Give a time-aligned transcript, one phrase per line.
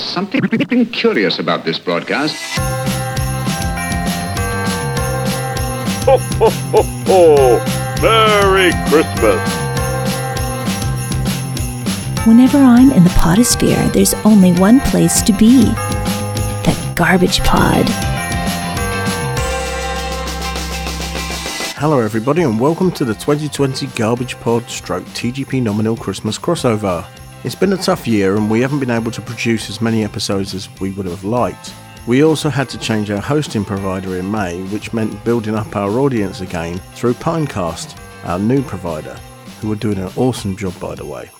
[0.00, 2.34] There's something curious about this broadcast.
[6.06, 7.64] Ho, ho, ho, ho!
[8.00, 9.40] Merry Christmas!
[12.26, 17.84] Whenever I'm in the podosphere, there's only one place to be the garbage pod.
[21.76, 27.06] Hello, everybody, and welcome to the 2020 Garbage Pod Stroke TGP Nominal Christmas crossover.
[27.42, 30.52] It's been a tough year, and we haven't been able to produce as many episodes
[30.52, 31.72] as we would have liked.
[32.06, 36.00] We also had to change our hosting provider in May, which meant building up our
[36.00, 39.14] audience again through Pinecast, our new provider,
[39.62, 41.30] who are doing an awesome job, by the way.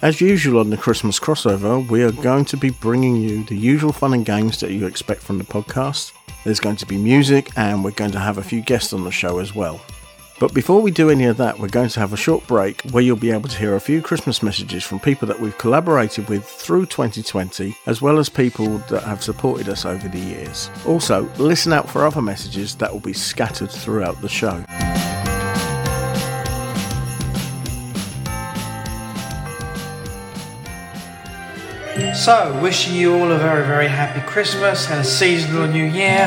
[0.00, 3.92] As usual on the Christmas crossover, we are going to be bringing you the usual
[3.92, 6.12] fun and games that you expect from the podcast.
[6.44, 9.10] There's going to be music, and we're going to have a few guests on the
[9.10, 9.82] show as well.
[10.42, 13.00] But before we do any of that, we're going to have a short break where
[13.00, 16.44] you'll be able to hear a few Christmas messages from people that we've collaborated with
[16.44, 20.68] through 2020, as well as people that have supported us over the years.
[20.84, 24.64] Also, listen out for other messages that will be scattered throughout the show.
[32.16, 36.18] So, wishing you all a very, very happy Christmas and a seasonal new year,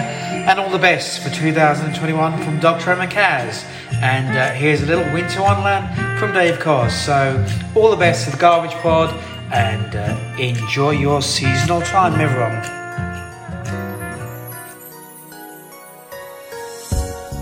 [0.47, 2.91] and all the best for 2021 from Dr.
[2.91, 3.65] Emma Kaz.
[4.05, 6.93] And uh, here's a little winter wonderland from Dave Cos.
[6.93, 7.43] So,
[7.75, 9.11] all the best to the Garbage Pod,
[9.51, 12.61] and uh, enjoy your seasonal time, everyone.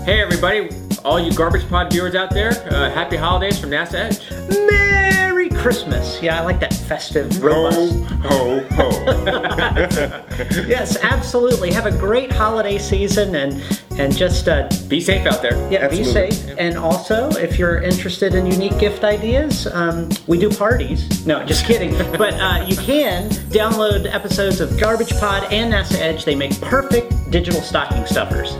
[0.06, 0.70] Hey everybody,
[1.04, 4.30] all you Garbage Pod viewers out there, uh, happy holidays from NASA Edge.
[4.48, 5.33] Merry
[5.64, 6.20] Christmas.
[6.20, 7.94] Yeah, I like that festive, robust.
[8.28, 8.90] Ho, ho.
[10.68, 11.72] Yes, absolutely.
[11.72, 13.62] Have a great holiday season and
[13.98, 15.54] and just uh, Be safe out there.
[15.72, 16.32] yeah, be Absolutely.
[16.32, 16.54] safe.
[16.58, 21.26] And also, if you're interested in unique gift ideas, um, we do parties.
[21.26, 21.96] No, just kidding.
[22.18, 26.26] but uh, you can download episodes of Garbage Pod and NASA Edge.
[26.26, 28.58] They make perfect digital stocking stuffers.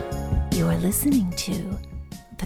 [0.57, 1.84] You're listening to the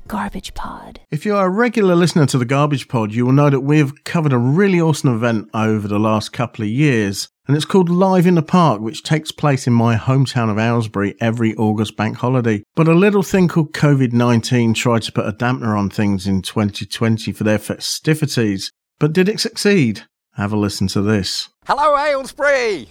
[0.09, 0.99] garbage pod.
[1.11, 4.33] If you're a regular listener to the Garbage Pod, you will know that we've covered
[4.33, 8.33] a really awesome event over the last couple of years, and it's called Live in
[8.33, 12.63] the Park, which takes place in my hometown of Aylesbury every August bank holiday.
[12.75, 16.41] But a little thing called COVID 19 tried to put a dampener on things in
[16.41, 18.71] 2020 for their festivities.
[18.99, 20.05] But did it succeed?
[20.33, 21.49] Have a listen to this.
[21.67, 22.89] Hello, Aylesbury!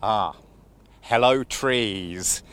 [0.00, 0.36] Ah,
[1.00, 2.44] hello, trees.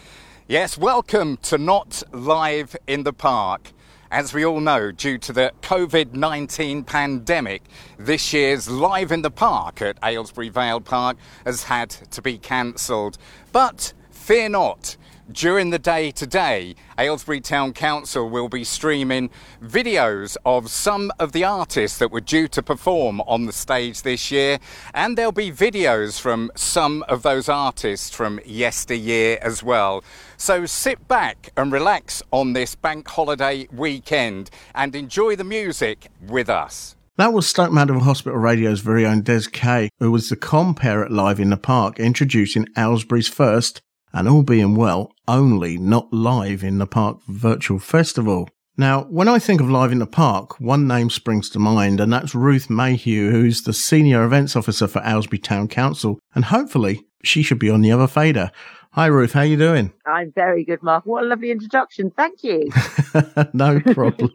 [0.47, 3.71] Yes, welcome to Not Live in the Park.
[4.11, 7.63] As we all know, due to the COVID 19 pandemic,
[7.97, 13.17] this year's Live in the Park at Aylesbury Vale Park has had to be cancelled.
[13.51, 14.97] But fear not.
[15.31, 21.43] During the day today, Aylesbury Town Council will be streaming videos of some of the
[21.43, 24.59] artists that were due to perform on the stage this year,
[24.93, 30.03] and there'll be videos from some of those artists from yesteryear as well.
[30.37, 36.49] So sit back and relax on this bank holiday weekend and enjoy the music with
[36.49, 36.95] us.
[37.17, 41.11] That was Stoke Mandeville Hospital Radio's very own Des Kay, who was the compere at
[41.11, 43.81] Live in the Park, introducing Aylesbury's first,
[44.11, 48.49] and all being well, only not Live in the Park virtual festival.
[48.77, 52.11] Now, when I think of Live in the Park, one name springs to mind, and
[52.11, 57.41] that's Ruth Mayhew, who's the Senior Events Officer for Aylesbury Town Council, and hopefully she
[57.41, 58.51] should be on the other fader.
[58.95, 59.91] Hi Ruth, how you doing?
[60.05, 61.05] I'm very good, Mark.
[61.05, 62.11] What a lovely introduction.
[62.11, 62.69] Thank you.
[63.53, 64.31] no problem.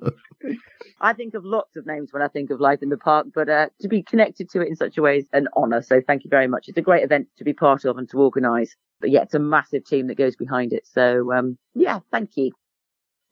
[1.01, 3.49] I think of lots of names when I think of life in the park, but
[3.49, 5.81] uh, to be connected to it in such a way is an honour.
[5.81, 6.69] So thank you very much.
[6.69, 8.77] It's a great event to be part of and to organise.
[9.01, 10.87] But yeah, it's a massive team that goes behind it.
[10.87, 12.53] So um, yeah, thank you.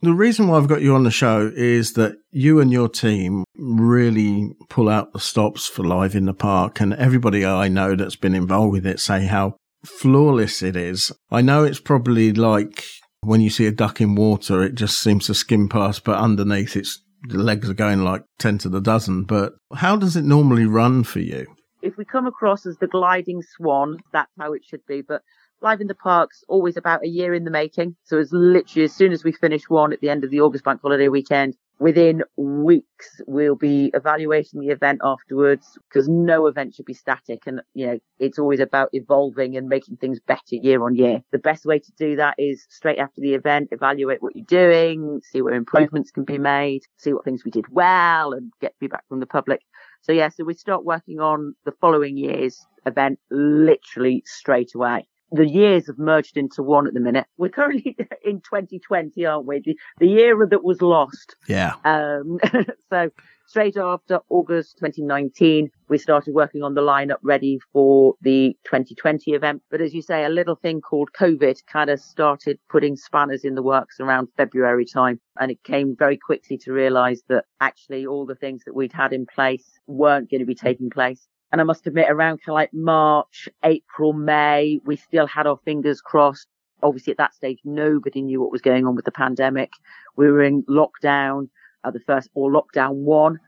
[0.00, 3.44] The reason why I've got you on the show is that you and your team
[3.54, 8.16] really pull out the stops for Live in the Park, and everybody I know that's
[8.16, 11.12] been involved with it say how flawless it is.
[11.30, 12.84] I know it's probably like
[13.22, 16.76] when you see a duck in water, it just seems to skim past, but underneath
[16.76, 19.24] its legs are going like 10 to the dozen.
[19.24, 21.46] But how does it normally run for you?
[21.82, 25.02] If we come across as the gliding swan, that's how it should be.
[25.02, 25.22] But
[25.60, 27.96] Live in the Park's always about a year in the making.
[28.04, 30.64] So it's literally as soon as we finish one at the end of the August
[30.64, 36.84] bank holiday weekend, within weeks we'll be evaluating the event afterwards because no event should
[36.84, 40.94] be static and you know it's always about evolving and making things better year on
[40.94, 41.22] year.
[41.30, 45.20] The best way to do that is straight after the event evaluate what you're doing
[45.22, 49.06] see where improvements can be made see what things we did well and get feedback
[49.08, 49.60] from the public.
[50.02, 55.46] So yeah so we start working on the following year's event literally straight away the
[55.46, 57.26] years have merged into one at the minute.
[57.36, 59.60] We're currently in 2020, aren't we?
[59.60, 61.36] The, the era that was lost.
[61.46, 61.74] Yeah.
[61.84, 62.38] Um,
[62.90, 63.10] so
[63.46, 69.62] straight after August 2019, we started working on the lineup ready for the 2020 event.
[69.70, 73.54] But as you say, a little thing called COVID kind of started putting spanners in
[73.54, 75.20] the works around February time.
[75.38, 79.12] And it came very quickly to realize that actually all the things that we'd had
[79.12, 81.26] in place weren't going to be taking place.
[81.50, 85.58] And I must admit, around kind of like March, April, May, we still had our
[85.64, 86.46] fingers crossed.
[86.82, 89.70] Obviously, at that stage, nobody knew what was going on with the pandemic.
[90.16, 91.48] We were in lockdown
[91.84, 93.38] at the first, or lockdown one.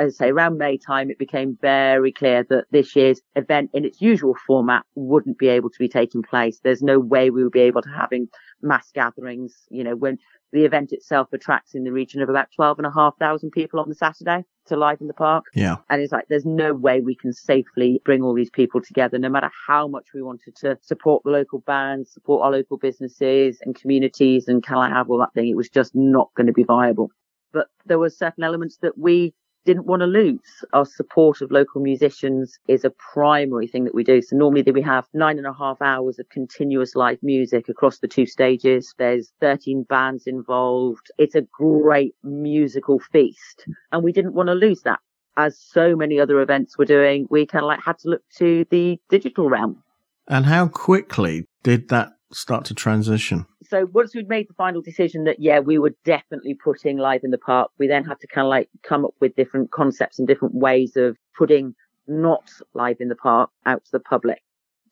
[0.00, 3.84] As I say, around May time, it became very clear that this year's event in
[3.84, 6.58] its usual format wouldn't be able to be taking place.
[6.62, 8.28] There's no way we would be able to having
[8.62, 9.54] mass gatherings.
[9.70, 10.16] You know, when
[10.52, 14.76] the event itself attracts in the region of about 12,500 people on the Saturday to
[14.76, 15.44] live in the park.
[15.54, 15.76] Yeah.
[15.88, 19.28] And it's like, there's no way we can safely bring all these people together, no
[19.28, 23.74] matter how much we wanted to support the local bands, support our local businesses and
[23.74, 25.48] communities and can I have all that thing.
[25.48, 27.10] It was just not going to be viable.
[27.52, 30.64] But there were certain elements that we didn't want to lose.
[30.72, 34.22] Our support of local musicians is a primary thing that we do.
[34.22, 38.08] So normally we have nine and a half hours of continuous live music across the
[38.08, 38.94] two stages.
[38.98, 41.10] There's 13 bands involved.
[41.18, 45.00] It's a great musical feast and we didn't want to lose that.
[45.36, 48.66] As so many other events were doing, we kind of like had to look to
[48.70, 49.82] the digital realm.
[50.28, 53.46] And how quickly did that start to transition?
[53.64, 57.30] So once we'd made the final decision that, yeah, we were definitely putting live in
[57.30, 60.26] the park, we then had to kind of like come up with different concepts and
[60.26, 61.74] different ways of putting
[62.06, 64.42] not live in the park out to the public.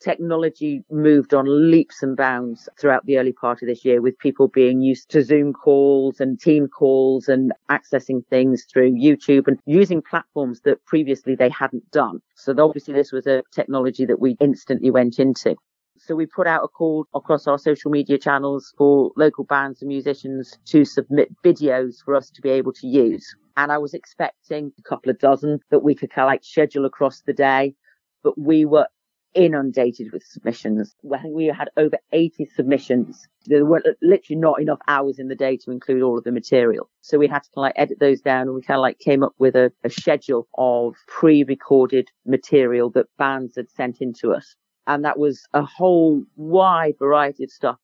[0.01, 4.47] Technology moved on leaps and bounds throughout the early part of this year with people
[4.47, 10.01] being used to Zoom calls and team calls and accessing things through YouTube and using
[10.01, 12.21] platforms that previously they hadn't done.
[12.37, 15.57] So obviously this was a technology that we instantly went into.
[16.01, 19.89] So we put out a call across our social media channels for local bands and
[19.89, 23.35] musicians to submit videos for us to be able to use.
[23.57, 26.85] And I was expecting a couple of dozen that we could kind of like schedule
[26.85, 27.75] across the day,
[28.23, 28.87] but we were
[29.35, 30.95] inundated with submissions.
[31.03, 33.27] We had over 80 submissions.
[33.47, 36.89] There were literally not enough hours in the day to include all of the material.
[37.01, 39.35] So we had to like edit those down and we kind of like came up
[39.39, 44.55] with a, a schedule of pre-recorded material that bands had sent in to us
[44.89, 47.77] and that was a whole wide variety of stuff.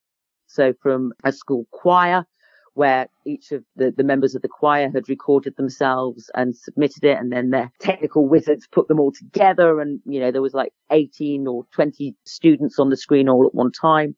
[0.46, 2.26] So from a school choir,
[2.74, 7.18] where each of the, the members of the choir had recorded themselves and submitted it,
[7.18, 9.80] and then their technical wizards put them all together.
[9.80, 13.54] And, you know, there was like 18 or 20 students on the screen all at
[13.54, 14.16] one time.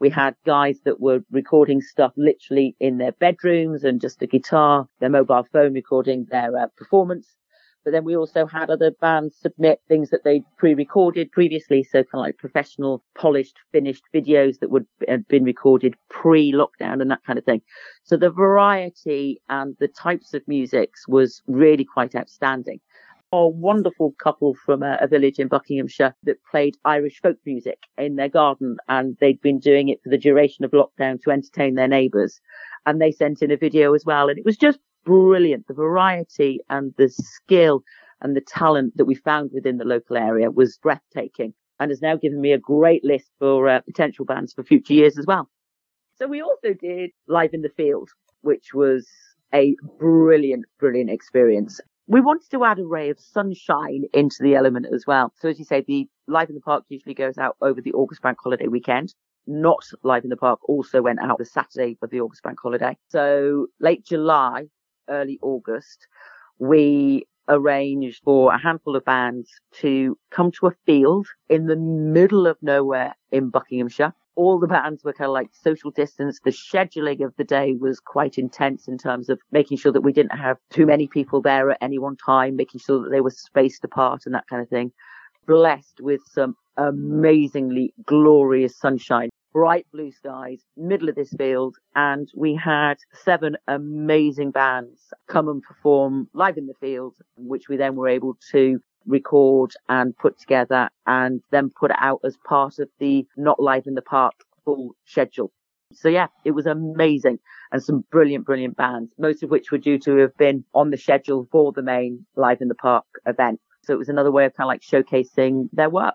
[0.00, 4.86] We had guys that were recording stuff literally in their bedrooms and just a guitar,
[5.00, 7.26] their mobile phone recording their uh, performance.
[7.88, 11.82] But then we also had other bands submit things that they'd pre-recorded previously.
[11.82, 17.10] So kind of like professional, polished, finished videos that would have been recorded pre-lockdown and
[17.10, 17.62] that kind of thing.
[18.04, 22.80] So the variety and the types of musics was really quite outstanding
[23.32, 28.16] a wonderful couple from a, a, village in Buckinghamshire that played Irish folk music in
[28.16, 31.88] their garden and they'd been doing it for the duration of lockdown to entertain their
[31.88, 32.40] neighbours.
[32.86, 34.30] And they sent in a video as well.
[34.30, 35.66] And it was just brilliant.
[35.66, 37.82] The variety and the skill
[38.20, 42.16] and the talent that we found within the local area was breathtaking and has now
[42.16, 45.48] given me a great list for uh, potential bands for future years as well.
[46.16, 48.10] So we also did Live in the Field,
[48.42, 49.08] which was
[49.54, 51.80] a brilliant, brilliant experience.
[52.06, 55.32] We wanted to add a ray of sunshine into the element as well.
[55.40, 58.20] So as you say, the Live in the Park usually goes out over the August
[58.20, 59.14] bank holiday weekend.
[59.46, 62.96] Not Live in the Park also went out the Saturday of the August bank holiday.
[63.08, 64.64] So late July,
[65.08, 66.06] early August,
[66.58, 72.46] we arranged for a handful of bands to come to a field in the middle
[72.46, 74.12] of nowhere in Buckinghamshire.
[74.36, 76.38] All the bands were kind of like social distance.
[76.44, 80.12] The scheduling of the day was quite intense in terms of making sure that we
[80.12, 83.30] didn't have too many people there at any one time, making sure that they were
[83.30, 84.92] spaced apart and that kind of thing.
[85.46, 92.54] Blessed with some amazingly glorious sunshine bright blue skies, middle of this field, and we
[92.54, 98.06] had seven amazing bands come and perform live in the field, which we then were
[98.06, 103.58] able to record and put together and then put out as part of the Not
[103.58, 104.34] Live in the Park
[104.64, 105.50] full schedule.
[105.92, 107.40] So yeah, it was amazing
[107.72, 110.96] and some brilliant, brilliant bands, most of which were due to have been on the
[110.96, 113.60] schedule for the main Live in the Park event.
[113.82, 116.14] So it was another way of kind of like showcasing their work.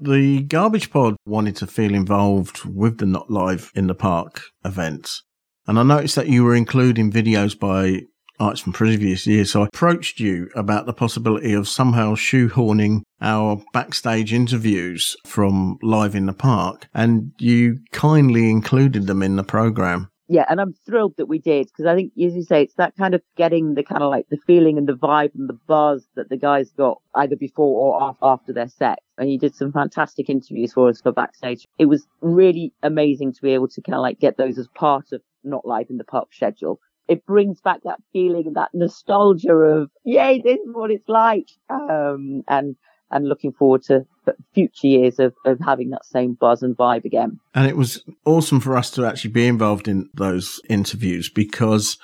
[0.00, 5.22] The Garbage Pod wanted to feel involved with the Not Live in the Park events.
[5.66, 8.02] And I noticed that you were including videos by
[8.40, 9.52] artists from previous years.
[9.52, 16.14] So I approached you about the possibility of somehow shoehorning our backstage interviews from Live
[16.14, 16.88] in the Park.
[16.92, 20.08] And you kindly included them in the program.
[20.26, 22.96] Yeah, and I'm thrilled that we did because I think, as you say, it's that
[22.96, 26.06] kind of getting the kind of like the feeling and the vibe and the buzz
[26.16, 29.00] that the guys got either before or after their set.
[29.18, 31.66] And you did some fantastic interviews for us for backstage.
[31.78, 35.12] It was really amazing to be able to kind of like get those as part
[35.12, 36.80] of not live in the park schedule.
[37.06, 41.50] It brings back that feeling and that nostalgia of, yay, this is what it's like.
[41.68, 42.76] Um, and
[43.14, 44.04] and looking forward to
[44.52, 47.38] future years of, of having that same buzz and vibe again.
[47.54, 51.96] And it was awesome for us to actually be involved in those interviews because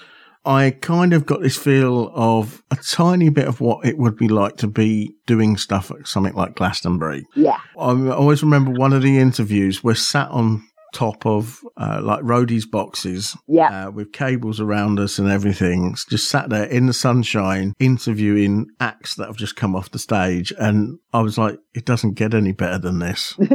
[0.45, 4.29] I kind of got this feel of a tiny bit of what it would be
[4.29, 7.27] like to be doing stuff at something like Glastonbury.
[7.35, 7.59] Yeah.
[7.79, 12.69] I always remember one of the interviews we're sat on top of uh, like roadies
[12.71, 13.87] boxes yeah.
[13.87, 19.15] uh, with cables around us and everything just sat there in the sunshine interviewing acts
[19.15, 20.53] that have just come off the stage.
[20.59, 23.37] And i was like it doesn't get any better than this.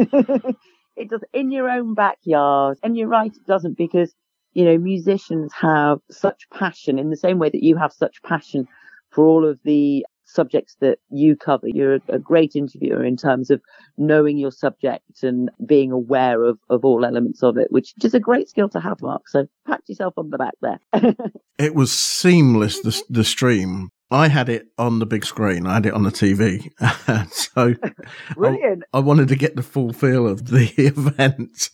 [0.96, 2.77] It does in your own backyard.
[2.84, 4.13] And you're right it doesn't because
[4.54, 8.68] you know musicians have such passion in the same way that you have such passion
[9.10, 11.68] for all of the subjects that you cover.
[11.68, 13.62] You're a, great interviewer in terms of
[13.98, 18.20] knowing your subject and being aware of, of all elements of it, which is a
[18.20, 19.27] great skill to have, Mark.
[19.30, 20.80] So pat yourself on the back there.
[21.58, 23.89] it was seamless, the, the stream.
[24.12, 25.66] I had it on the big screen.
[25.66, 26.72] I had it on the TV.
[27.32, 27.74] so
[28.36, 28.84] Brilliant.
[28.94, 31.72] I, I, wanted to get the full feel of the event.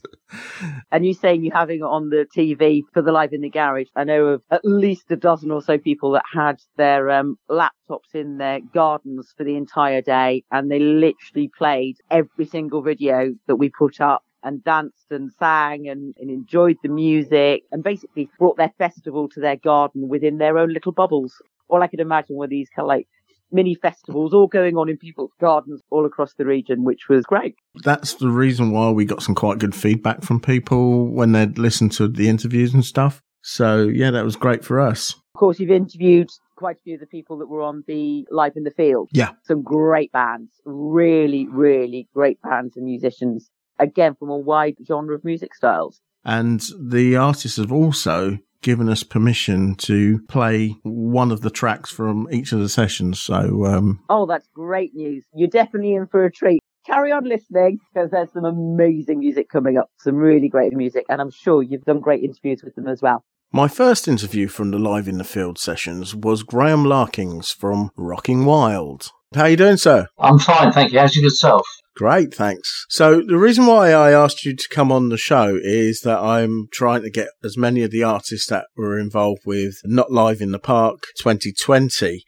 [0.92, 3.88] And you saying you having it on the TV for the live in the garage.
[3.98, 8.14] I know of at least a dozen or so people that had their um, laptops
[8.14, 13.58] in their gardens for the entire day and they literally played every single video that
[13.58, 18.58] we put up and danced and sang and, and, enjoyed the music and basically brought
[18.58, 22.48] their festival to their garden within their own little bubbles all I could imagine were
[22.48, 23.08] these kind of like
[23.52, 27.56] mini festivals all going on in people's gardens all across the region, which was great.
[27.84, 31.92] That's the reason why we got some quite good feedback from people when they'd listened
[31.94, 33.22] to the interviews and stuff.
[33.42, 35.16] So yeah, that was great for us.
[35.34, 38.54] Of course, you've interviewed quite a few of the people that were on the Live
[38.56, 39.10] in the Field.
[39.12, 39.32] Yeah.
[39.44, 43.50] Some great bands, really, really great bands and musicians.
[43.80, 46.02] Again, from a wide genre of music styles.
[46.24, 52.28] And the artists have also given us permission to play one of the tracks from
[52.32, 53.20] each of the sessions.
[53.20, 55.24] So, um, oh, that's great news.
[55.34, 56.62] You're definitely in for a treat.
[56.86, 61.22] Carry on listening because there's some amazing music coming up, some really great music, and
[61.22, 63.24] I'm sure you've done great interviews with them as well.
[63.54, 68.46] My first interview from the Live in the Field sessions was Graham Larkins from Rocking
[68.46, 69.12] Wild.
[69.34, 70.08] How are you doing, sir?
[70.20, 71.00] I'm fine, thank you.
[71.00, 71.66] How's your yourself?
[71.96, 72.86] Great, thanks.
[72.90, 76.68] So the reason why I asked you to come on the show is that I'm
[76.74, 80.52] trying to get as many of the artists that were involved with Not Live in
[80.52, 82.26] the Park 2020.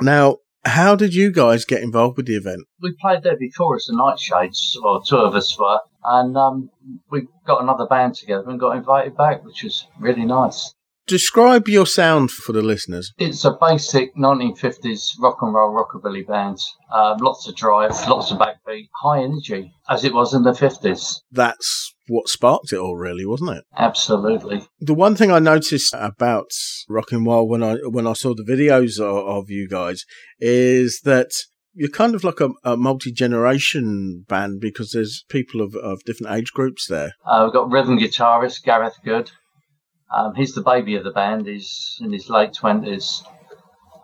[0.00, 2.62] Now, how did you guys get involved with the event?
[2.80, 6.70] We played there before as the Nightshades, or two of us were, and um,
[7.10, 10.74] we got another band together and got invited back, which was really nice.
[11.06, 13.12] Describe your sound for the listeners.
[13.16, 16.58] It's a basic 1950s rock and roll rockabilly band.
[16.92, 21.20] Uh, lots of drive, lots of backbeat, high energy, as it was in the 50s.
[21.30, 23.64] That's what sparked it all, really, wasn't it?
[23.76, 24.66] Absolutely.
[24.80, 26.50] The one thing I noticed about
[26.88, 30.04] Rockin' Wild when I when I saw the videos of, of you guys
[30.40, 31.30] is that
[31.72, 36.34] you're kind of like a, a multi generation band because there's people of, of different
[36.34, 37.12] age groups there.
[37.24, 39.30] Uh, we've got rhythm guitarist Gareth Good,
[40.10, 41.46] um, he's the baby of the band.
[41.46, 43.22] He's in his late twenties.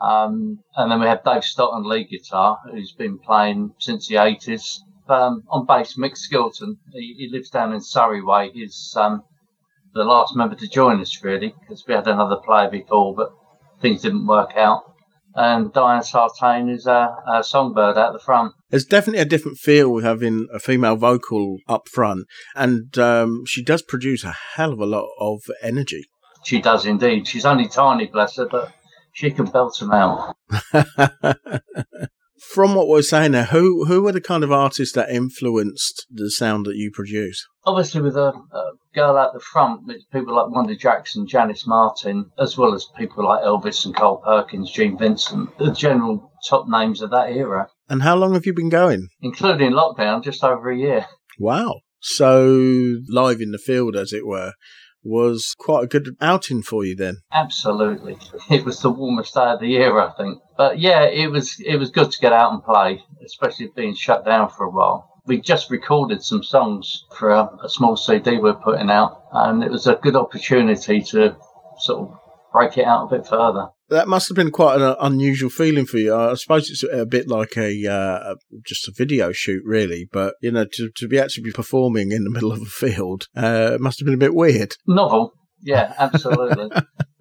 [0.00, 4.16] Um, and then we have Dave Stott on lead guitar, who's been playing since the
[4.16, 4.82] eighties.
[5.08, 6.76] Um, on bass, Mick Skilton.
[6.92, 8.50] He, he, lives down in Surrey Way.
[8.52, 9.22] He's um,
[9.94, 13.32] the last member to join us, really, because we had another player before, but
[13.80, 14.91] things didn't work out
[15.34, 18.52] and Diane Sartain is a, a, songbird at the front.
[18.70, 23.62] There's definitely a different feel with having a female vocal up front, and um, she
[23.62, 26.04] does produce a hell of a lot of energy.
[26.44, 27.26] She does indeed.
[27.26, 28.72] She's only tiny, bless her, but
[29.12, 30.36] she can belt them out.
[32.50, 36.30] From what we're saying there, who who were the kind of artists that influenced the
[36.30, 37.46] sound that you produce?
[37.64, 42.30] Obviously, with a, a girl at the front, it's people like Wanda Jackson, Janis Martin,
[42.38, 47.00] as well as people like Elvis and Carl Perkins, Gene Vincent, the general top names
[47.00, 47.68] of that era.
[47.88, 49.08] And how long have you been going?
[49.20, 51.06] Including lockdown, just over a year.
[51.38, 51.80] Wow.
[52.00, 54.52] So live in the field, as it were
[55.04, 57.18] was quite a good outing for you then.
[57.32, 58.16] Absolutely.
[58.50, 60.40] It was the warmest day of the year, I think.
[60.56, 64.24] But yeah, it was it was good to get out and play, especially being shut
[64.24, 65.08] down for a while.
[65.24, 69.70] We just recorded some songs for a, a small CD we're putting out, and it
[69.70, 71.36] was a good opportunity to
[71.78, 72.18] sort of
[72.52, 75.98] break it out a bit further that must have been quite an unusual feeling for
[75.98, 76.14] you.
[76.14, 80.08] I suppose it's a bit like a uh, just a video shoot, really.
[80.10, 83.28] But you know, to to be actually be performing in the middle of a field
[83.36, 84.76] uh, must have been a bit weird.
[84.86, 85.32] Novel.
[85.60, 86.70] Yeah, absolutely.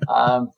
[0.08, 0.50] um,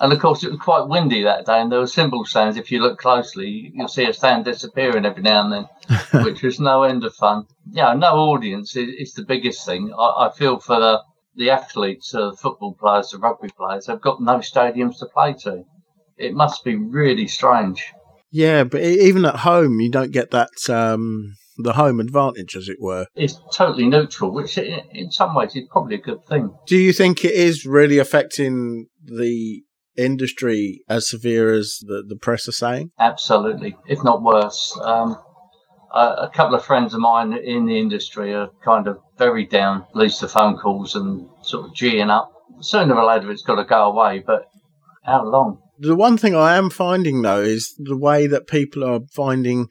[0.00, 2.56] and of course, it was quite windy that day, and there were cymbal sounds.
[2.56, 6.60] If you look closely, you'll see a sound disappearing every now and then, which was
[6.60, 7.46] no end of fun.
[7.70, 9.94] Yeah, no audience is, is the biggest thing.
[9.96, 11.02] I, I feel for the
[11.36, 13.86] the athletes, uh, the football players, the rugby players.
[13.86, 15.64] They've got no stadiums to play to.
[16.16, 17.92] It must be really strange.
[18.30, 22.78] Yeah, but even at home, you don't get that um, the home advantage, as it
[22.80, 23.06] were.
[23.14, 26.54] It's totally neutral, which in some ways is probably a good thing.
[26.66, 29.62] Do you think it is really affecting the
[29.96, 32.90] industry as severe as the, the press are saying?
[32.98, 34.78] Absolutely, if not worse.
[34.82, 35.16] Um,
[35.92, 40.20] a, couple of friends of mine in the industry are kind of very down, least
[40.20, 42.32] the phone calls and sort of geeing up.
[42.60, 44.48] Sooner or later, it's got to go away, but
[45.04, 45.58] how long?
[45.78, 49.68] The one thing I am finding though is the way that people are finding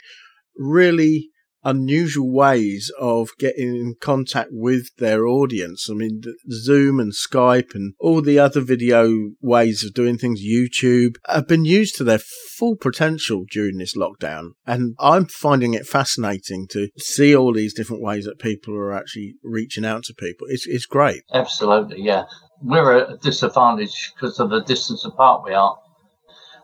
[0.56, 1.30] really
[1.66, 5.90] unusual ways of getting in contact with their audience.
[5.90, 11.16] I mean, Zoom and Skype and all the other video ways of doing things, YouTube,
[11.28, 14.52] have been used to their full potential during this lockdown.
[14.66, 19.34] And I'm finding it fascinating to see all these different ways that people are actually
[19.44, 20.48] reaching out to people.
[20.50, 21.24] It's, it's great.
[21.34, 22.26] Absolutely, yeah.
[22.62, 25.76] We're at a disadvantage because of the distance apart we are,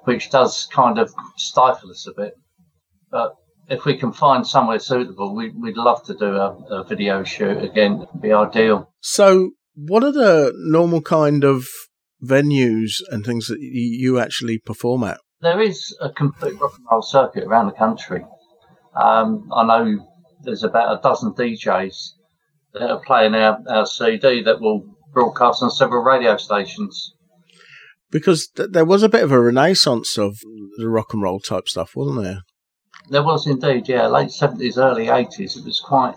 [0.03, 2.33] which does kind of stifle us a bit.
[3.09, 3.33] But
[3.71, 7.63] if we can find somewhere suitable, we, we'd love to do a, a video shoot
[7.63, 8.01] again.
[8.03, 8.91] It'd be ideal.
[8.99, 11.65] So, what are the normal kind of
[12.21, 15.19] venues and things that y- you actually perform at?
[15.39, 18.25] There is a complete rock and roll circuit around the country.
[18.93, 20.05] Um, I know
[20.43, 21.95] there's about a dozen DJs
[22.73, 27.13] that are playing our, our CD that will broadcast on several radio stations.
[28.11, 30.39] Because th- there was a bit of a renaissance of
[30.77, 32.41] the rock and roll type stuff, wasn't there?
[33.09, 35.57] There was indeed, yeah, late 70s, early 80s.
[35.57, 36.15] It was quite,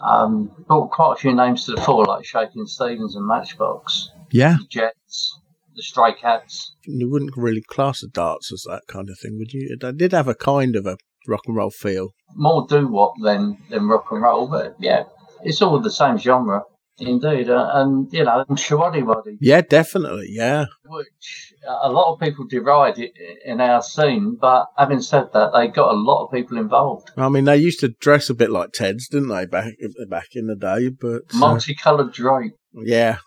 [0.00, 4.56] um, brought quite a few names to the fore, like Shakin' Stevens and Matchbox, Yeah.
[4.60, 5.40] the Jets,
[5.76, 6.74] the Stray Cats.
[6.84, 9.76] You wouldn't really class the darts as that kind of thing, would you?
[9.80, 10.96] They did have a kind of a
[11.26, 12.10] rock and roll feel.
[12.34, 15.04] More doo wop than, than rock and roll, but yeah,
[15.42, 16.62] it's all the same genre,
[16.98, 17.50] indeed.
[17.50, 20.28] Uh, and, you know, and Shawaddy Yeah, definitely.
[20.30, 20.66] Yeah.
[20.84, 23.12] which a lot of people deride it
[23.44, 27.10] in our scene, but having said that, they got a lot of people involved.
[27.16, 29.74] I mean, they used to dress a bit like Teds, didn't they, back
[30.08, 30.88] back in the day?
[30.88, 32.54] But uh, Multicoloured drape.
[32.72, 33.18] Yeah.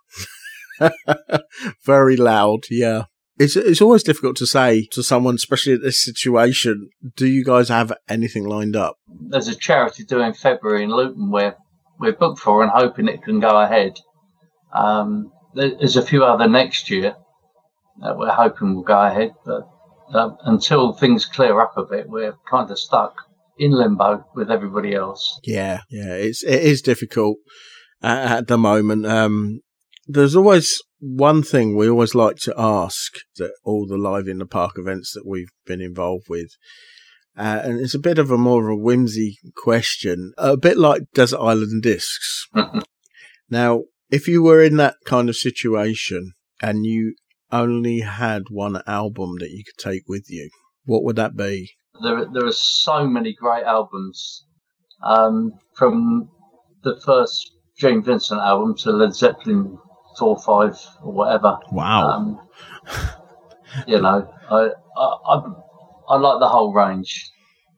[1.86, 3.06] Very loud, yeah.
[3.40, 7.70] It's it's always difficult to say to someone, especially at this situation, do you guys
[7.70, 8.98] have anything lined up?
[9.30, 11.56] there's a charity doing February in Luton where
[12.00, 13.94] we're booked for and hoping it can go ahead.
[14.74, 17.16] Um, there's a few other next year
[18.02, 19.64] that we're hoping will go ahead, but
[20.14, 23.16] uh, until things clear up a bit, we're kind of stuck
[23.58, 25.40] in limbo with everybody else.
[25.44, 27.38] Yeah, yeah, it's it is difficult
[28.02, 29.06] at, at the moment.
[29.06, 29.62] Um,
[30.08, 34.46] there's always one thing we always like to ask that all the live in the
[34.46, 36.50] park events that we've been involved with.
[37.38, 41.04] Uh, and it's a bit of a more of a whimsy question, a bit like
[41.14, 42.48] Desert Island Discs.
[43.50, 47.16] now, if you were in that kind of situation and you
[47.52, 50.50] only had one album that you could take with you,
[50.86, 51.70] what would that be?
[52.02, 54.46] There, there are so many great albums,
[55.04, 56.30] um, from
[56.84, 59.78] the first Gene Vincent album to Led Zeppelin
[60.18, 61.58] four, five, or whatever.
[61.72, 62.10] Wow.
[62.10, 62.40] Um,
[63.88, 65.42] you know, I, I, I,
[66.10, 67.30] I like the whole range.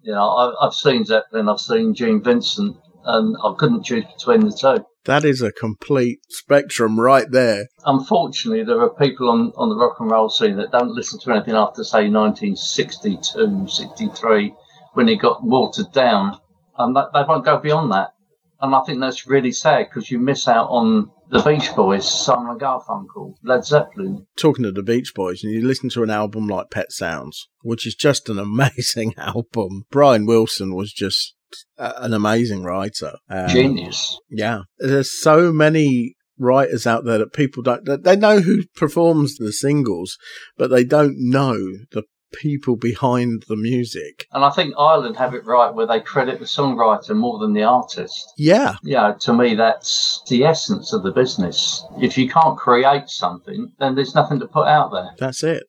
[0.01, 4.41] You know, I, I've seen Zeppelin, I've seen Gene Vincent, and I couldn't choose between
[4.41, 4.85] the two.
[5.05, 7.67] That is a complete spectrum right there.
[7.85, 11.31] Unfortunately, there are people on, on the rock and roll scene that don't listen to
[11.31, 14.53] anything after, say, 1962, 63,
[14.93, 16.37] when it got watered down,
[16.77, 18.13] and that, they won't go beyond that.
[18.61, 22.57] And I think that's really sad because you miss out on the Beach Boys, Simon
[22.57, 24.25] Garfunkel, Led Zeppelin.
[24.35, 27.87] Talking to the Beach Boys, and you listen to an album like Pet Sounds, which
[27.87, 29.83] is just an amazing album.
[29.91, 31.35] Brian Wilson was just
[31.77, 33.13] an amazing writer.
[33.29, 34.19] Um, Genius.
[34.29, 34.61] Yeah.
[34.77, 40.17] There's so many writers out there that people don't, they know who performs the singles,
[40.57, 41.57] but they don't know
[41.91, 44.25] the people behind the music.
[44.31, 47.63] And I think Ireland have it right where they credit the songwriter more than the
[47.63, 48.33] artist.
[48.37, 48.75] Yeah.
[48.83, 51.83] Yeah, to me, that's the essence of the business.
[52.01, 55.09] If you can't create something, then there's nothing to put out there.
[55.17, 55.63] That's it.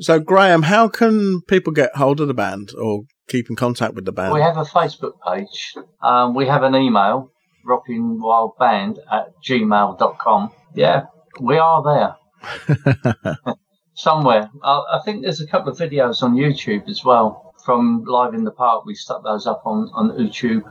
[0.00, 4.04] So, Graham, how can people get hold of the band or keep in contact with
[4.04, 4.32] the band?
[4.32, 5.74] We have a Facebook page.
[6.02, 7.30] Um, we have an email,
[7.68, 10.50] rockingwildband at gmail.com.
[10.74, 11.04] Yeah,
[11.40, 13.54] we are there.
[13.94, 14.50] Somewhere.
[14.62, 18.44] I, I think there's a couple of videos on YouTube as well from Live in
[18.44, 18.84] the Park.
[18.84, 20.62] We stuck those up on, on YouTube.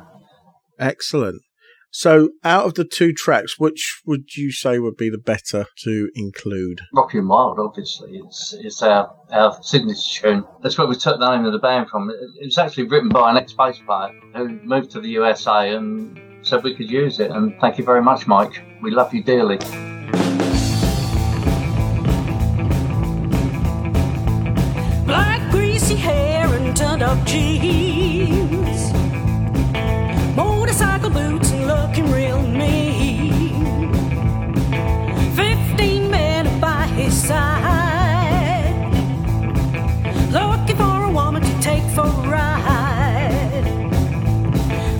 [0.80, 1.42] Excellent.
[1.94, 6.10] So, out of the two tracks, which would you say would be the better to
[6.16, 6.80] include?
[6.94, 8.18] Rockin' Wild, obviously.
[8.26, 10.46] It's it's our, our signature tune.
[10.64, 12.10] That's where we took the name of the band from.
[12.10, 15.76] It, it was actually written by an ex bass player who moved to the USA
[15.76, 17.30] and said we could use it.
[17.30, 18.64] And thank you very much, Mike.
[18.82, 19.60] We love you dearly.
[27.32, 28.91] Jeans.
[30.36, 33.94] Motorcycle boots and looking real mean.
[35.34, 38.76] Fifteen men by his side.
[40.32, 43.63] Looking for a woman to take for a ride.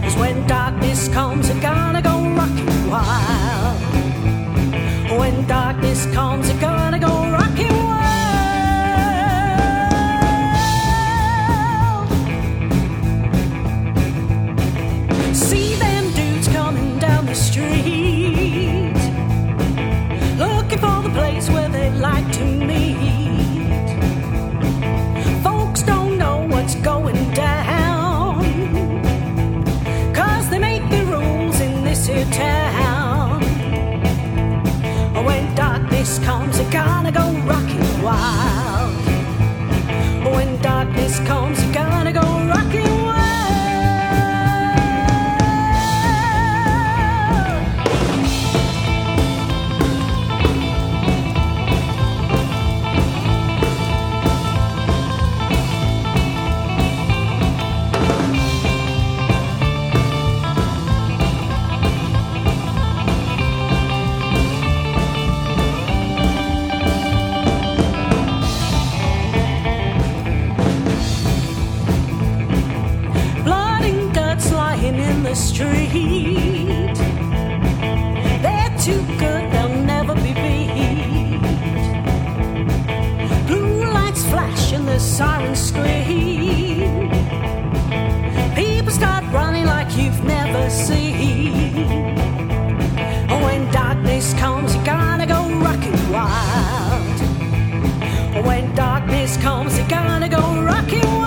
[0.04, 3.78] Cause when darkness comes, you're gonna go rockin' wild.
[5.20, 7.21] When darkness comes, you're gonna go
[41.26, 41.71] comes,
[78.41, 81.39] They're too good, they'll never be beat.
[83.47, 87.10] Blue lights flash and the sirens scream.
[88.56, 91.86] People start running like you've never seen.
[93.45, 97.19] When darkness comes, you gotta go rockin' wild.
[98.45, 101.21] When darkness comes, you gotta go rockin' wild.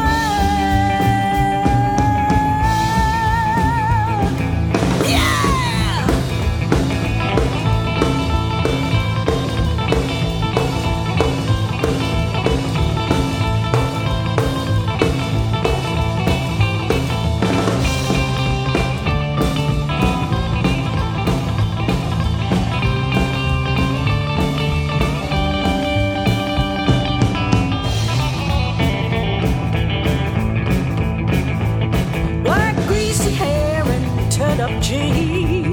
[34.75, 35.64] And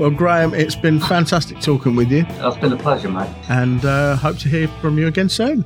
[0.00, 3.28] Well, Graham, it's been fantastic talking with you, It's been a pleasure, mate.
[3.50, 5.62] and uh, hope to hear from you again soon.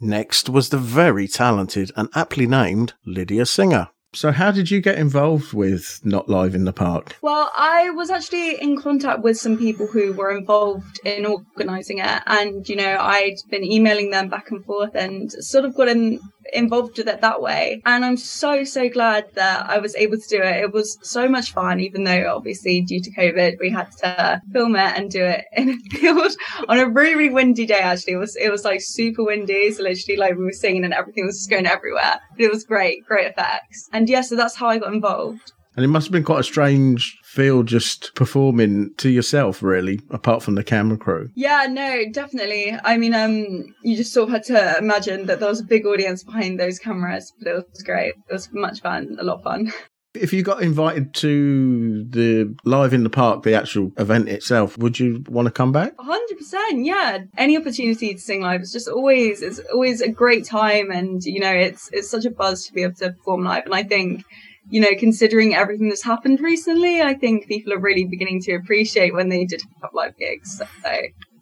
[0.00, 3.88] Next was the very talented and aptly named Lydia Singer.
[4.14, 7.16] So, how did you get involved with Not Live in the Park?
[7.20, 12.22] Well, I was actually in contact with some people who were involved in organising it,
[12.26, 16.18] and you know, I'd been emailing them back and forth and sort of got in,
[16.52, 17.82] involved with it that way.
[17.84, 20.56] And I'm so, so glad that I was able to do it.
[20.62, 24.76] It was so much fun, even though obviously due to COVID, we had to film
[24.76, 26.32] it and do it in a field
[26.68, 27.80] on a really, really windy day.
[27.80, 30.94] Actually, it was it was like super windy, so literally like we were singing and
[30.94, 32.20] everything was just going everywhere.
[32.36, 33.88] But it was great, great effects.
[33.92, 35.52] And yeah, so that's how I got involved.
[35.74, 40.42] And it must have been quite a strange feel just performing to yourself, really, apart
[40.42, 41.30] from the camera crew.
[41.34, 42.76] Yeah, no, definitely.
[42.84, 45.86] I mean, um, you just sort of had to imagine that there was a big
[45.86, 48.14] audience behind those cameras, but it was great.
[48.28, 49.72] It was much fun, a lot of fun.
[50.14, 54.98] If you got invited to the Live in the Park, the actual event itself, would
[55.00, 55.94] you want to come back?
[55.98, 57.20] hundred percent, yeah.
[57.38, 61.40] Any opportunity to sing live is just always it's always a great time, and you
[61.40, 63.64] know it's it's such a buzz to be able to perform live.
[63.64, 64.26] And I think
[64.70, 69.14] you know, considering everything that's happened recently, I think people are really beginning to appreciate
[69.14, 70.58] when they did have live gigs.
[70.58, 70.66] So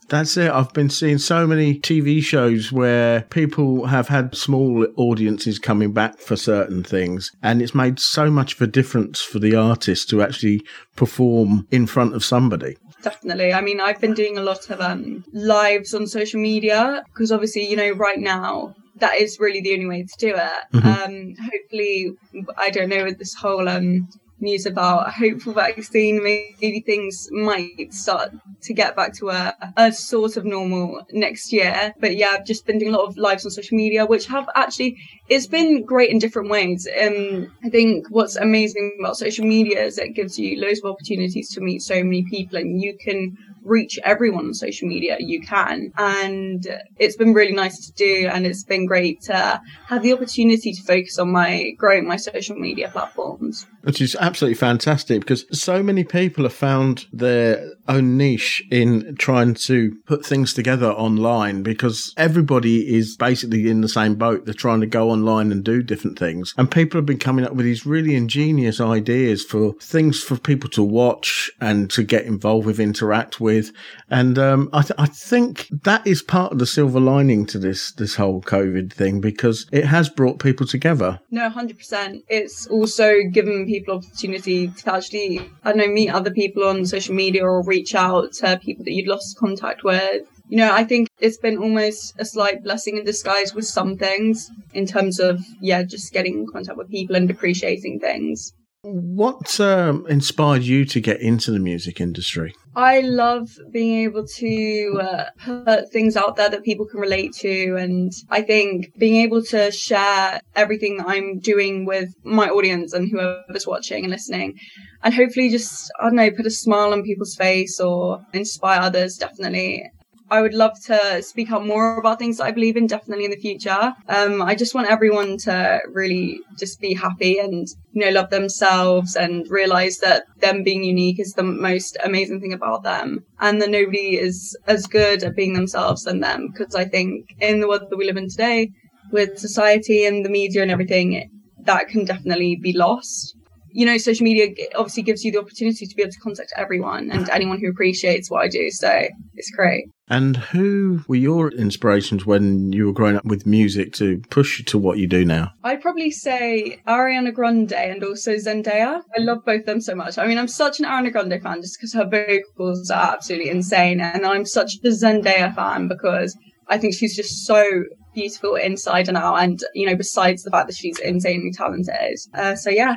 [0.08, 0.50] That's it.
[0.50, 6.18] I've been seeing so many TV shows where people have had small audiences coming back
[6.18, 10.20] for certain things, and it's made so much of a difference for the artist to
[10.20, 10.62] actually
[10.96, 12.76] perform in front of somebody.
[13.02, 13.52] Definitely.
[13.52, 17.68] I mean, I've been doing a lot of um, lives on social media because obviously,
[17.68, 20.74] you know, right now that is really the only way to do it.
[20.74, 20.84] Mhm.
[20.84, 22.12] Um, hopefully,
[22.58, 24.08] I don't know, with this whole um,
[24.40, 28.32] news about a hopeful vaccine, maybe things might start
[28.62, 31.94] to get back to a, a sort of normal next year.
[32.00, 34.48] But yeah, I've just been doing a lot of lives on social media, which have
[34.54, 34.98] actually,
[35.30, 36.88] it's been great in different ways.
[37.00, 41.48] Um, I think what's amazing about social media is it gives you loads of opportunities
[41.54, 45.92] to meet so many people and you can reach everyone on social media you can
[45.98, 46.66] and
[46.98, 50.82] it's been really nice to do and it's been great to have the opportunity to
[50.82, 56.04] focus on my growing my social media platforms Which is absolutely fantastic because so many
[56.04, 62.96] people have found their own niche in trying to put things together online because everybody
[62.96, 64.44] is basically in the same boat.
[64.44, 66.54] They're trying to go online and do different things.
[66.56, 70.70] And people have been coming up with these really ingenious ideas for things for people
[70.70, 73.72] to watch and to get involved with, interact with.
[74.08, 77.92] And um, I, th- I think that is part of the silver lining to this,
[77.92, 81.20] this whole COVID thing because it has brought people together.
[81.30, 86.64] no 100% it's also given people opportunity to actually i don't know meet other people
[86.64, 90.72] on social media or reach out to people that you'd lost contact with you know
[90.74, 95.18] i think it's been almost a slight blessing in disguise with some things in terms
[95.18, 100.86] of yeah just getting in contact with people and appreciating things What um, inspired you
[100.86, 102.54] to get into the music industry?
[102.74, 107.76] I love being able to uh, put things out there that people can relate to.
[107.76, 113.10] And I think being able to share everything that I'm doing with my audience and
[113.10, 114.58] whoever's watching and listening,
[115.02, 119.18] and hopefully just, I don't know, put a smile on people's face or inspire others,
[119.18, 119.90] definitely.
[120.30, 123.32] I would love to speak out more about things that I believe in definitely in
[123.32, 123.92] the future.
[124.08, 129.16] Um, I just want everyone to really just be happy and, you know, love themselves
[129.16, 133.70] and realize that them being unique is the most amazing thing about them and that
[133.70, 136.48] nobody is as good at being themselves than them.
[136.52, 138.70] Because I think in the world that we live in today
[139.10, 141.28] with society and the media and everything,
[141.64, 143.34] that can definitely be lost.
[143.72, 147.10] You know, social media obviously gives you the opportunity to be able to contact everyone
[147.10, 148.70] and anyone who appreciates what I do.
[148.70, 149.84] So it's great.
[150.08, 154.64] And who were your inspirations when you were growing up with music to push you
[154.66, 155.52] to what you do now?
[155.62, 159.02] I'd probably say Ariana Grande and also Zendaya.
[159.16, 160.18] I love both of them so much.
[160.18, 164.00] I mean, I'm such an Ariana Grande fan just because her vocals are absolutely insane.
[164.00, 169.16] And I'm such a Zendaya fan because I think she's just so beautiful inside and
[169.16, 169.36] out.
[169.36, 172.18] And, you know, besides the fact that she's insanely talented.
[172.34, 172.96] Uh, so, yeah.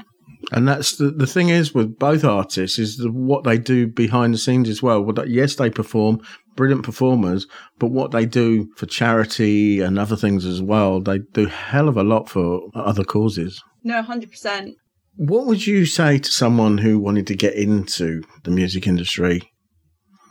[0.51, 4.33] And that's the, the thing is with both artists is the, what they do behind
[4.33, 5.03] the scenes as well.
[5.05, 6.21] They- yes, they perform,
[6.55, 7.47] brilliant performers,
[7.79, 11.97] but what they do for charity and other things as well, they do hell of
[11.97, 13.63] a lot for other causes.
[13.83, 14.73] No, 100%.
[15.15, 19.41] What would you say to someone who wanted to get into the music industry?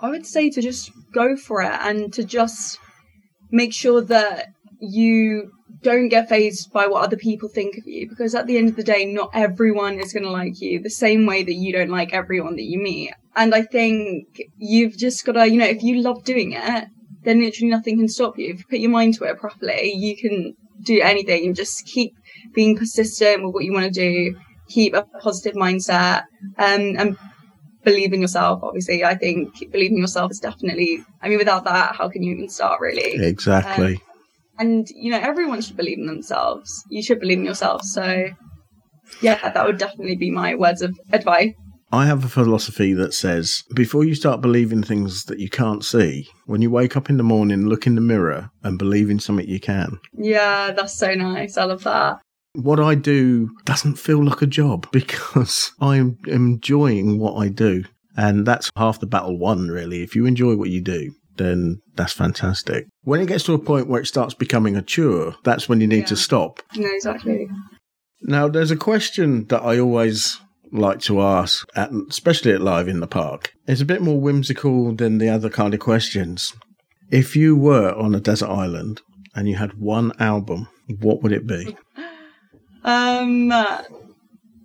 [0.00, 2.78] I would say to just go for it and to just
[3.52, 4.48] make sure that
[4.82, 8.68] you don't get phased by what other people think of you because at the end
[8.68, 11.72] of the day, not everyone is going to like you the same way that you
[11.72, 13.12] don't like everyone that you meet.
[13.36, 16.88] And I think you've just got to, you know, if you love doing it,
[17.22, 18.52] then literally nothing can stop you.
[18.52, 22.14] If you put your mind to it properly, you can do anything and just keep
[22.52, 24.36] being persistent with what you want to do,
[24.68, 26.24] keep a positive mindset,
[26.58, 27.16] um, and
[27.84, 28.64] believe in yourself.
[28.64, 32.34] Obviously, I think believing in yourself is definitely, I mean, without that, how can you
[32.34, 33.24] even start really?
[33.24, 33.94] Exactly.
[33.94, 34.00] Um,
[34.62, 36.84] and, you know, everyone should believe in themselves.
[36.88, 37.82] You should believe in yourself.
[37.82, 38.28] So,
[39.20, 41.52] yeah, that would definitely be my words of advice.
[41.90, 46.28] I have a philosophy that says before you start believing things that you can't see,
[46.46, 49.48] when you wake up in the morning, look in the mirror and believe in something
[49.48, 49.98] you can.
[50.16, 51.58] Yeah, that's so nice.
[51.58, 52.22] I love that.
[52.54, 57.84] What I do doesn't feel like a job because I'm enjoying what I do.
[58.16, 60.02] And that's half the battle won, really.
[60.02, 62.86] If you enjoy what you do, then that's fantastic.
[63.02, 65.86] When it gets to a point where it starts becoming a chore, that's when you
[65.86, 66.60] need to stop.
[66.76, 67.48] No, exactly.
[68.22, 70.40] Now, there's a question that I always
[70.70, 73.52] like to ask, at, especially at Live in the Park.
[73.66, 76.54] It's a bit more whimsical than the other kind of questions.
[77.10, 79.02] If you were on a desert island
[79.34, 80.68] and you had one album,
[81.00, 81.76] what would it be?
[82.84, 83.52] Um,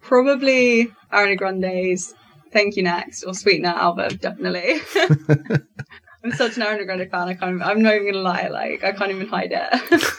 [0.02, 2.16] probably Ariana Grande's
[2.52, 4.82] "Thank You Next" or "Sweetener" album, definitely.
[6.24, 7.28] I'm such an Grande fan.
[7.28, 7.62] I can't.
[7.62, 8.48] I'm not even gonna lie.
[8.48, 10.04] Like I can't even hide it.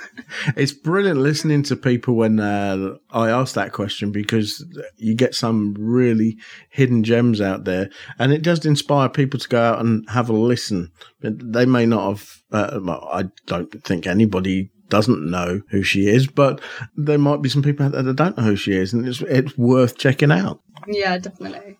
[0.57, 4.65] It's brilliant listening to people when uh, I ask that question because
[4.97, 6.37] you get some really
[6.69, 10.35] hidden gems out there, and it does inspire people to go out and have a
[10.35, 10.91] listen.
[11.21, 12.43] They may not have.
[12.53, 16.61] Uh, I don't think anybody doesn't know who she is, but
[16.97, 19.23] there might be some people out there that don't know who she is, and it's
[19.23, 20.61] it's worth checking out.
[20.87, 21.79] yeah, definitely.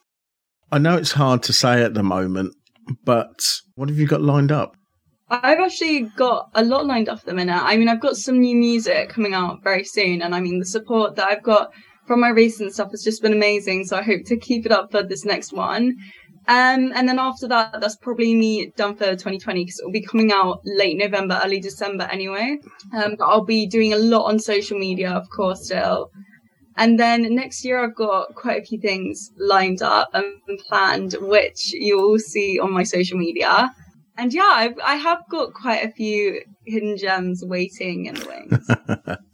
[0.71, 2.55] I know it's hard to say at the moment,
[3.05, 4.77] but what have you got lined up?
[5.31, 7.63] I've actually got a lot lined up at the minute.
[7.63, 10.65] I mean, I've got some new music coming out very soon, and I mean, the
[10.65, 11.71] support that I've got
[12.07, 13.85] from my recent stuff has just been amazing.
[13.85, 15.97] So I hope to keep it up for this next one.
[16.49, 20.01] Um, and then after that, that's probably me done for 2020 because it will be
[20.01, 22.57] coming out late November, early December anyway.
[22.97, 26.11] Um, but I'll be doing a lot on social media, of course, still.
[26.79, 31.73] And then next year, I've got quite a few things lined up and planned, which
[31.73, 33.71] you will see on my social media.
[34.17, 39.19] And yeah, I've, I have got quite a few hidden gems waiting in the wings.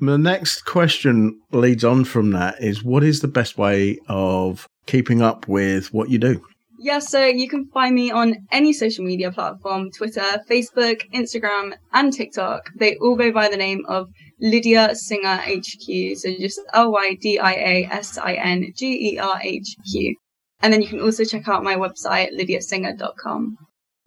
[0.00, 5.22] The next question leads on from that is what is the best way of keeping
[5.22, 6.42] up with what you do?
[6.80, 12.12] Yeah, so you can find me on any social media platform Twitter, Facebook, Instagram, and
[12.12, 12.70] TikTok.
[12.76, 14.10] They all go by the name of
[14.40, 16.16] Lydia Singer HQ.
[16.16, 20.16] So just L Y D I A S I N G E R H Q.
[20.60, 23.56] And then you can also check out my website, lydiasinger.com.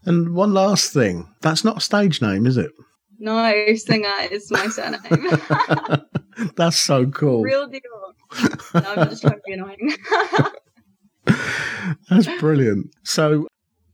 [0.04, 2.72] And one last thing that's not a stage name, is it?
[3.18, 5.00] No, Singer is my surname.
[6.56, 7.42] That's so cool.
[7.42, 7.80] Real deal.
[8.74, 9.96] No, I'm just trying to be annoying.
[12.10, 12.90] That's brilliant.
[13.04, 13.46] So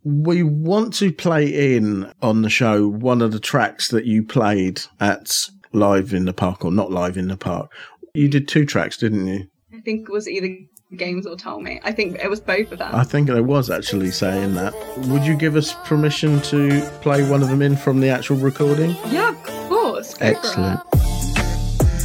[0.02, 4.80] we want to play in on the show one of the tracks that you played
[4.98, 5.30] at
[5.72, 7.70] Live in the Park or not Live in the Park.
[8.14, 9.48] You did two tracks, didn't you?
[9.72, 10.56] I think it was either
[10.96, 11.80] Games or Tell Me.
[11.84, 12.94] I think it was both of them.
[12.94, 14.72] I think I was actually saying that.
[15.08, 18.96] Would you give us permission to play one of them in from the actual recording?
[19.08, 20.14] Yeah, of course.
[20.14, 20.26] Go.
[20.26, 20.80] Excellent.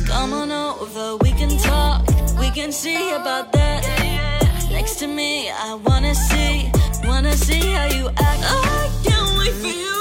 [0.07, 2.05] Come on over, we can talk,
[2.37, 3.81] we can see about that.
[4.69, 6.69] Next to me, I wanna see,
[7.07, 8.41] wanna see how you act.
[8.43, 9.92] Oh, I can't wait for you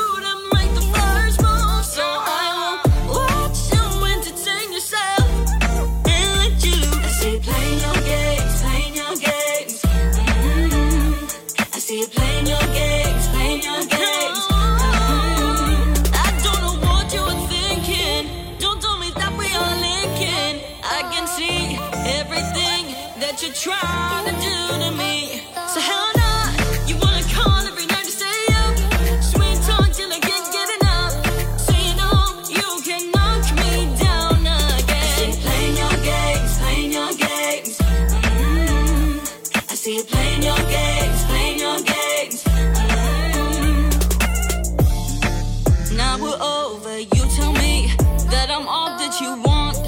[46.43, 47.93] over, you tell me
[48.31, 49.79] that I'm all that you want.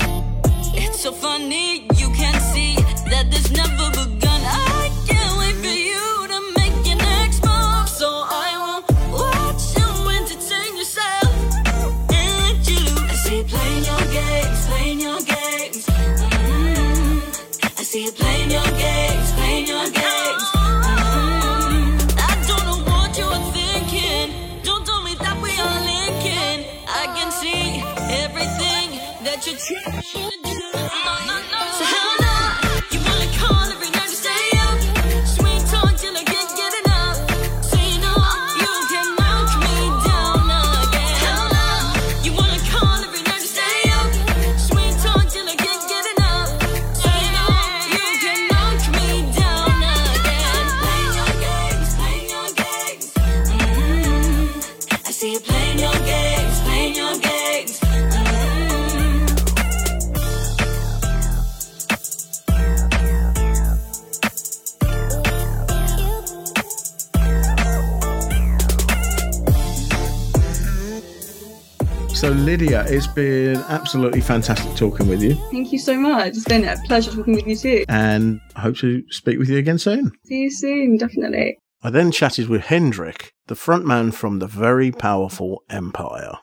[0.76, 2.76] It's so funny, you can't see
[3.10, 4.40] that this never begun.
[4.44, 7.88] I can't wait for you to make your next move.
[7.88, 8.82] So I will
[9.18, 9.88] watch you
[10.18, 11.34] entertain yourself
[12.18, 13.10] and let you lose.
[13.10, 15.86] I see you playing your games, playing your games.
[16.46, 17.80] Mm.
[17.80, 20.13] I see you playing your games, playing your games.
[29.46, 31.03] That you're trying
[72.44, 76.28] Lydia, it's been absolutely fantastic talking with you, Thank you so much.
[76.28, 77.84] It's been a pleasure talking with you too.
[77.88, 80.12] and I hope to speak with you again soon.
[80.24, 81.56] See you soon, definitely.
[81.82, 86.38] I then chatted with Hendrik, the frontman from the very powerful Empyre.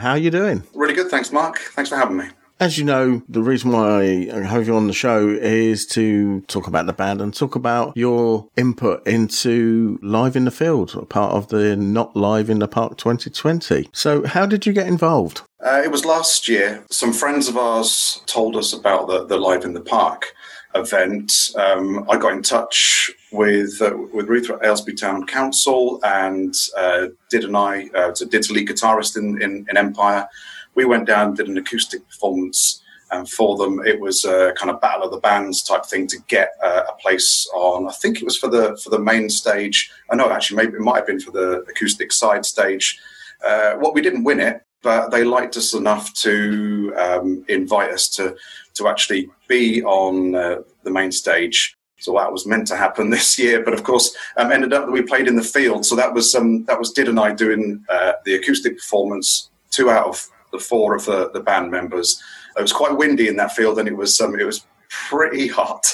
[0.00, 0.62] How are you doing?
[0.74, 1.58] Really good, thanks, Mark.
[1.58, 2.26] Thanks for having me.
[2.62, 6.68] As you know, the reason why I have you on the show is to talk
[6.68, 11.32] about the band and talk about your input into Live in the Field, a part
[11.34, 13.88] of the Not Live in the Park 2020.
[13.92, 15.42] So, how did you get involved?
[15.58, 16.84] Uh, it was last year.
[16.88, 20.32] Some friends of ours told us about the, the Live in the Park.
[20.76, 26.54] event, um, I got in touch with uh, with Ruth at Aylesbury Town Council and
[26.76, 30.28] uh, Did and I, uh, so Did's lead guitarist in, in, in Empyre.
[30.74, 34.80] We went down did an acoustic performance and for them, it was a kind of
[34.80, 37.86] battle of the bands type thing to get uh, a place on.
[37.86, 39.92] I think it was for the for the main stage.
[40.10, 42.98] I know actually maybe it might have been for the acoustic side stage.
[43.46, 48.08] Uh, what we didn't win it, but they liked us enough to um, invite us
[48.16, 48.34] to
[48.74, 51.76] to actually be on uh, the main stage.
[51.98, 54.92] So that was meant to happen this year, but of course, um, ended up that
[54.92, 55.84] we played in the field.
[55.84, 59.50] So that was um, that was Did and I doing uh, the acoustic performance.
[59.70, 62.22] Two out of the four of the, the band members.
[62.56, 65.84] It was quite windy in that field, and it was um, it was pretty hot.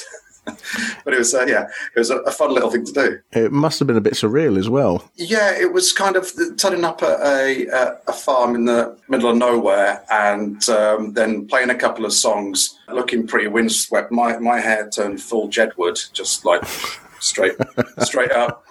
[1.04, 3.20] but it was uh, yeah, it was a, a, fun little thing to do.
[3.32, 5.10] It must have been a bit surreal as well.
[5.16, 9.36] Yeah, it was kind of turning up at a, a farm in the middle of
[9.36, 14.10] nowhere, and um, then playing a couple of songs, looking pretty windswept.
[14.10, 16.64] My my hair turned full Jedward, just like
[17.20, 17.54] straight
[18.00, 18.64] straight up.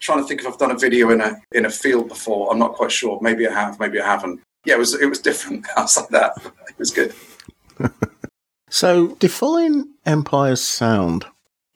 [0.00, 2.50] trying to think if I've done a video in a in a field before.
[2.50, 3.18] I'm not quite sure.
[3.20, 3.78] Maybe I have.
[3.80, 4.40] Maybe I haven't.
[4.64, 6.32] Yeah, it was it was different outside that.
[6.68, 7.14] It was good.
[8.70, 11.26] so define Empyre's sound.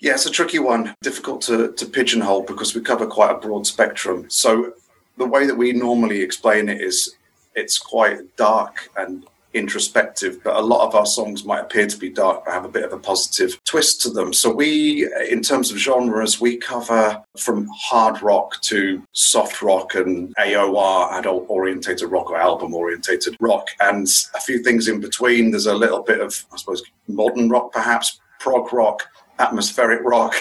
[0.01, 0.95] Yeah, it's a tricky one.
[1.03, 4.27] Difficult to, to pigeonhole because we cover quite a broad spectrum.
[4.29, 4.73] So
[5.17, 7.15] the way that we normally explain it is
[7.55, 9.25] it's quite dark and
[9.55, 12.69] introspective, but a lot of our songs might appear to be dark but have a
[12.69, 14.33] bit of a positive twist to them.
[14.33, 20.35] So we, in terms of genres, we cover from hard rock to soft rock and
[20.37, 25.51] AOR, adult orientated rock or album orientated rock, and a few things in between.
[25.51, 29.07] There's a little bit of, I suppose, modern rock, perhaps prog rock,
[29.39, 30.35] atmospheric rock.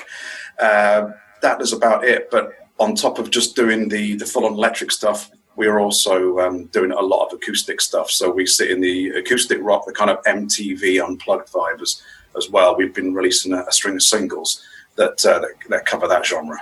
[0.59, 1.09] Uh,
[1.41, 2.29] that is about it.
[2.31, 6.65] But on top of just doing the the full on electric stuff, we're also um,
[6.65, 8.09] doing a lot of acoustic stuff.
[8.09, 12.01] So we sit in the acoustic rock, the kind of MTV unplugged vibe as,
[12.37, 12.75] as well.
[12.75, 14.63] We've been releasing a, a string of singles
[14.95, 16.57] that, uh, that, that cover that genre.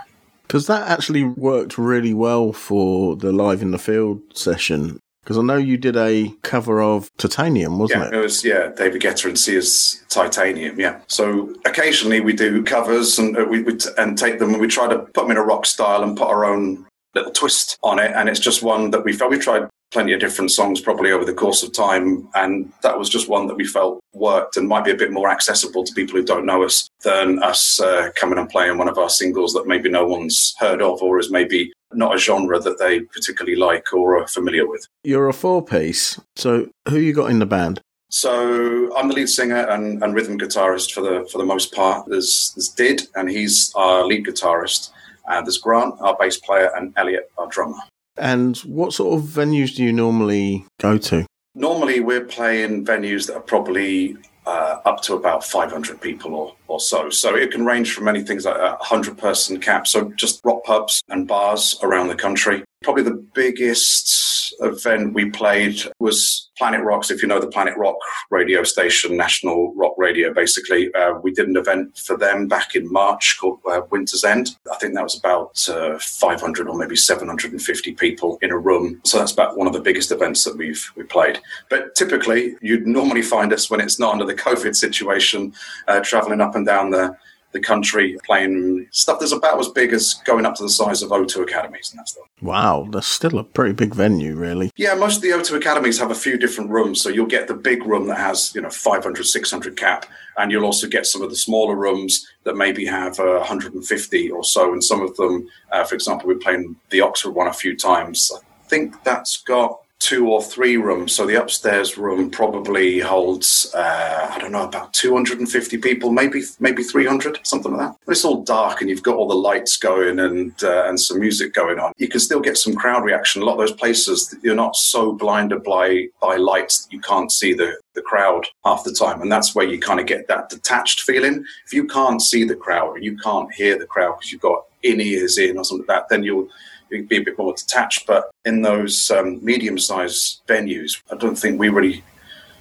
[0.47, 4.99] Because that actually worked really well for the live in the field session.
[5.23, 8.13] Because I know you did a cover of Titanium, wasn't yeah, it?
[8.15, 10.79] it was yeah, David Guetta and Sia's Titanium.
[10.79, 11.01] Yeah.
[11.05, 14.67] So occasionally we do covers and uh, we, we t- and take them and we
[14.67, 17.99] try to put them in a rock style and put our own little twist on
[17.99, 18.11] it.
[18.15, 21.25] And it's just one that we felt we tried plenty of different songs probably over
[21.25, 22.27] the course of time.
[22.35, 25.29] And that was just one that we felt worked and might be a bit more
[25.29, 28.97] accessible to people who don't know us than us uh, coming and playing one of
[28.97, 32.77] our singles that maybe no one's heard of or is maybe not a genre that
[32.77, 34.85] they particularly like or are familiar with.
[35.03, 36.19] You're a four piece.
[36.35, 37.81] So who you got in the band?
[38.11, 42.07] So I'm the lead singer and, and rhythm guitarist for the for the most part.
[42.07, 44.89] There's, there's Did, and he's our lead guitarist.
[45.29, 47.77] Uh, there's Grant, our bass player, and Elliot, our drummer.
[48.17, 51.25] And what sort of venues do you normally go to?
[51.55, 56.79] Normally, we're playing venues that are probably uh, up to about 500 people or, or
[56.79, 57.09] so.
[57.09, 60.63] So it can range from many things like a 100 person cap, so just rock
[60.63, 62.63] pubs and bars around the country.
[62.81, 67.09] Probably the biggest event we played was Planet Rocks.
[67.09, 67.95] If you know the Planet Rock
[68.29, 72.91] radio station, national rock radio, basically, uh, we did an event for them back in
[72.91, 74.57] March called uh, Winter's End.
[74.71, 78.99] I think that was about uh, 500 or maybe 750 people in a room.
[79.05, 81.39] So that's about one of the biggest events that we've we played.
[81.69, 85.53] But typically, you'd normally find us when it's not under the COVID situation,
[85.87, 87.17] uh, traveling up and down the
[87.51, 91.09] the country playing stuff that's about as big as going up to the size of
[91.09, 92.25] O2 academies and that stuff.
[92.41, 94.71] Wow, that's still a pretty big venue, really.
[94.75, 97.01] Yeah, most of the O2 academies have a few different rooms.
[97.01, 100.05] So you'll get the big room that has, you know, 500, 600 cap.
[100.37, 104.43] And you'll also get some of the smaller rooms that maybe have uh, 150 or
[104.43, 104.71] so.
[104.71, 108.31] And some of them, uh, for example, we're playing the Oxford one a few times.
[108.35, 111.13] I think that's got two or three rooms.
[111.13, 116.83] So the upstairs room probably holds, uh, I don't know, about 250 people, maybe maybe
[116.83, 117.97] 300, something like that.
[118.05, 121.19] But it's all dark and you've got all the lights going and uh, and some
[121.19, 121.91] music going on.
[121.97, 123.41] You can still get some crowd reaction.
[123.41, 127.31] A lot of those places, you're not so blinded by by lights that you can't
[127.31, 129.21] see the the crowd half the time.
[129.21, 131.43] And that's where you kind of get that detached feeling.
[131.65, 134.65] If you can't see the crowd or you can't hear the crowd because you've got
[134.83, 136.47] in ears in or something like that, then you'll
[136.89, 138.05] be a bit more detached.
[138.07, 142.03] But in those um, medium-sized venues, I don't think we really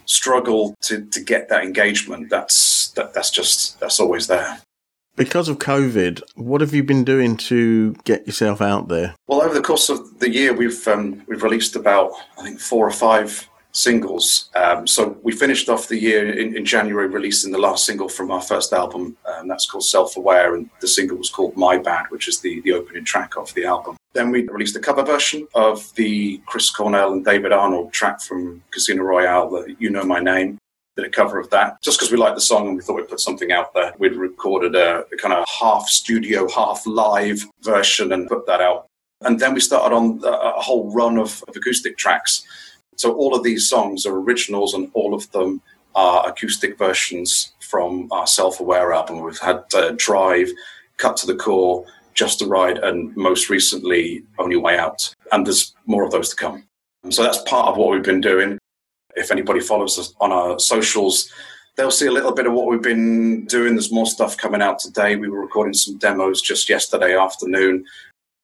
[0.07, 2.31] struggle to, to get that engagement.
[2.31, 4.61] That's that, that's just that's always there.
[5.17, 9.17] Because of COVID, what have you been doing to get yourself out there?
[9.27, 12.87] Well, over the course of the year, we've um, we've released about I think four
[12.87, 14.49] or five singles.
[14.55, 18.31] Um, so we finished off the year in, in, January releasing the last single from
[18.31, 21.79] our first album, and um, that's called Self Aware, and the single was called My
[21.79, 23.97] Bad, which is the, the opening track of the album.
[24.15, 28.63] Then we released a cover version of the Chris Cornell and David Arnold track from
[28.71, 30.59] Casino Royale, the You Know My Name.
[30.97, 33.09] did a cover of that just because we liked the song and we thought we'd
[33.09, 33.95] put something out there.
[33.99, 38.87] We'd recorded a, a kind of half studio, half live version and put that out.
[39.21, 42.47] And then we started on a, whole run of, of acoustic tracks.
[42.97, 45.61] So all of these songs are originals and all of them
[45.95, 49.21] are acoustic versions from our Self Aware album.
[49.21, 50.51] We've had uh, Drive,
[50.97, 51.85] Cut to the Core,
[52.19, 55.15] Just the Ride, and most recently, Only Way Out.
[55.31, 56.65] And there's more of those to come.
[57.11, 58.59] So that's part of what we've been doing.
[59.15, 61.31] If anybody follows us on our socials,
[61.77, 63.75] they'll see a little bit of what we've been doing.
[63.75, 65.15] There's more stuff coming out today.
[65.15, 67.85] We were recording some demos just yesterday afternoon.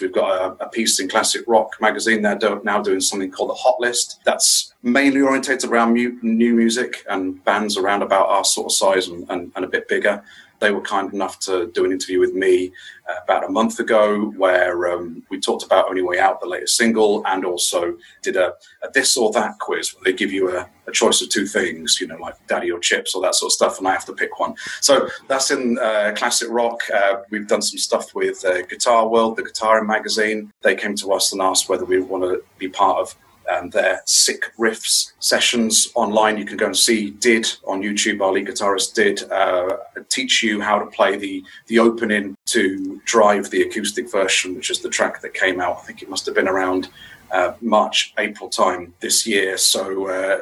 [0.01, 2.23] We've got a, a piece in Classic Rock magazine.
[2.23, 4.21] They're do, now doing something called the Hot List.
[4.25, 9.09] That's mainly orientated around mu- new music and bands around about our sort of size
[9.09, 10.23] and, and, and a bit bigger.
[10.65, 12.73] They were kind enough to do an interview with me
[13.07, 16.79] uh, about a month ago where um, we talked about Only Way Out, the latest
[16.79, 20.67] single, and also did a, a this or that quiz where they give you a,
[20.87, 23.53] a, choice of two things, you know, like daddy or chips or that sort of
[23.53, 24.55] stuff, and I have to pick one.
[24.81, 26.81] So that's in uh, classic rock.
[26.89, 30.51] Uh, we've done some stuff with uh, Guitar World, the Guitar magazine.
[30.63, 33.15] They came to us and asked whether we want to be part of
[33.53, 36.39] um, their sick riffs sessions online.
[36.39, 38.21] You can go and see did on YouTube.
[38.21, 39.77] Our lead guitarist did uh,
[40.09, 44.81] teach you how to play the the opening to drive the acoustic version, which is
[44.81, 45.79] the track that came out.
[45.79, 46.89] I think it must have been around
[47.31, 49.57] uh, March April time this year.
[49.59, 50.41] So uh,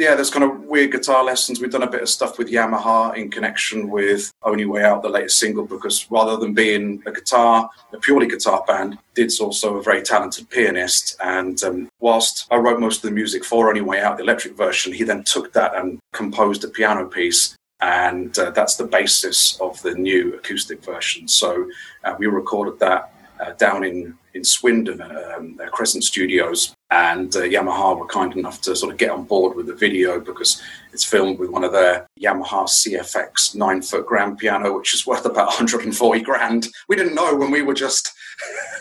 [0.00, 1.60] yeah, there's kind of weird guitar lessons.
[1.60, 5.10] We've done a bit of stuff with Yamaha in connection with Only Way Out, the
[5.10, 9.82] latest single, because rather than being a guitar, a purely guitar band, Did's also a
[9.82, 11.16] very talented pianist.
[11.22, 14.56] And um, whilst I wrote most of the music for Only Way Out, the electric
[14.56, 17.54] version, he then took that and composed a piano piece.
[17.82, 21.28] And uh, that's the basis of the new acoustic version.
[21.28, 21.68] So
[22.04, 27.98] uh, we recorded that uh, down in in Swindon, um, Crescent Studios, and uh, Yamaha
[27.98, 30.60] were kind enough to sort of get on board with the video because
[30.92, 35.24] it's filmed with one of their Yamaha CFX nine foot grand piano, which is worth
[35.24, 36.68] about 140 grand.
[36.88, 38.12] We didn't know when we were just.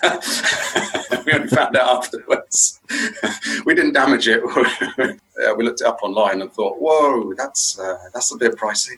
[0.04, 2.80] we only found out afterwards.
[3.66, 4.42] we didn't damage it.
[5.58, 8.96] we looked it up online and thought, "Whoa, that's uh, that's a bit pricey."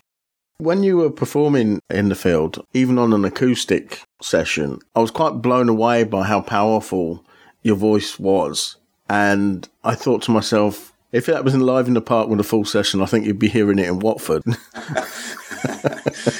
[0.59, 5.41] When you were performing in the field, even on an acoustic session, I was quite
[5.41, 7.25] blown away by how powerful
[7.63, 8.77] your voice was.
[9.11, 12.43] And I thought to myself, if that was in live in the park with a
[12.43, 14.41] full session, I think you'd be hearing it in Watford.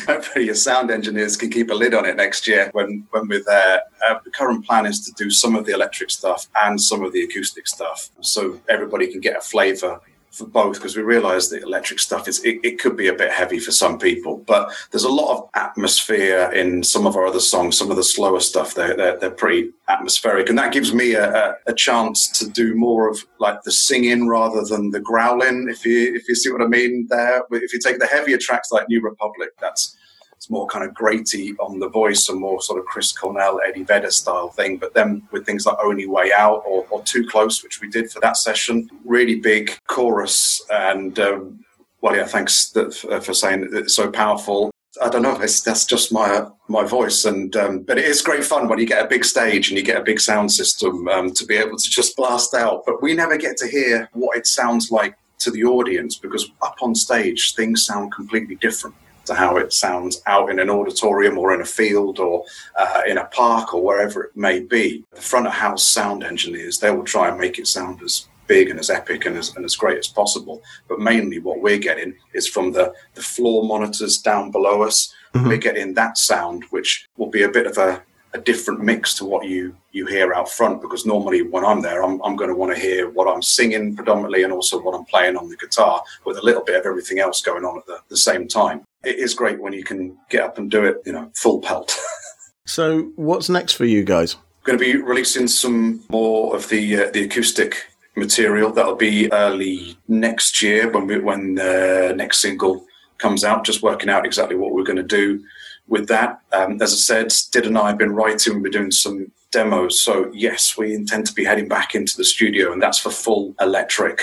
[0.08, 3.44] Hopefully, your sound engineers can keep a lid on it next year when, when we're
[3.44, 3.82] there.
[4.08, 7.12] Uh, the current plan is to do some of the electric stuff and some of
[7.12, 10.00] the acoustic stuff so everybody can get a flavour
[10.32, 13.32] for both because we realize the electric stuff is it, it, could be a bit
[13.32, 17.40] heavy for some people but there's a lot of atmosphere in some of our other
[17.40, 21.14] songs some of the slower stuff they're, they're, they're pretty atmospheric and that gives me
[21.14, 25.86] a, a, chance to do more of like the singing rather than the growling if
[25.86, 27.44] you if you see what i mean there.
[27.52, 29.98] If you take the heavier tracks like new republic that's
[30.42, 33.84] it's more kind of graty on the voice and more sort of Chris Cornell, Eddie
[33.84, 34.78] Vedder style thing.
[34.78, 38.10] But then with things like Only Way Out or, or Too Close, which we did
[38.10, 40.66] for that session, really big chorus.
[40.72, 41.64] And um,
[42.02, 44.72] well, yeah, thanks for saying it's so powerful.
[45.00, 45.38] I don't know.
[45.38, 49.06] That's just my my voice, and um, but it is great fun when you get
[49.06, 51.89] a big stage and you get a big sound system um, to be able to
[51.89, 52.82] just blast out.
[52.88, 56.78] But we never get to hear what it sounds like to the audience because up
[56.82, 58.96] on stage things sound completely different
[59.32, 62.44] to how it sounds out in an auditorium or in a field or
[62.78, 65.04] uh, in a park or wherever it may be.
[65.14, 68.70] The front of house sound engineers, they will try and make it sound as big
[68.70, 70.62] and as epic and as, and as great as possible.
[70.90, 75.14] But mainly what we're getting is from the, the floor monitors down below us.
[75.34, 75.48] Mm-hmm.
[75.48, 78.04] We're getting that sound, which will be a bit of a
[78.34, 82.04] a different mix to what you you hear out front because normally when I'm there
[82.04, 85.06] I'm, I'm going to want to hear what I'm singing predominantly and also what I'm
[85.06, 88.00] playing on the guitar with a little bit of everything else going on at the,
[88.10, 88.84] the same time.
[89.04, 91.98] It is great when you can get up and do it, you know, full pelt.
[92.66, 94.38] so what's next for you guys?
[94.64, 98.72] Going to be releasing some more of the uh, the acoustic material.
[98.72, 102.86] That'll be early next year when we, when the next single
[103.18, 103.66] comes out.
[103.66, 105.44] Just working out exactly what we're going to do
[105.88, 106.42] with that.
[106.54, 110.00] Um, as I said, Did and I have been writing, we're doing some demos.
[110.00, 113.56] So, yes, we intend to be heading back into the studio, and that's for full
[113.60, 114.22] electric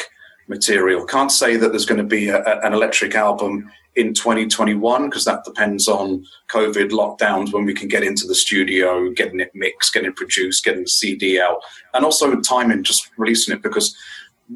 [0.49, 1.05] material.
[1.05, 5.45] Can't say that there's going to be a, an electric album in 2021 because that
[5.45, 10.11] depends on COVID lockdowns when we can get into the studio, getting it mixed, getting
[10.11, 11.61] it produced, getting the CD out,
[11.95, 13.97] and also timing just releasing it because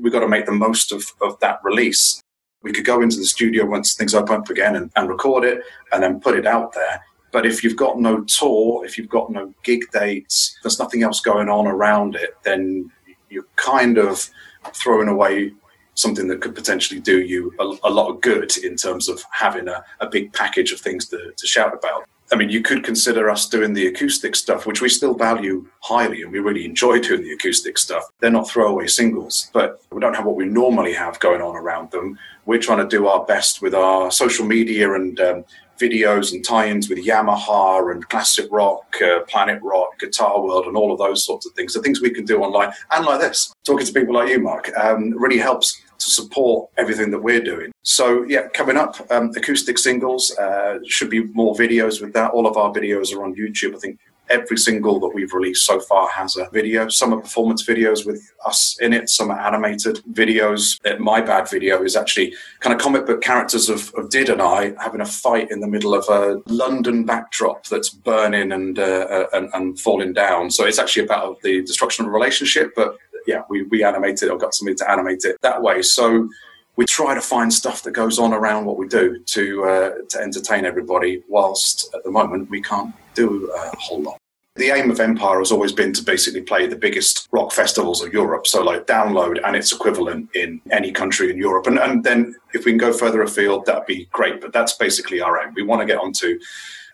[0.00, 2.21] we've got to make the most of, of that release.
[2.62, 5.62] We could go into the studio once things open up again and, and record it
[5.92, 7.02] and then put it out there.
[7.32, 11.20] But if you've got no tour, if you've got no gig dates, there's nothing else
[11.20, 12.90] going on around it, then
[13.30, 14.28] you're kind of
[14.74, 15.52] throwing away
[15.94, 19.68] something that could potentially do you a, a lot of good in terms of having
[19.68, 22.06] a, a big package of things to, to shout about.
[22.32, 26.22] I mean, you could consider us doing the acoustic stuff, which we still value highly
[26.22, 28.04] and we really enjoy doing the acoustic stuff.
[28.20, 31.90] They're not throwaway singles, but we don't have what we normally have going on around
[31.90, 32.18] them.
[32.46, 35.44] We're trying to do our best with our social media and um,
[35.78, 40.90] videos and tie-ins with Yamaha and classic rock, uh, Planet Rock, Guitar World, and all
[40.90, 41.74] of those sorts of things.
[41.74, 44.70] The things we can do online and like this, talking to people like you, Mark,
[44.78, 47.72] um, really helps to support everything that we're doing.
[47.82, 52.32] So yeah, coming up, um, acoustic singles uh, should be more videos with that.
[52.32, 53.74] All of our videos are on YouTube.
[53.74, 53.98] I think
[54.30, 56.88] every single that we've released so far has a video.
[56.88, 60.78] Some are performance videos with us in it, some are animated videos.
[60.86, 64.40] Uh, My bad video is actually kind of comic book characters of, of Did and
[64.40, 69.06] I having a fight in the middle of a London backdrop that's burning and, uh,
[69.16, 70.50] uh, and, and falling down.
[70.50, 72.96] So it's actually about the destruction of a relationship, but
[73.26, 75.82] yeah, we, we animated or got somebody to animate it that way.
[75.82, 76.28] So
[76.76, 80.18] we try to find stuff that goes on around what we do to uh, to
[80.20, 81.22] entertain everybody.
[81.28, 84.18] Whilst at the moment we can't do a whole lot.
[84.54, 88.12] The aim of Empyre has always been to basically play the biggest rock festivals of
[88.12, 88.46] Europe.
[88.46, 91.66] So like download and its equivalent in any country in Europe.
[91.66, 94.42] And, and then if we can go further afield, that'd be great.
[94.42, 95.54] But that's basically our aim.
[95.54, 96.38] We want to get onto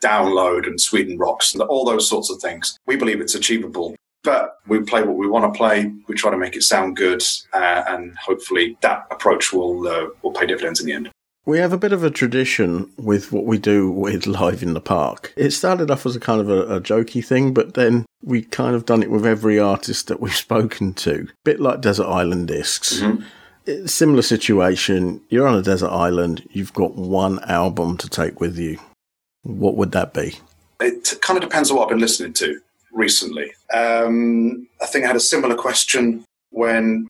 [0.01, 2.79] download and Sweden rocks and all those sorts of things.
[2.87, 3.97] We believe it's achievable.
[4.25, 5.93] But we play what we want to play.
[6.09, 10.33] We try to make it sound good, uh, and hopefully that approach will uh, will
[10.33, 11.11] pay dividends in the end.
[11.49, 14.83] We have a bit of a tradition with what we do with Live in the
[14.83, 15.33] Park.
[15.35, 18.77] It started off as a kind of a, a jokey thing, but then we kind
[18.77, 21.27] of done it with every artist that we've spoken to.
[21.47, 23.01] bit like Desert Island Discs.
[23.01, 23.87] Mm-hmm.
[23.87, 25.23] Similar situation.
[25.31, 26.47] You're on a desert island.
[26.51, 28.79] You've got one album to take with you.
[29.43, 30.35] What would that be?
[30.81, 32.61] It kind of depends on what I've been listening to
[32.93, 33.53] recently.
[33.73, 37.09] Um, I think I had a similar question when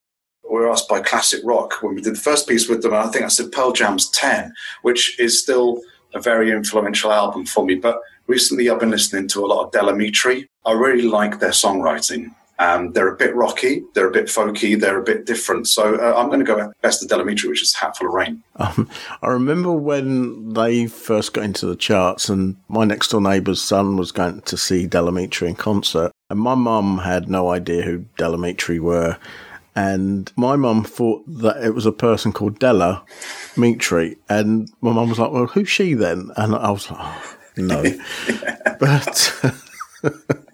[0.48, 2.92] we were asked by Classic Rock when we did the first piece with them.
[2.92, 4.52] And I think I said Pearl Jam's 10,
[4.82, 5.80] which is still
[6.14, 7.74] a very influential album for me.
[7.74, 10.46] But recently I've been listening to a lot of Del Amitri.
[10.64, 12.34] I really like their songwriting.
[12.60, 15.68] Um, they're a bit rocky, they're a bit folky, they're a bit different.
[15.68, 18.42] So uh, I'm going to go best of Del Amitri, which is Hatful of Rain.
[18.56, 18.90] Um,
[19.22, 23.96] I remember when they first got into the charts, and my next door neighbour's son
[23.96, 28.04] was going to see Del Amitri in concert, and my mum had no idea who
[28.16, 29.18] Del Amitri were.
[29.76, 33.04] And my mum thought that it was a person called Della
[33.56, 34.16] Mitri.
[34.28, 36.32] And my mum was like, Well, who's she then?
[36.36, 37.84] And I was like, oh, No.
[38.80, 39.44] but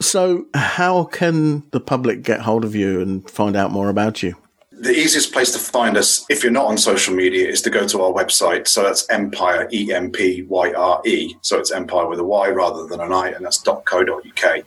[0.00, 4.34] so, how can the public get hold of you and find out more about you?
[4.78, 7.86] The easiest place to find us, if you're not on social media, is to go
[7.88, 8.68] to our website.
[8.68, 11.34] So that's Empyre, E M P Y R E.
[11.40, 14.64] So it's Empire with a Y rather than an I, and that's .co.uk.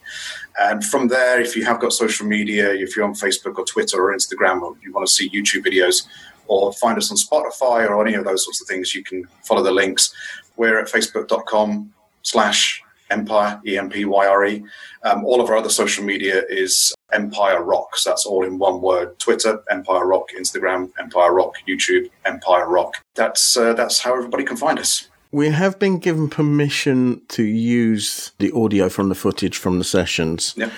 [0.59, 4.03] And from there, if you have got social media, if you're on Facebook or Twitter
[4.03, 6.07] or Instagram, or you want to see YouTube videos,
[6.47, 9.61] or find us on Spotify or any of those sorts of things, you can follow
[9.61, 10.11] the links.
[10.57, 14.63] We're at facebook.com slash Empyre, E M P Y R E.
[15.03, 17.97] Um, all of our other social media is Empyre Rock.
[17.97, 19.17] So that's all in one word.
[19.19, 22.95] Twitter, Empyre Rock, Instagram, Empyre Rock, YouTube, Empyre Rock.
[23.15, 25.07] That's uh, that's how everybody can find us.
[25.31, 30.55] We have been given permission to use the audio from the footage from the sessions.
[30.57, 30.71] Yep.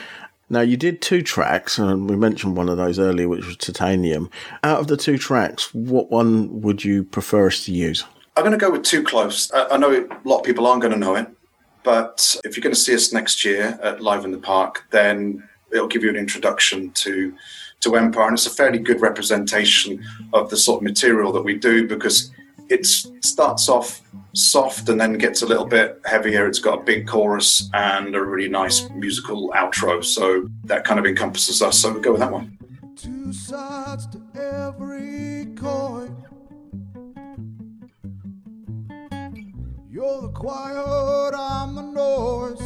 [0.49, 4.29] Now, you did two tracks, and we mentioned one of those earlier, which was Titanium.
[4.65, 8.03] Out of the two tracks, what one would you prefer us to use?
[8.35, 9.49] I'm going to go with Too Close.
[9.53, 11.27] I know a lot of people aren't going to know it,
[11.83, 15.47] but if you're going to see us next year at Live in the Park, then
[15.71, 17.33] it'll give you an introduction to
[17.81, 20.03] to Empyre, and it's a fairly good representation
[20.33, 22.31] of the sort of material that we do because
[22.69, 24.01] it starts off
[24.33, 26.47] soft and then gets a little bit heavier.
[26.47, 31.05] It's got a big chorus and a really nice musical outro, so that kind of
[31.05, 31.79] encompasses us.
[31.79, 32.57] So we'll go with that one.
[32.95, 36.20] Two sides to every coin.
[40.01, 42.59] You're the quiet, I'm the noise.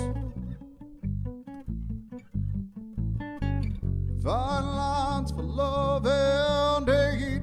[4.24, 7.42] Fine lines for love and hate.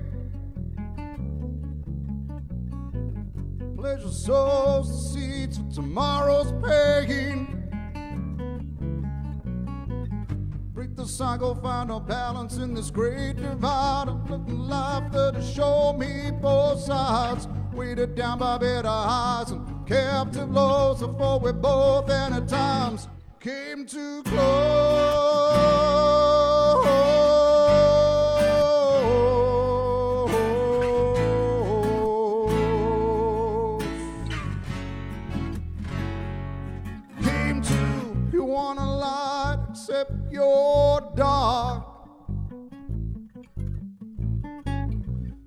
[3.76, 7.68] Pleasure sows the seeds for tomorrow's pain.
[10.72, 14.09] Break the cycle, find a balance in this great divide.
[14.09, 17.47] I'm looking life that has shown me both sides.
[17.74, 23.09] Weighted down by better highs and captive lows before we both and at times
[23.40, 24.43] came too close.
[37.22, 41.84] Came to, you want a light, except you're dark.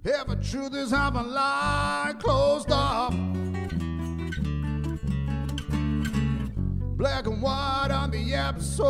[0.05, 3.11] Every truth is half a lie closed up.
[7.05, 8.81] Black and white on the absolutes.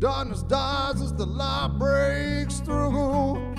[0.00, 3.54] Darkness dies as the light breaks through.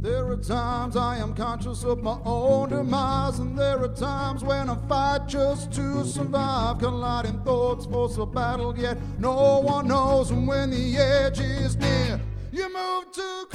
[0.00, 4.70] There are times I am conscious of my own demise, and there are times when
[4.70, 6.78] I fight just to survive.
[6.78, 12.18] Colliding thoughts force a battle, yet no one knows when the edge is near.
[12.52, 13.45] You move too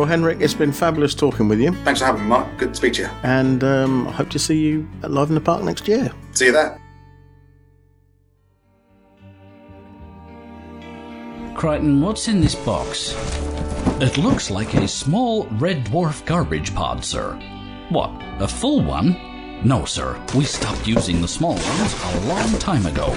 [0.00, 2.56] Well, Henrik, it's been fabulous talking with you, Thanks for having me, Mark.
[2.56, 3.08] Good to speak to you.
[3.22, 6.10] and um, I hope to see you at live in the park next year.
[6.32, 6.80] See you there.
[11.54, 13.14] Kryten, what's in this box?
[14.00, 17.34] It looks like a small red dwarf garbage pod, sir.
[17.90, 19.18] What, a full one?
[19.62, 20.18] No, sir.
[20.34, 23.14] We stopped using the small ones a long time ago.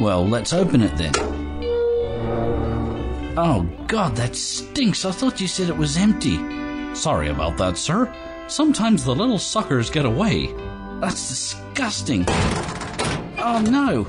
[0.00, 1.12] Well, let's open it then.
[3.34, 5.04] Oh, God, that stinks.
[5.06, 6.36] I thought you said it was empty.
[6.94, 8.12] Sorry about that, sir.
[8.46, 10.52] Sometimes the little suckers get away.
[11.00, 12.26] That's disgusting.
[13.38, 14.06] Oh, no.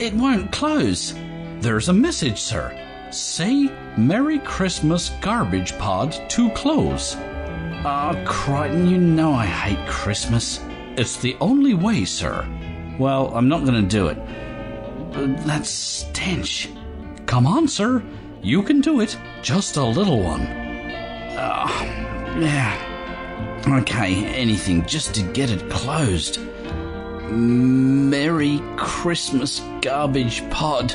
[0.00, 1.14] It won't close.
[1.60, 2.72] There's a message, sir.
[3.10, 7.16] Say Merry Christmas Garbage Pod to close.
[7.84, 10.60] Ah, Kryten, you know I hate Christmas.
[10.96, 12.46] It's the only way, sir.
[12.98, 14.18] Well, I'm not going to do it.
[15.46, 16.70] That stench.
[17.26, 18.02] Come on, sir.
[18.42, 19.16] You can do it.
[19.42, 20.46] Just a little one.
[21.38, 21.84] Ah,
[22.38, 22.82] yeah.
[23.80, 26.38] Okay, anything just to get it closed.
[27.28, 30.94] Merry Christmas Garbage Pod.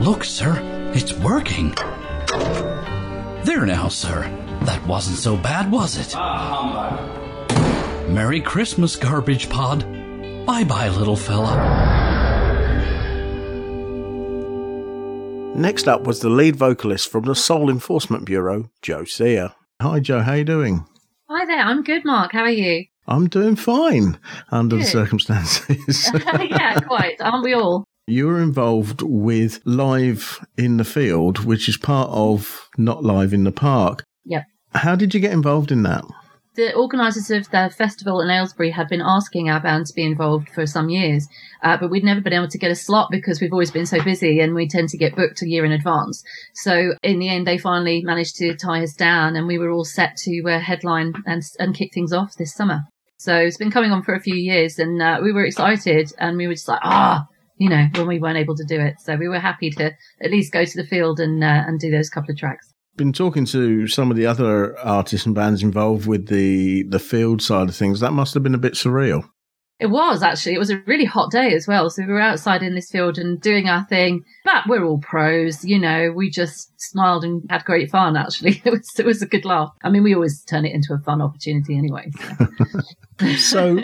[0.00, 0.60] Look, sir,
[0.94, 1.74] it's working.
[3.44, 4.30] There now, sir.
[4.64, 6.14] That wasn't so bad, was it?
[6.16, 6.98] Ah,
[7.48, 8.10] humbug.
[8.10, 9.80] Merry Christmas, Garbage Pod.
[10.46, 12.03] Bye bye, little fella.
[15.54, 19.52] Next up was the lead vocalist from the Soul Enforcement Bureau, Joe Sear.
[19.80, 20.20] Hi, Joe.
[20.20, 20.84] How you doing?
[21.30, 22.32] Hi there, I'm good, Mark.
[22.32, 22.86] How are you?
[23.06, 24.18] I'm doing fine
[24.50, 26.10] under the circumstances.
[26.50, 27.20] yeah, quite.
[27.20, 27.84] Aren't we all?
[28.06, 33.44] you were involved with Live in the Field, which is part of Not Live in
[33.44, 34.04] the Park.
[34.24, 34.44] Yep.
[34.74, 36.04] How did you get involved in that?
[36.56, 40.48] The organisers of the festival in Aylesbury had been asking our band to be involved
[40.48, 41.26] for some years,
[41.64, 44.00] uh, but we'd never been able to get a slot because we've always been so
[44.04, 46.22] busy and we tend to get booked a year in advance.
[46.54, 49.84] So in the end, they finally managed to tie us down and we were all
[49.84, 52.82] set to uh, headline and, and kick things off this summer.
[53.16, 56.36] So it's been coming on for a few years and uh, we were excited and
[56.36, 57.26] we were just like, ah,
[57.56, 59.00] you know, when we weren't able to do it.
[59.00, 61.90] So we were happy to at least go to the field and, uh, and do
[61.90, 66.06] those couple of tracks been talking to some of the other artists and bands involved
[66.06, 68.00] with the the field side of things.
[68.00, 69.28] That must have been a bit surreal.
[69.80, 70.54] It was actually.
[70.54, 71.90] It was a really hot day as well.
[71.90, 74.22] So we were outside in this field and doing our thing.
[74.44, 76.12] But we're all pros, you know.
[76.14, 78.16] We just smiled and had great fun.
[78.16, 79.70] Actually, it was it was a good laugh.
[79.82, 82.08] I mean, we always turn it into a fun opportunity anyway.
[83.18, 83.80] So, so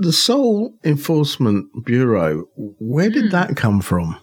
[0.00, 3.30] the Soul Enforcement Bureau, where did Hmm.
[3.30, 4.16] that come from?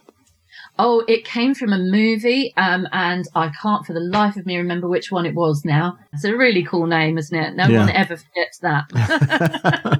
[0.81, 4.55] Oh, it came from a movie, um, and I can't for the life of me
[4.57, 5.97] remember which one it was now.
[6.13, 7.55] It's a really cool name, isn't it?
[7.55, 7.79] No Yeah.
[7.79, 8.85] one ever forgets that.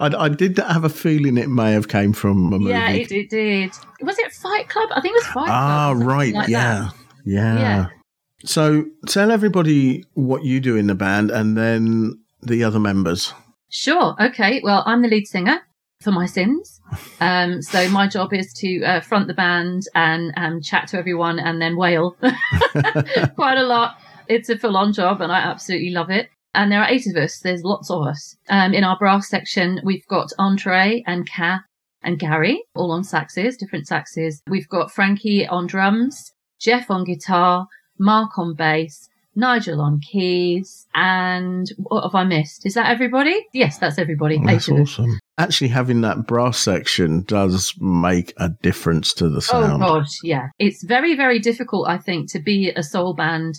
[0.00, 2.70] I, I did have a feeling it may have came from a movie.
[2.70, 3.72] yeah, it, it did.
[4.00, 4.88] Was it Fight Club?
[4.94, 5.98] I think it was Fight ah, Club.
[5.98, 6.34] something right.
[6.34, 6.90] like yeah.
[7.24, 7.58] yeah.
[7.58, 7.86] Yeah.
[8.44, 13.32] So tell everybody what you do in the band and then the other members.
[13.70, 14.14] Sure.
[14.20, 14.60] Okay.
[14.62, 15.60] Well, I'm the lead singer
[16.00, 16.80] for my sins.
[17.20, 21.38] Um, so my job is to uh, front the band and um, chat to everyone
[21.38, 22.16] and then wail
[23.34, 23.96] quite a lot.
[24.28, 26.28] It's a full on job and I absolutely love it.
[26.52, 27.40] And there are eight of us.
[27.40, 28.36] There's lots of us.
[28.48, 31.62] Um, in our brass section, we've got Andre and Kath
[32.02, 34.40] and Gary, all on saxes, different saxes.
[34.48, 37.66] We've got Frankie on drums, Jeff on guitar,
[37.98, 42.66] Mark on bass, Nigel on keys, and what have I missed?
[42.66, 43.44] Is that everybody?
[43.52, 44.38] Yes, that's everybody.
[44.40, 44.98] Oh, that's Eight of us.
[44.98, 45.18] awesome.
[45.38, 49.64] Actually, having that brass section does make a difference to the sound.
[49.64, 49.80] Oh sound.
[49.80, 50.48] god, yeah.
[50.58, 53.54] It's very, very difficult, I think, to be a soul band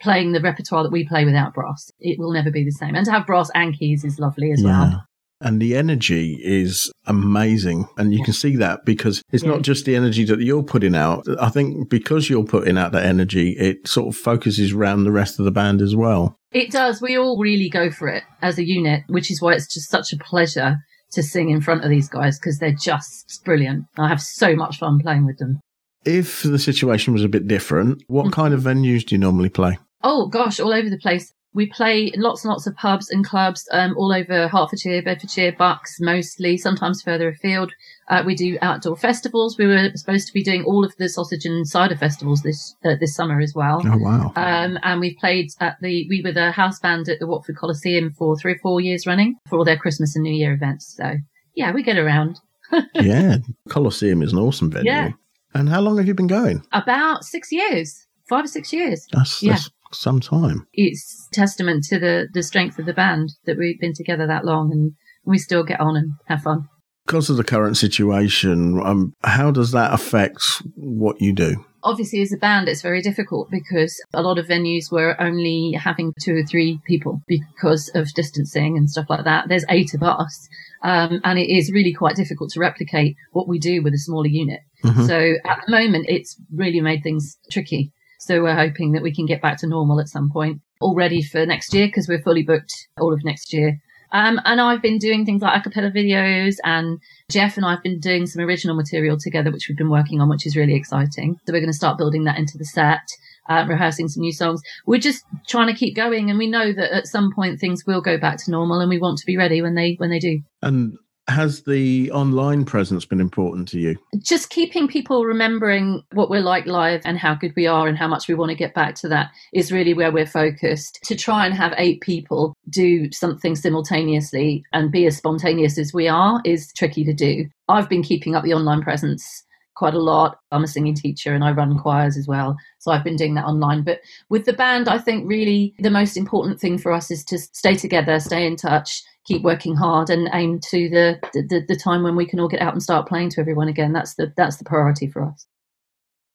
[0.00, 1.90] playing the repertoire that we play without brass.
[1.98, 2.94] It will never be the same.
[2.94, 5.05] And to have brass and keys is lovely as well.
[5.40, 7.88] And the energy is amazing.
[7.98, 9.50] And you can see that because it's Yeah.
[9.50, 11.26] not just the energy that you're putting out.
[11.40, 15.38] I think because you're putting out that energy, it sort of focuses around the rest
[15.38, 16.38] of the band as well.
[16.52, 17.02] It does.
[17.02, 20.12] We all really go for it as a unit, which is why it's just such
[20.12, 20.78] a pleasure
[21.12, 23.84] to sing in front of these guys because they're just brilliant.
[23.98, 25.60] I have so much fun playing with them.
[26.04, 28.32] If the situation was a bit different, what mm-hmm.
[28.32, 29.78] kind of venues do you normally play?
[30.02, 31.32] Oh gosh, all over the place.
[31.56, 35.52] We play in lots and lots of pubs and clubs um, all over Hertfordshire, Bedfordshire,
[35.52, 37.72] Bucks mostly, sometimes further afield.
[38.10, 39.56] Uh, we do outdoor festivals.
[39.56, 42.96] We were supposed to be doing all of the sausage and cider festivals this uh,
[43.00, 43.80] this summer as well.
[43.86, 44.32] Oh, wow.
[44.36, 48.12] Um, and we've played at the we were the house band at the Watford Colosseum
[48.12, 50.94] for three or four years running for all their Christmas and New Year events.
[50.94, 51.16] So
[51.54, 52.38] yeah, we get around.
[52.94, 53.38] yeah,
[53.70, 54.92] Colosseum is an awesome venue.
[54.92, 55.12] Yeah.
[55.54, 56.62] And how long have you been going?
[56.72, 59.06] About six years, five or six years.
[59.10, 59.52] That's, yeah.
[59.52, 60.66] that's some time.
[60.72, 64.70] it's testament to the the strength of the band that we've been together that long
[64.72, 64.92] and
[65.24, 66.68] we still get on and have fun.
[67.06, 70.42] Because of the current situation, um, how does that affect
[70.74, 71.64] what you do?
[71.84, 76.12] Obviously, as a band, it's very difficult because a lot of venues were only having
[76.20, 79.48] two or three people because of distancing and stuff like that.
[79.48, 80.48] There's eight of us,
[80.82, 84.26] um, and it is really quite difficult to replicate what we do with a smaller
[84.26, 84.60] unit.
[84.84, 85.06] Mhm.
[85.06, 87.92] So at the moment, it's really made things tricky.
[88.26, 91.46] So we're hoping that we can get back to normal at some point, already for
[91.46, 93.78] next year because we're fully booked all of next year.
[94.12, 96.98] Um, and I've been doing things like a cappella videos and
[97.30, 100.28] Jeff and I have been doing some original material together, which we've been working on,
[100.28, 101.36] which is really exciting.
[101.46, 103.06] So we're going to start building that into the set,
[103.48, 104.60] uh, rehearsing some new songs.
[104.86, 106.28] We're just trying to keep going.
[106.28, 108.98] And we know that at some point things will go back to normal and we
[108.98, 110.40] want to be ready when they, when they do.
[110.62, 110.96] And
[111.28, 113.96] has the online presence been important to you?
[114.18, 118.08] just keeping people remembering what we're like live and how good we are and how
[118.08, 120.98] much we want to get back to that is really where we're focused.
[121.04, 126.08] To try and have eight people do something simultaneously and be as spontaneous as we
[126.08, 127.46] are is tricky to do.
[127.68, 129.44] I've been keeping up the online presence
[129.76, 130.38] quite a lot.
[130.50, 132.56] I'm a singing teacher and I run choirs as well.
[132.78, 133.82] So I've been doing that online.
[133.82, 134.00] But
[134.30, 137.76] with the band, I think really the most important thing for us is to stay
[137.76, 142.16] together, stay in touch, keep working hard and aim to the, the, the time when
[142.16, 143.92] we can all get out and start playing to everyone again.
[143.92, 145.46] That's the, that's the priority for us.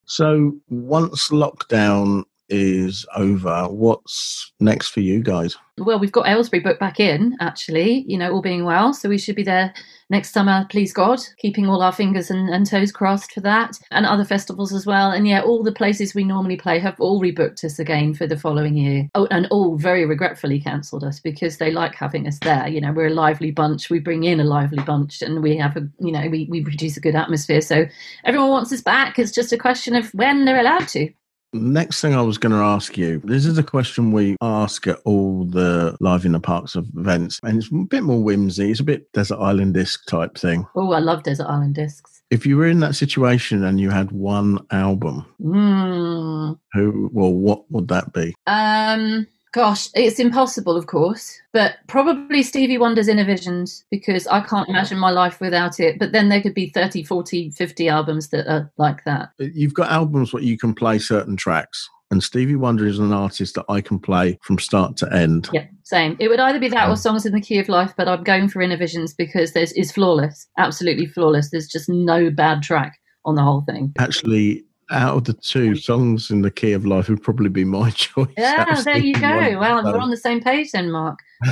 [0.05, 5.57] So once lockdown is over, what's next for you guys?
[5.77, 8.93] Well, we've got Aylesbury booked back in, actually, you know, all being well.
[8.93, 9.73] So we should be there
[10.09, 14.05] next summer, please God, keeping all our fingers and, and toes crossed for that and
[14.05, 15.11] other festivals as well.
[15.11, 18.37] And yeah, all the places we normally play have all rebooked us again for the
[18.37, 19.09] following year.
[19.15, 22.67] Oh, and all very regretfully cancelled us because they like having us there.
[22.67, 23.89] You know, we're a lively bunch.
[23.89, 26.97] We bring in a lively bunch and we have a, you know, we, we produce
[26.97, 27.61] a good atmosphere.
[27.61, 27.85] So
[28.25, 29.17] everyone wants us back.
[29.17, 31.11] It's just a question of when they're allowed to.
[31.53, 34.99] Next thing I was going to ask you this is a question we ask at
[35.03, 38.71] all the Live in the Parks of events, and it's a bit more whimsy.
[38.71, 40.65] It's a bit Desert Island disc type thing.
[40.77, 42.23] Oh, I love Desert Island discs.
[42.29, 46.57] If you were in that situation and you had one album, Mm.
[46.71, 48.33] who, well, what would that be?
[48.47, 54.97] Um, gosh, it's impossible, of course, but probably Stevie Wonder's Innervisions because I can't imagine
[54.97, 55.99] my life without it.
[55.99, 59.31] But then there could be 30, 40, 50 albums that are like that.
[59.39, 63.13] Uh, you've got albums where you can play certain tracks, and Stevie Wonder is an
[63.13, 65.49] artist that I can play from start to end.
[65.53, 66.17] Yeah, same.
[66.19, 68.49] It would either be that or Songs in the Key of Life, but I'm going
[68.49, 71.49] for Innervisions because there's is flawless, absolutely flawless.
[71.49, 73.93] There's just no bad track on the whole thing.
[73.99, 77.89] Actually, out of the two songs in the Key of Life, would probably be my
[77.95, 78.27] choice.
[78.37, 79.59] Yeah, there you go.
[79.59, 81.19] Well, we're on the same page then, Mark.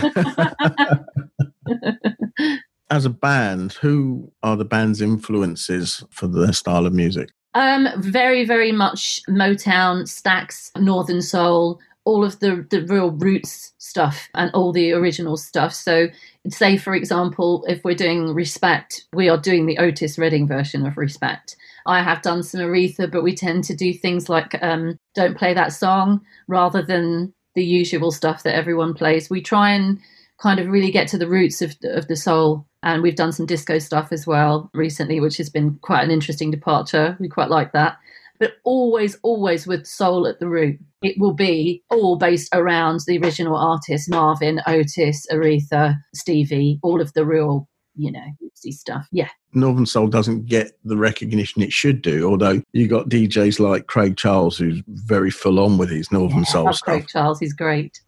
[2.92, 7.30] as a band, who are the band's influences for their style of music?
[7.56, 11.80] Um, very, very much Motown, Stax, Northern Soul,
[12.10, 15.74] all of the the real roots stuff and all the original stuff.
[15.76, 16.08] So,
[16.50, 20.98] say for example, if we're doing Respect, we are doing the Otis Redding version of
[20.98, 21.56] Respect.
[21.86, 25.54] I have done some Aretha, but we tend to do things like um, "Don't Play
[25.54, 29.30] That Song" rather than the usual stuff that everyone plays.
[29.30, 30.00] We try and
[30.42, 32.66] kind of really get to the roots of of the soul.
[32.82, 36.50] And we've done some disco stuff as well recently, which has been quite an interesting
[36.50, 37.16] departure.
[37.20, 37.98] We quite like that.
[38.40, 40.80] But always, always with soul at the root.
[41.02, 47.14] It will be all based around the original artists Marvin, Otis, Aretha, Stevie, all of
[47.14, 49.08] the real, you know, rootsy stuff.
[49.12, 49.30] Yeah.
[49.54, 54.16] Northern Soul doesn't get the recognition it should do, although you got DJs like Craig
[54.16, 56.86] Charles, who's very full on with his Northern I Soul stuff.
[56.86, 58.00] Craig Charles, he's great.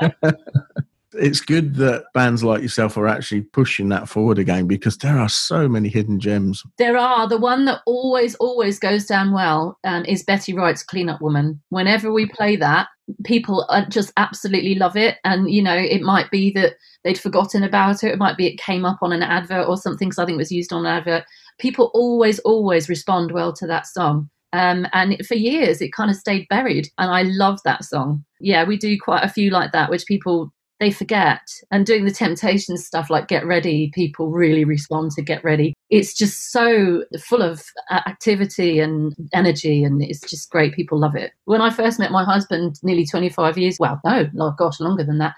[1.20, 5.28] It's good that bands like yourself are actually pushing that forward again because there are
[5.28, 6.62] so many hidden gems.
[6.78, 7.28] There are.
[7.28, 11.60] The one that always, always goes down well um, is Betty Wright's Clean Up Woman.
[11.68, 12.88] Whenever we play that,
[13.24, 15.18] people uh, just absolutely love it.
[15.24, 18.12] And, you know, it might be that they'd forgotten about it.
[18.12, 20.38] It might be it came up on an advert or something, because I think it
[20.38, 21.24] was used on an advert.
[21.58, 24.30] People always, always respond well to that song.
[24.52, 26.88] Um, and for years, it kind of stayed buried.
[26.98, 28.24] And I love that song.
[28.40, 31.40] Yeah, we do quite a few like that, which people they forget.
[31.70, 35.74] And doing the temptation stuff like get ready people really respond to get ready.
[35.90, 41.14] It's just so full of uh, activity and energy and it's just great people love
[41.14, 41.32] it.
[41.44, 45.18] When i first met my husband nearly 25 years well no oh gosh longer than
[45.18, 45.34] that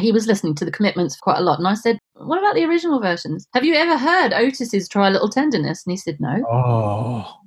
[0.00, 2.64] he was listening to the commitments quite a lot and i said what about the
[2.64, 3.46] original versions?
[3.54, 5.84] Have you ever heard otis's try a little tenderness?
[5.86, 6.44] And he said no.
[6.50, 7.39] Oh,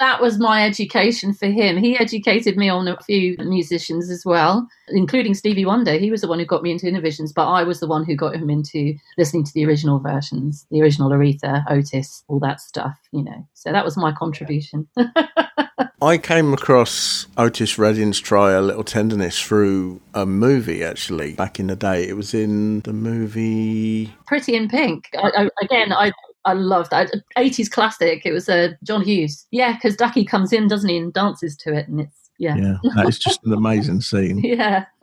[0.00, 1.76] that was my education for him.
[1.76, 5.92] He educated me on a few musicians as well, including Stevie Wonder.
[5.92, 8.16] He was the one who got me into Innervisions, but I was the one who
[8.16, 12.98] got him into listening to the original versions, the original Aretha, Otis, all that stuff,
[13.12, 13.46] you know.
[13.52, 14.88] So that was my contribution.
[16.02, 21.66] I came across Otis Redding's Try a Little Tenderness through a movie actually back in
[21.66, 22.08] the day.
[22.08, 24.14] It was in the movie.
[24.26, 25.10] Pretty in Pink.
[25.14, 26.10] I, I, again, I
[26.44, 27.10] I love that.
[27.36, 28.24] 80s classic.
[28.24, 29.46] It was uh, John Hughes.
[29.50, 32.56] Yeah, because Ducky comes in, doesn't he, and dances to it, and it's, yeah.
[32.56, 34.38] Yeah, that is just an amazing scene.
[34.44, 34.86] Yeah.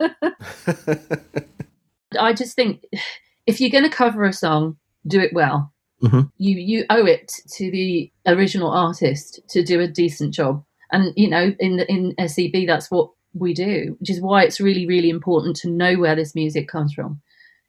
[2.18, 2.84] I just think
[3.46, 4.76] if you're going to cover a song,
[5.06, 5.72] do it well.
[6.02, 6.30] Mhm.
[6.38, 11.28] You you owe it to the original artist to do a decent job, and you
[11.28, 15.10] know in the, in SEB that's what we do, which is why it's really really
[15.10, 17.20] important to know where this music comes from.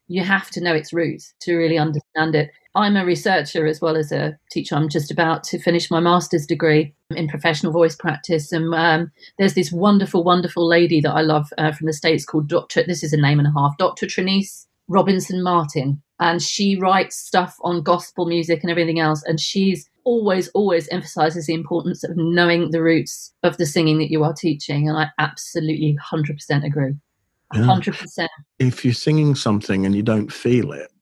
[0.06, 2.50] You have to know its roots to really understand it.
[2.74, 4.76] I'm a researcher as well as a teacher.
[4.76, 9.54] I'm just about to finish my master's degree in professional voice practice, and um, there's
[9.54, 12.84] this wonderful, wonderful lady that I love uh, from the states called Doctor.
[12.86, 17.56] This is a name and a half, Doctor Trineice Robinson Martin, and she writes stuff
[17.62, 19.22] on gospel music and everything else.
[19.24, 24.10] And she's always, always emphasizes the importance of knowing the roots of the singing that
[24.10, 26.94] you are teaching, and I absolutely 100% agree.
[27.52, 27.60] Yeah.
[27.62, 28.28] 100%.
[28.60, 30.92] If you're singing something and you don't feel it,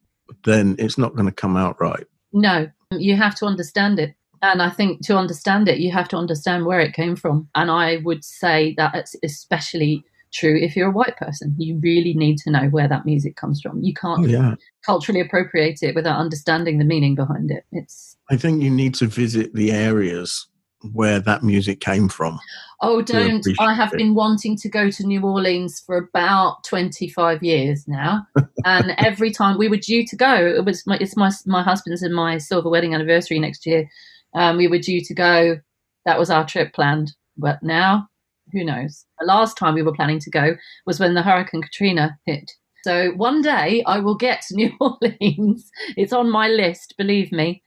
[0.45, 2.05] then it's not going to come out right.
[2.33, 4.15] No, you have to understand it.
[4.43, 7.49] And I think to understand it, you have to understand where it came from.
[7.55, 11.55] And I would say that it's especially true if you're a white person.
[11.59, 13.83] You really need to know where that music comes from.
[13.83, 14.55] You can't Oh, yeah.
[14.85, 17.65] culturally appropriate it without understanding the meaning behind it.
[17.73, 20.47] It's I think you need to visit the areas
[20.93, 22.39] where that music came from.
[22.81, 23.45] Oh, don't.
[23.59, 23.97] I have it.
[23.97, 28.27] been wanting to go to New Orleans for about 25 years now.
[28.65, 32.03] and every time we were due to go, it was my, it's my, my husband's
[32.03, 33.89] and my silver wedding anniversary next year.
[34.35, 35.59] Um, we were due to go.
[36.05, 37.13] That was our trip planned.
[37.37, 38.09] But now,
[38.53, 39.05] who knows?
[39.19, 40.57] The last time we were planning to go
[40.87, 42.51] was when the Hurricane Katrina hit.
[42.85, 45.71] So one day I will get to New Orleans.
[45.97, 47.63] It's on my list, believe me.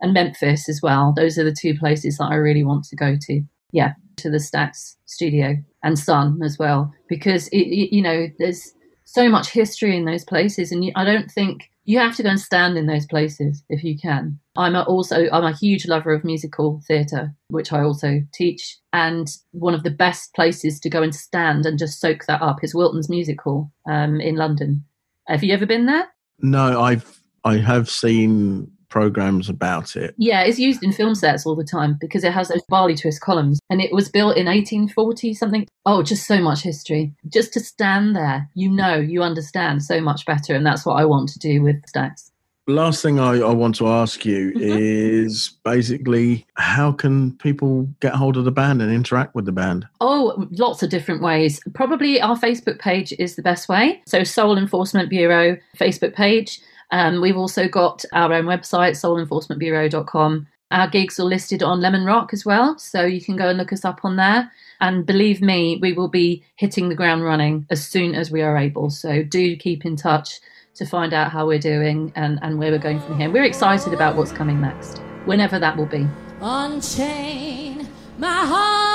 [0.00, 1.14] And Memphis as well.
[1.16, 3.42] Those are the two places that I really want to go to.
[3.72, 8.72] yeah, to the Stax studio and Sun as well, because it, it, you know there's
[9.04, 12.40] so much history in those places, and I don't think you have to go and
[12.40, 14.38] stand in those places if you can.
[14.56, 19.28] I'm a, also I'm a huge lover of musical theatre, which I also teach, and
[19.52, 22.74] one of the best places to go and stand and just soak that up is
[22.74, 24.84] Wilton's Music Hall um, in London.
[25.28, 26.08] Have you ever been there?
[26.40, 30.14] No, I've I have seen programs about it.
[30.16, 33.20] Yeah, it's used in film sets all the time because it has those barley twist
[33.20, 33.60] columns.
[33.68, 35.68] And it was built in 1840 something.
[35.84, 37.12] Oh, just so much history.
[37.28, 40.54] Just to stand there, you know, you understand so much better.
[40.54, 42.30] And that's what I want to do with Stax.
[42.68, 44.62] Last thing I, I want to ask you mm-hmm.
[44.62, 49.86] is basically how can people get hold of the band and interact with the band?
[50.00, 51.60] Oh, lots of different ways.
[51.74, 54.02] Probably our Facebook page is the best way.
[54.06, 56.60] So, Soul Enforcement Bureau Facebook page.
[56.90, 60.46] Um, we've also got our own website, soulenforcementbureau.com.
[60.72, 63.72] Our gigs are listed on Lemon Rock as well, so you can go and look
[63.72, 64.50] us up on there.
[64.80, 68.56] And believe me, we will be hitting the ground running as soon as we are
[68.56, 68.90] able.
[68.90, 70.40] So do keep in touch
[70.74, 73.30] to find out how we're doing and, and where we're going from here.
[73.30, 76.06] We're excited about what's coming next, whenever that will be.
[76.40, 78.88] Unchain my heart,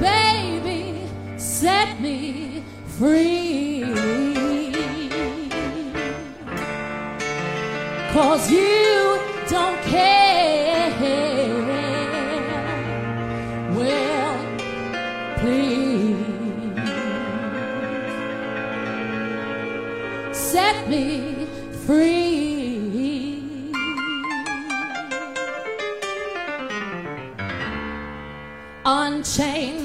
[0.00, 1.06] baby,
[1.36, 2.37] set me
[2.98, 3.84] free.
[8.12, 10.90] Cause you don't care.
[13.76, 14.34] Well,
[15.38, 16.16] please
[20.32, 21.46] set me
[21.86, 23.70] free.
[28.84, 29.77] Unchain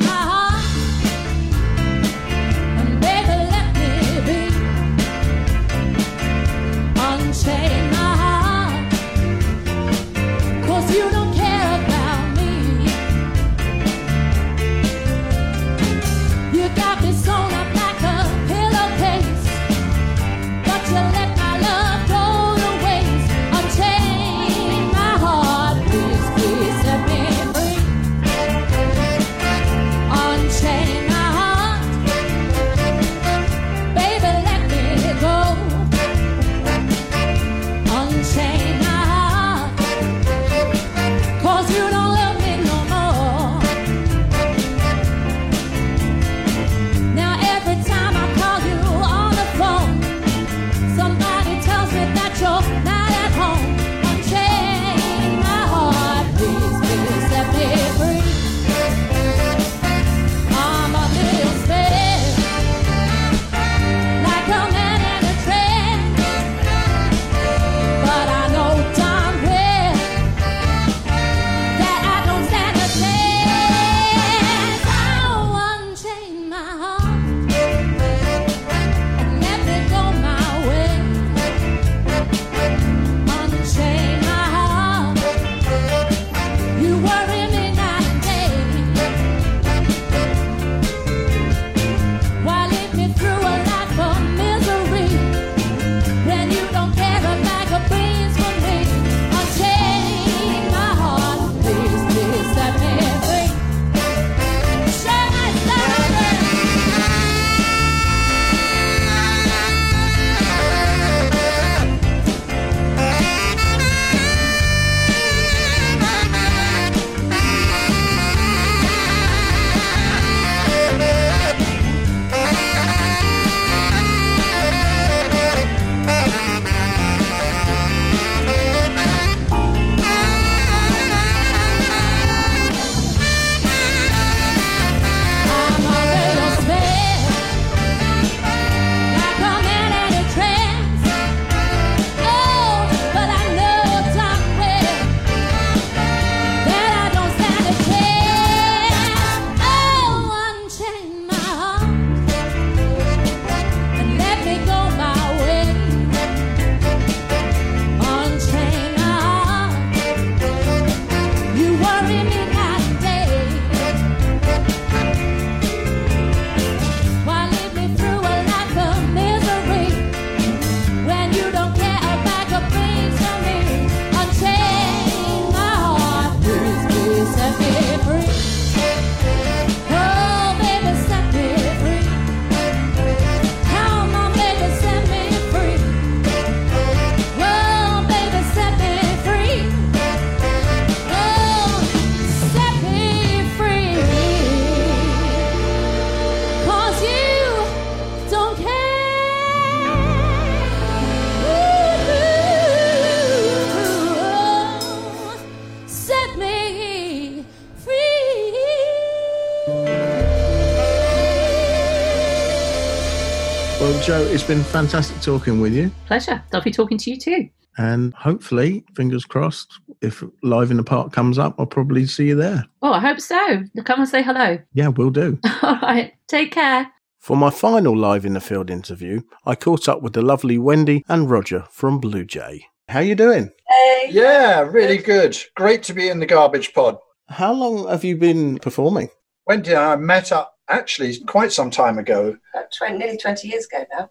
[214.33, 215.91] it's been fantastic talking with you.
[216.07, 216.43] Pleasure.
[216.51, 217.49] Lovely talking to you too.
[217.77, 222.35] And hopefully, fingers crossed, if Live in the Park comes up, I'll probably see you
[222.35, 222.65] there.
[222.81, 223.63] Oh, I hope so.
[223.85, 224.57] Come and say hello.
[224.73, 225.37] Yeah, we'll do.
[225.61, 226.13] All right.
[226.27, 226.91] Take care.
[227.19, 231.05] For my final Live in the Field interview, I caught up with the lovely Wendy
[231.07, 232.65] and Roger from Blue Jay.
[232.89, 233.51] How you doing?
[233.69, 234.07] Hey.
[234.09, 235.37] Yeah, really good.
[235.55, 236.97] Great to be in the garbage pod.
[237.29, 239.09] How long have you been performing?
[239.45, 243.67] Wendy and I met up actually quite some time ago, About 20, nearly 20 years
[243.67, 244.09] ago now.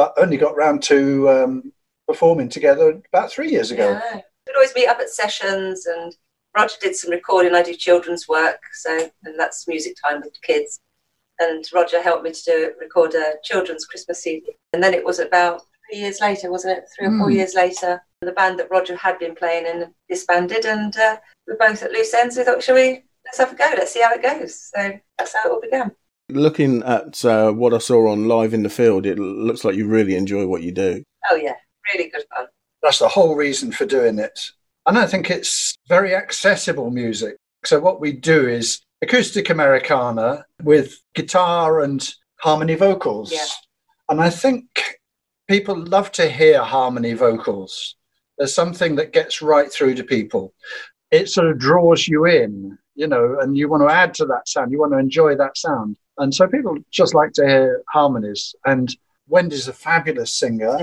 [0.00, 1.72] But only got round to um,
[2.08, 3.90] performing together about three years ago.
[3.90, 4.20] Yeah.
[4.46, 6.16] We'd always meet up at sessions, and
[6.56, 7.54] Roger did some recording.
[7.54, 10.80] I do children's work, so and that's music time with kids.
[11.38, 14.56] And Roger helped me to do record a children's Christmas CD.
[14.72, 15.60] And then it was about
[15.90, 16.84] three years later, wasn't it?
[16.96, 17.36] Three or four Hmm.
[17.36, 21.82] years later, the band that Roger had been playing in disbanded, and uh, we're both
[21.82, 22.38] at loose ends.
[22.38, 23.04] We thought, shall we?
[23.26, 23.68] Let's have a go.
[23.76, 24.70] Let's see how it goes.
[24.74, 25.90] So that's how it all began.
[26.32, 29.86] Looking at uh, what I saw on Live in the Field, it looks like you
[29.86, 31.02] really enjoy what you do.
[31.30, 31.54] Oh yeah,
[31.92, 32.46] really good fun.
[32.82, 34.40] That's the whole reason for doing it.
[34.86, 37.36] And I think it's very accessible music.
[37.64, 42.06] So what we do is acoustic Americana with guitar and
[42.40, 43.32] harmony vocals.
[43.32, 43.44] Yeah.
[44.08, 44.98] And I think
[45.48, 47.96] people love to hear harmony vocals.
[48.38, 50.54] There's something that gets right through to people.
[51.10, 54.48] It sort of draws you in, you know, and you want to add to that
[54.48, 54.72] sound.
[54.72, 55.98] You want to enjoy that sound.
[56.20, 58.54] And so people just like to hear harmonies.
[58.66, 58.94] And
[59.26, 60.78] Wendy's a fabulous singer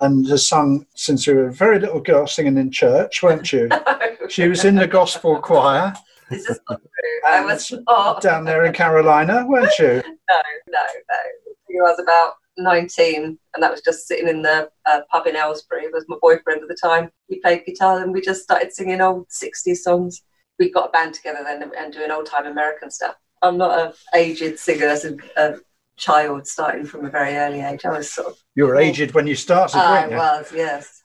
[0.00, 3.68] and has sung since you were a very little girl singing in church, weren't you?
[4.28, 5.92] she was in the gospel choir
[6.30, 7.30] This is not true.
[7.30, 8.22] I was not.
[8.22, 10.02] down there in Carolina, weren't you?
[10.30, 10.80] No, no,
[11.10, 11.86] no.
[11.86, 15.84] I was about 19, and that was just sitting in the uh, pub in Aylesbury.
[15.84, 17.10] It was my boyfriend at the time.
[17.28, 20.22] He played guitar, and we just started singing old 60s songs.
[20.58, 23.14] We got a band together then and doing old time American stuff.
[23.42, 25.54] I'm not an aged singer as a, a
[25.96, 27.84] child starting from a very early age.
[27.84, 28.38] I was sort of.
[28.54, 30.58] You were aged when you started, I weren't you?
[30.58, 31.00] was,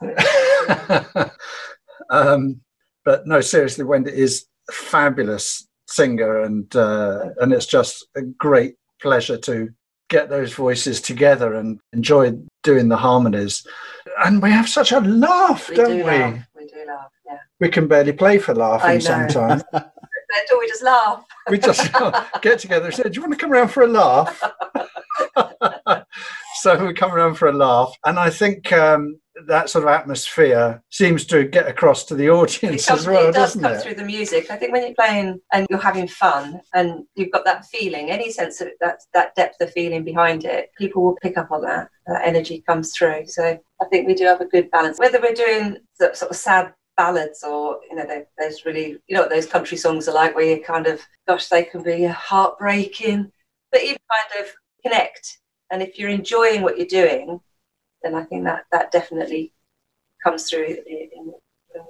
[1.22, 1.31] yes.
[2.10, 2.61] um,
[3.05, 8.76] but no, seriously, Wendy is a fabulous singer, and uh, and it's just a great
[9.01, 9.69] pleasure to
[10.10, 12.31] get those voices together and enjoy
[12.61, 13.65] doing the harmonies.
[14.23, 16.03] And we have such a laugh, We don't do we?
[16.03, 16.47] laugh.
[16.55, 17.38] We do laugh, yeah.
[17.60, 19.64] We can barely play for laughing sometimes.
[20.41, 21.23] Until we just laugh.
[21.49, 21.91] we just
[22.41, 24.41] get together and say, Do you want to come around for a laugh?
[26.61, 27.93] so we come around for a laugh.
[28.05, 32.85] And I think um, that sort of atmosphere seems to get across to the audience
[32.85, 33.81] comes, as well, it does doesn't come it?
[33.81, 34.49] through the music.
[34.51, 38.31] I think when you're playing and you're having fun and you've got that feeling, any
[38.31, 41.89] sense of that that depth of feeling behind it, people will pick up on that.
[42.07, 43.27] That energy comes through.
[43.27, 44.99] So I think we do have a good balance.
[44.99, 49.15] Whether we're doing the sort of sad ballads or you know there- there's really you
[49.17, 53.31] know those country songs are like where you kind of gosh they can be heartbreaking
[53.71, 54.51] but you kind of
[54.83, 55.39] connect.
[55.71, 57.39] And if you're enjoying what you're doing
[58.03, 59.53] then i think that that definitely
[60.23, 61.33] comes through in, in,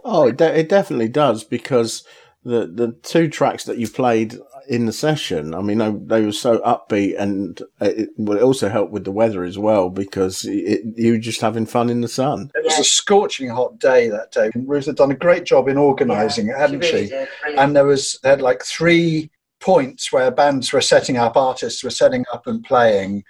[0.06, 2.04] Oh, it, de- it definitely does because
[2.44, 4.38] the the two tracks that you played
[4.68, 8.92] in the session, I mean, they, they were so upbeat, and it, it also helped
[8.92, 12.52] with the weather as well because it, you were just having fun in the sun.
[12.56, 14.52] It was a scorching hot day that day.
[14.54, 16.96] And Ruth had done a great job in organising it, hadn't she she?
[16.96, 17.60] really did, brilliant.
[17.60, 19.30] And there was they had like three
[19.60, 23.24] points where bands were setting up, artists were setting up and playing,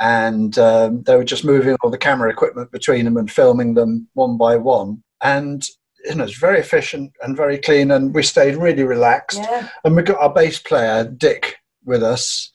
[0.00, 4.08] and um, they were just moving all the camera equipment between them and filming them
[4.14, 5.02] one by one.
[5.22, 5.66] And
[6.10, 9.38] you know, it's very efficient and very clean, and we stayed really relaxed.
[9.38, 9.68] Yeah.
[9.84, 12.50] And we got our bass player Dick with us,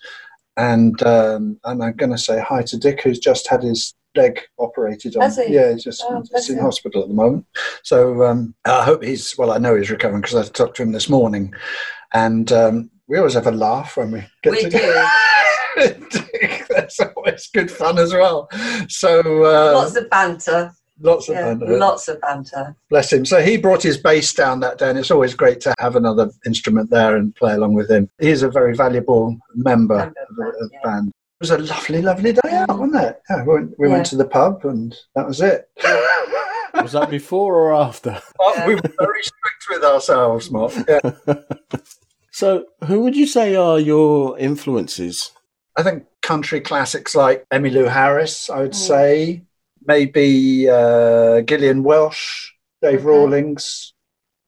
[0.58, 4.42] and um, and I'm going to say hi to Dick, who's just had his leg
[4.60, 5.24] operated on.
[5.24, 5.54] Has he?
[5.54, 7.46] Yeah, he's just Oh, he's in hospital at the moment.
[7.84, 9.52] So um, I hope he's well.
[9.52, 11.54] I know he's recovering because I talked to him this morning,
[12.14, 15.08] and um, we always have a laugh when we get we together.
[15.78, 16.08] do
[16.70, 18.50] That's always good fun as well.
[18.90, 21.80] So uh, lots of banter lots of yeah, fun.
[21.80, 23.26] lots of banter Bless him.
[23.26, 26.32] So he brought his bass down that day, and it's always great to have another
[26.46, 28.10] instrument there and play along with him.
[28.20, 31.10] He's a very valuable member of the, of the band.
[31.10, 33.22] It was a lovely, lovely day out, wasn't it?
[33.30, 33.94] Yeah, we went, we Yeah.
[33.94, 35.70] went to the pub, and that was it.
[36.76, 38.22] Was that before or after?
[38.68, 40.74] We were very strict with ourselves, Mark.
[40.88, 41.00] Yeah.
[42.32, 45.32] So, who would you say are your influences?
[45.78, 48.76] I think country classics like Emmylou Harris, I would Mm.
[48.76, 49.42] say.
[49.88, 53.94] Maybe uh, Gillian Welch, Dave Rawlings.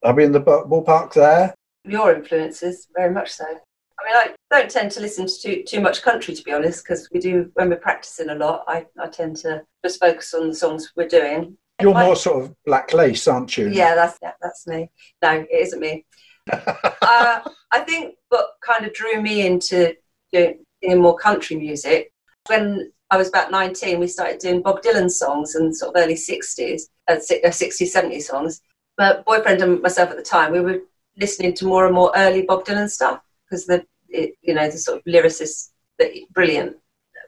[0.04, 1.54] I'll be in the ballpark there.
[1.86, 5.80] your influences very much so i mean i don't tend to listen to too, too
[5.82, 9.08] much country to be honest because we do when we're practicing a lot I, I
[9.08, 12.94] tend to just focus on the songs we're doing You're I- more sort of black
[12.94, 13.70] lace, aren't you?
[13.70, 14.90] yeah that's yeah, that's me
[15.24, 16.06] no it isn't me
[16.52, 17.40] uh,
[17.72, 19.96] i think what kind of drew me into
[20.34, 22.12] doing, doing more country music
[22.48, 26.16] when I was about 19, we started doing Bob Dylan songs and sort of early
[26.16, 28.62] 60s, uh, uh, 60s, 70s songs.
[28.98, 30.80] But boyfriend and myself at the time, we were
[31.18, 34.78] listening to more and more early Bob Dylan stuff because the, it, you know, the
[34.78, 35.70] sort of lyricist,
[36.00, 36.76] the brilliant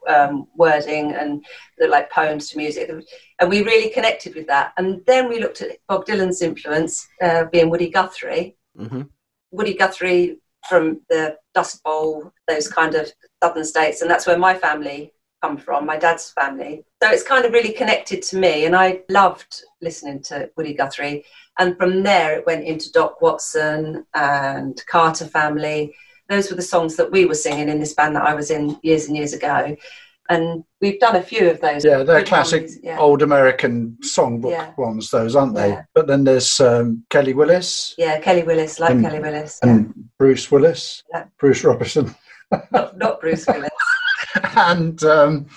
[0.08, 1.46] um, wording and
[1.78, 2.90] the like poems to music,
[3.40, 4.74] and we really connected with that.
[4.78, 8.58] And then we looked at Bob Dylan's influence, uh, being Woody Guthrie.
[8.78, 9.04] Mm-hmm.
[9.52, 13.12] Woody Guthrie from the Dust Bowl, those kind of
[13.42, 16.84] southern states, and that's where my family come from, my dad's family.
[17.02, 21.24] So it's kind of really connected to me, and I loved listening to Woody Guthrie.
[21.58, 25.94] And from there, it went into Doc Watson and Carter Family.
[26.30, 28.78] Those were the songs that we were singing in this band that I was in
[28.84, 29.76] years and years ago.
[30.30, 31.84] And we've done a few of those.
[31.84, 33.00] Yeah, they're classic ones, yeah.
[33.00, 34.72] old American songbook Yeah.
[34.78, 35.70] ones, those, aren't they?
[35.70, 35.84] Yeah.
[35.96, 39.58] But then there's um, Kelly Willis Yeah, Kelly Willis, like And- Kelly Willis.
[39.64, 41.04] and Bruce Willis.
[41.40, 42.14] Bruce Robison,
[42.72, 43.70] Not Bruce Willis.
[44.56, 45.48] and um,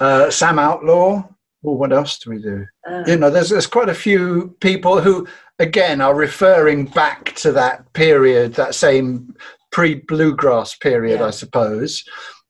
[0.00, 1.28] uh, Sam Outlaw.
[1.62, 2.66] Well, what else do we do?
[2.88, 5.26] Uh, you know, there's there's quite a few people who,
[5.58, 9.34] again, are referring back to that period, that same
[9.72, 12.04] pre-bluegrass period, I suppose.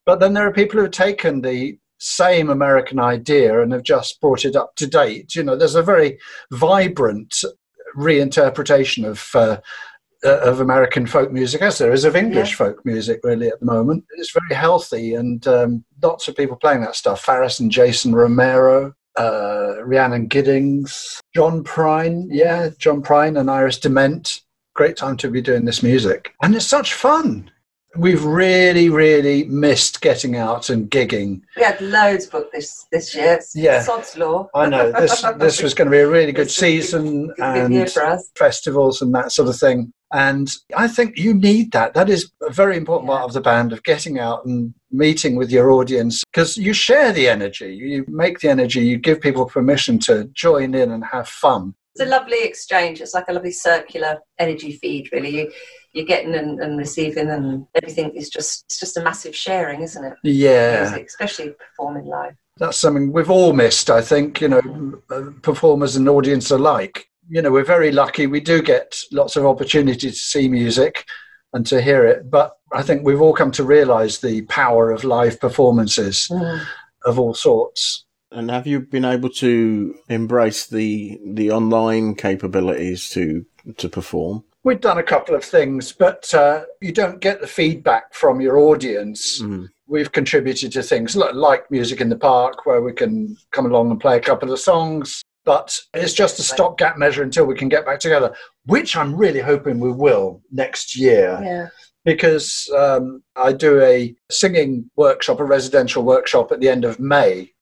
[0.05, 4.21] But then there are people who have taken the same American idea and have just
[4.21, 5.35] brought it up to date.
[5.35, 6.19] You know, there's a very
[6.51, 7.43] vibrant
[7.97, 9.29] reinterpretation of.
[9.33, 9.59] Uh,
[10.25, 12.57] uh, of American folk music, as there is of English Yeah.
[12.57, 14.03] folk music, really at the moment.
[14.17, 17.25] It's very healthy, and um, lots of people playing that stuff.
[17.25, 24.41] Pharis and Jason Romero, uh, Rhiannon Giddens, John Prine, yeah, John Prine and Iris Dement.
[24.75, 27.49] Great time to be doing this music, and it's such fun.
[27.97, 31.41] We've really, really missed getting out and gigging.
[31.55, 33.33] we had loads booked this this year.
[33.33, 33.81] It's Yeah.
[33.81, 34.49] Sod's Law.
[34.53, 39.01] I know this this was going to be a really good season good and festivals
[39.01, 39.91] and that sort of thing.
[40.13, 41.93] And I think you need that.
[41.93, 45.51] That is a very important part of the band of getting out and meeting with
[45.51, 47.75] your audience because you share the energy.
[47.75, 48.81] You make the energy.
[48.81, 51.75] You give people permission to join in and have fun.
[51.93, 53.01] It's a lovely exchange.
[53.01, 55.35] It's like a lovely circular energy feed, really.
[55.35, 55.51] You,
[55.97, 60.03] you're getting and, and receiving, and everything is just it's just a massive sharing, isn't
[60.03, 60.13] it?
[60.23, 60.83] Yeah.
[60.83, 62.35] Music, especially performing live.
[62.57, 67.07] That's something we've all missed, I think, you know, uh, performers and audience alike.
[67.29, 68.27] You know, we're very lucky.
[68.27, 71.05] We do get lots of opportunity to see music
[71.53, 72.29] and to hear it.
[72.29, 76.31] But I think we've all come to realize the power of live performances
[77.05, 78.05] of all sorts.
[78.31, 83.45] And have you been able to embrace the the online capabilities to
[83.77, 84.43] to perform?
[84.67, 88.57] We've done a couple of things, but uh, you don't get the feedback from your
[88.57, 89.39] audience.
[89.87, 93.99] We've contributed to things like Music in the Park, where we can come along and
[94.01, 95.21] play a couple of songs.
[95.45, 98.35] But it's just a stopgap measure until we can get back together,
[98.65, 101.39] which I'm really hoping we will next year.
[101.41, 101.67] Yeah.
[102.03, 107.53] Because um, I do a singing workshop, a residential workshop at the end of May.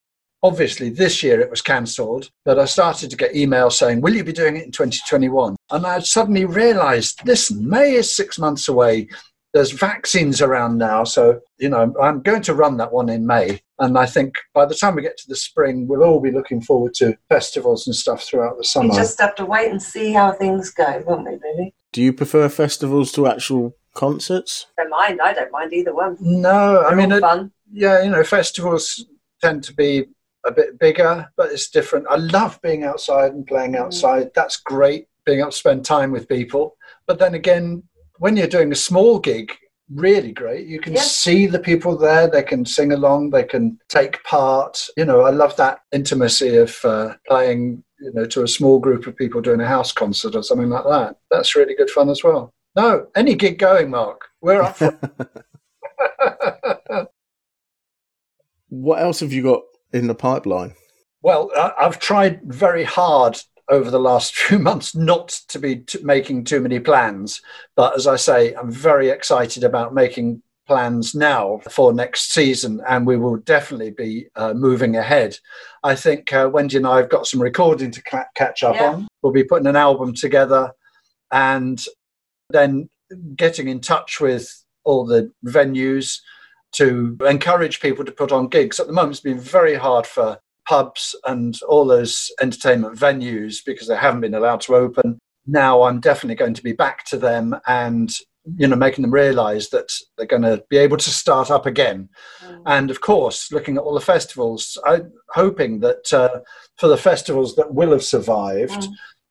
[0.49, 4.23] Obviously, this year it was cancelled, but I started to get emails saying, Will you
[4.23, 5.55] be doing it in 2021?
[5.71, 9.07] And I suddenly realized, listen, May is six months away.
[9.55, 11.03] There's vaccines around now.
[11.03, 13.59] So, you know, I'm going to run that one in May.
[13.79, 16.61] And I think by the time we get to the spring, we'll all be looking
[16.61, 18.89] forward to festivals and stuff throughout the summer.
[18.89, 19.03] We summer.
[19.03, 21.73] just have to wait and see how things go, won't we, really?
[21.91, 24.67] Do you prefer festivals to actual concerts?
[24.77, 25.21] Don't mind.
[25.23, 26.17] I don't mind either one.
[26.19, 27.51] No, I They're mean, all it- fun.
[27.71, 29.03] yeah, you know, festivals
[29.41, 30.05] tend to be
[30.45, 32.05] a bit bigger, but it's different.
[32.09, 34.31] I love being outside and playing outside.
[34.35, 36.77] That's great, being able to spend time with people.
[37.07, 37.83] But then again,
[38.19, 39.51] when you're doing a small gig,
[39.93, 40.67] really great.
[40.67, 41.01] You can Yeah.
[41.01, 44.83] see the people there, they can sing along, they can take part.
[44.97, 49.05] You know, I love that intimacy of uh, playing, you know, to a small group
[49.05, 51.17] of people doing a house concert or something like that.
[51.29, 52.51] That's really good fun as well.
[52.75, 54.21] No, any gig going, Mark.
[54.41, 54.99] We're up for
[58.69, 59.61] What else have you got
[59.95, 60.75] in the pipeline?
[61.21, 63.39] Well, I- I've tried very hard
[63.69, 67.41] over the last few months not to be t- making too many plans.
[67.75, 73.05] But as I say, I'm very excited about making plans now for next season, and
[73.07, 75.37] we will definitely be uh, moving ahead.
[75.83, 78.89] I think uh, Wendy and I have got some recording to ca- catch up Yeah.
[78.93, 79.07] on.
[79.21, 80.71] We'll be putting an album together
[81.31, 81.83] and
[82.49, 82.89] then
[83.35, 84.51] getting in touch with
[84.83, 86.19] all the venues
[86.75, 88.79] to encourage people to put on gigs.
[88.79, 93.87] At the moment, it's been very hard for pubs and all those entertainment venues because
[93.87, 95.19] they haven't been allowed to open.
[95.47, 98.11] Now I'm definitely going to be back to them and
[98.57, 102.09] you know making them realize that they're going to be able to start up again.
[102.65, 106.39] And of course, looking at all the festivals, I'm hoping that uh,
[106.77, 108.87] for the festivals that will have survived,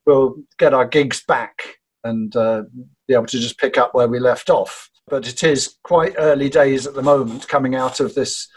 [0.06, 2.62] we'll get our gigs back and uh,
[3.08, 4.88] be able to just pick up where we left off.
[5.06, 8.48] But it is quite early days at the moment coming out of this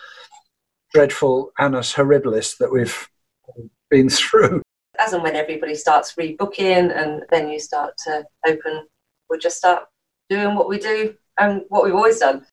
[0.94, 3.08] dreadful annus horribilis that we've
[3.90, 4.62] been through.
[5.00, 8.88] As and when everybody starts rebooking and then you start to open,
[9.30, 9.84] we'll just start
[10.30, 12.46] doing what we do and what we've always done.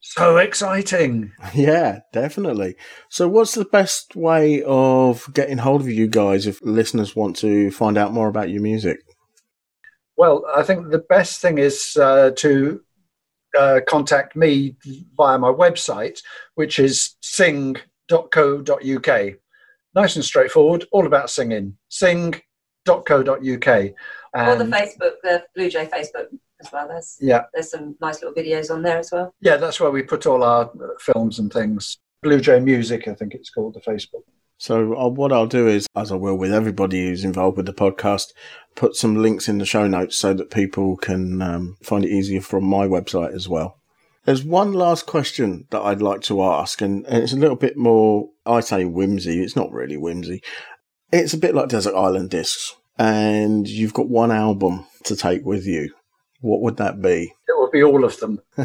[0.00, 1.32] So exciting.
[1.54, 2.76] Yeah, definitely.
[3.08, 7.70] So, what's the best way of getting hold of you guys if listeners want to
[7.70, 8.98] find out more about your music?
[10.16, 12.82] Well, I think the best thing is uh, to
[13.58, 14.76] uh, contact me
[15.16, 16.20] via my website,
[16.54, 19.20] which is sing.co.uk.
[19.94, 21.76] Nice and straightforward, all about singing.
[21.88, 23.26] Sing.co.uk.
[23.28, 26.26] or the Facebook, the Blue Jay Facebook
[26.60, 26.88] as well.
[26.88, 27.44] There's Yeah.
[27.54, 29.34] there's some nice little videos on there as well.
[29.40, 31.98] Yeah, that's where we put all our uh, films and things.
[32.22, 34.22] Blue Jay Music, I think it's called, the Facebook.
[34.58, 37.74] So, uh, what I'll do is, as I will with everybody who's involved with the
[37.74, 38.32] podcast,
[38.74, 42.40] put some links in the show notes so that people can um, find it easier
[42.40, 43.78] from my website as well.
[44.24, 47.76] There's one last question that I'd like to ask, and, and it's a little bit
[47.76, 49.42] more, I say whimsy.
[49.42, 50.42] It's not really whimsy.
[51.12, 55.66] It's a bit like Desert Island Discs, and you've got one album to take with
[55.66, 55.94] you.
[56.40, 57.34] What would that be?
[57.46, 58.40] It would be all of them.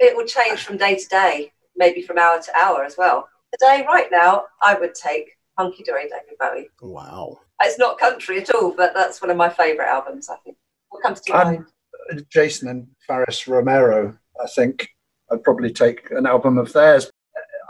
[0.00, 3.28] It will change from day to day, maybe from hour to hour as well.
[3.52, 6.68] Today, right now, I would take Hunky Dory David Bowie.
[6.82, 7.40] Wow.
[7.62, 10.56] It's not country at all, but that's one of my favourite albums, I think.
[10.90, 11.64] What comes to mind?
[12.10, 14.88] And Jason and Pharis Romero, I think
[15.30, 17.10] I'd probably take an album of theirs.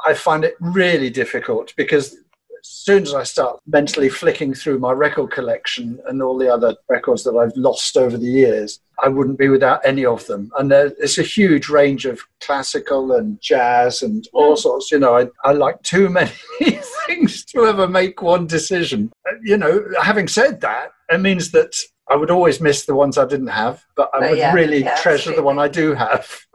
[0.07, 2.17] I find it really difficult because
[2.63, 6.77] as soon as I start mentally flicking through my record collection and all the other
[6.89, 10.51] records that I've lost over the years, I wouldn't be without any of them.
[10.59, 14.91] And there, it's a huge range of classical and jazz and all sorts.
[14.91, 16.31] You know, I, I like too many
[17.07, 19.13] things to ever make one decision.
[19.29, 21.75] Uh, You know, having said that, it means that
[22.11, 24.83] I would always miss the ones I didn't have, but I Oh, would yeah, really
[24.83, 26.27] yeah, treasure the one I do have.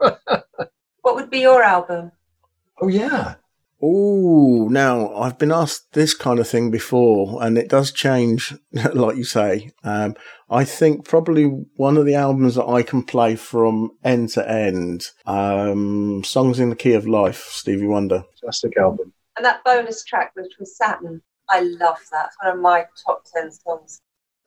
[1.02, 2.12] What would be your album?
[2.80, 3.34] oh, yeah.
[3.86, 8.54] Oh, now I've been asked this kind of thing before, and it does change,
[8.94, 9.72] like you say.
[9.82, 10.14] Um,
[10.48, 11.44] I think probably
[11.76, 16.70] one of the albums that I can play from end to end, um, "Songs in
[16.70, 18.24] the Key of Life," Stevie Wonder.
[18.40, 19.12] Fantastic album.
[19.36, 21.20] And that bonus track, which was Saturn,
[21.50, 22.28] I love that.
[22.28, 24.00] It's one of my top 10 songs.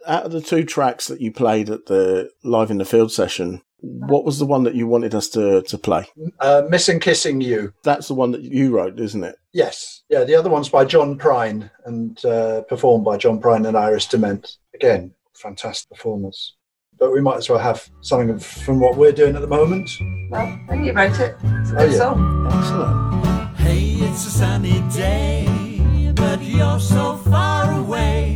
[0.07, 3.61] Out of the two tracks that you played at the live in the field session,
[3.79, 6.05] what was the one that you wanted us to to play?
[6.39, 7.73] Uh, Missing Kissing You.
[7.83, 9.35] That's the one that you wrote, isn't it?
[9.53, 10.03] Yes.
[10.09, 14.05] Yeah, the other one's by John Prine and uh, performed by John Prine and Iris
[14.07, 14.57] Dement.
[14.73, 16.55] Again, fantastic performance.
[16.99, 19.87] But we might as well have something from what we're doing at the moment.
[20.31, 21.35] Well, and you wrote it.
[21.43, 21.97] It's a Oh, yeah.
[21.97, 22.47] song.
[22.51, 23.57] Excellent.
[23.57, 28.26] Hey, it's a sunny day, but you're so far away.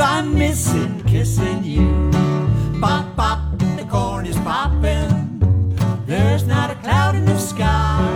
[0.00, 2.10] I'm missing kissing you.
[2.80, 5.38] Pop, pop, the corn is popping.
[6.06, 8.13] There's not a cloud in the sky.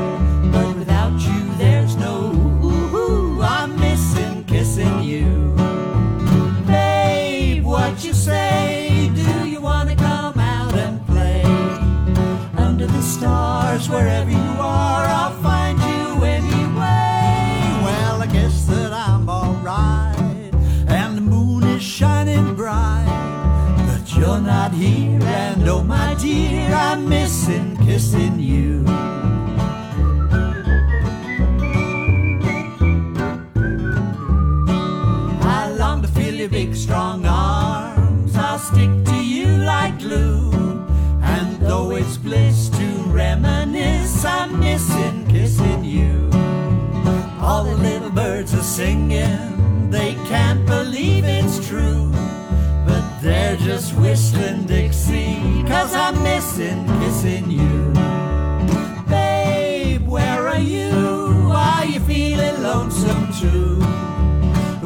[26.19, 28.85] Dear, I'm missing kissing you.
[35.43, 38.35] I long to feel your big strong arms.
[38.37, 40.51] I'll stick to you like glue.
[41.23, 46.31] And though it's bliss to reminisce, I'm missing kissing you.
[47.41, 52.13] All the little birds are singing, they can't believe it's true.
[53.21, 57.93] They're just whistling Dixie, cause I'm missing kissing you.
[59.09, 61.51] Babe, where are you?
[61.53, 63.79] Are you feeling lonesome too?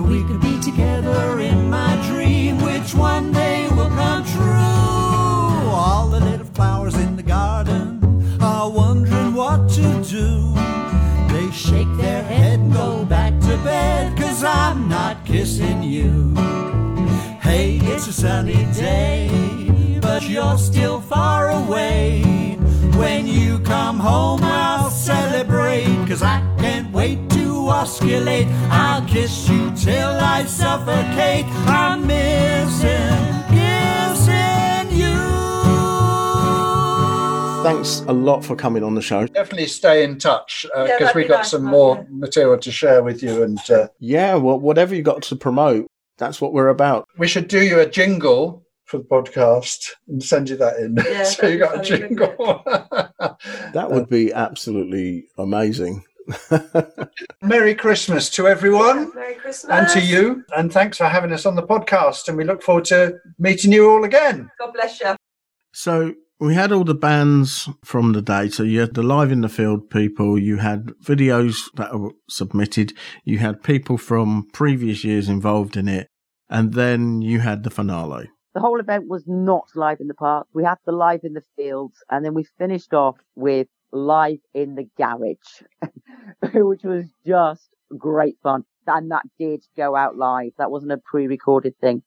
[0.00, 5.70] We could be together in my dream, which one day will come true.
[5.70, 8.00] All the little flowers in the garden
[8.40, 10.54] are wondering what to do.
[11.28, 16.71] They shake their head and go back to bed, cause I'm not kissing you.
[17.52, 19.28] Hey, it's a sunny day,
[20.00, 22.22] but you're still far away.
[22.96, 28.48] When you come home, I'll celebrate, cause I can't wait to osculate.
[28.70, 31.44] I'll kiss you till I suffocate.
[31.68, 33.20] I'm missing,
[33.52, 35.14] kissing you.
[37.62, 39.26] Thanks a lot for coming on the show.
[39.26, 41.70] Definitely stay in touch because that'd we be got nice, some yeah.
[41.70, 43.42] more material to share with you.
[43.42, 45.91] And uh, Yeah, well, whatever you got to promote,
[46.22, 47.08] that's what we're about.
[47.18, 50.94] we should do you a jingle for the podcast and send you that in.
[50.96, 52.64] Yeah, so you that'd got a be jingle.
[53.72, 56.04] That would be absolutely amazing.
[57.42, 59.10] Merry Christmas to everyone.
[59.14, 59.70] Merry Christmas.
[59.70, 60.44] And to you.
[60.56, 62.28] And thanks for having us on the podcast.
[62.28, 64.50] And we look forward to meeting you all again.
[64.60, 65.16] God bless you.
[65.72, 68.48] So we had all the bands from the day.
[68.48, 72.92] So you had the live in the field people, you had videos that were submitted,
[73.24, 76.08] you had people from previous years involved in it,
[76.52, 78.30] and then you had the finale.
[78.54, 80.46] The whole event was not live in the park.
[80.52, 84.74] We had the live in the fields, and then we finished off with live in
[84.74, 85.62] the garage,
[86.54, 88.64] which was just great fun.
[88.86, 90.52] And that did go out live.
[90.58, 92.02] That wasn't a pre-recorded thing.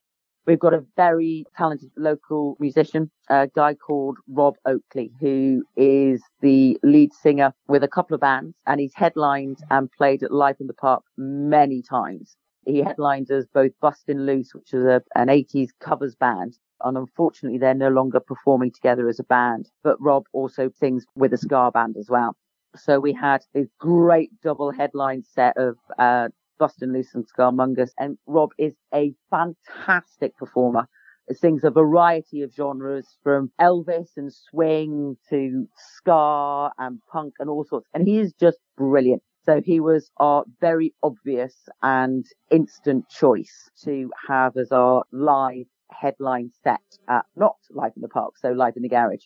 [0.46, 6.78] We've got a very talented local musician, a guy called Rob Oakley, who is the
[6.84, 10.68] lead singer with a couple of bands, and he's headlined and played at Live in
[10.68, 12.38] the Park many times.
[12.66, 17.60] He headlined as both Bustin' Loose, which is a, an 80s covers band, and unfortunately
[17.60, 19.70] they're no longer performing together as a band.
[19.84, 22.36] But Rob also sings with a ska band as well.
[22.76, 28.18] So we had this great double headline set of uh, Bustin' Loose and Scarmungus, and
[28.26, 30.88] Rob is a fantastic performer.
[31.28, 37.50] He sings a variety of genres from Elvis and swing to ska and punk and
[37.50, 39.24] all sorts, and he is just brilliant.
[39.46, 41.54] So he was our very obvious
[41.84, 48.08] and instant choice to have as our live headline set at not live in the
[48.08, 49.26] park, so live in the garage.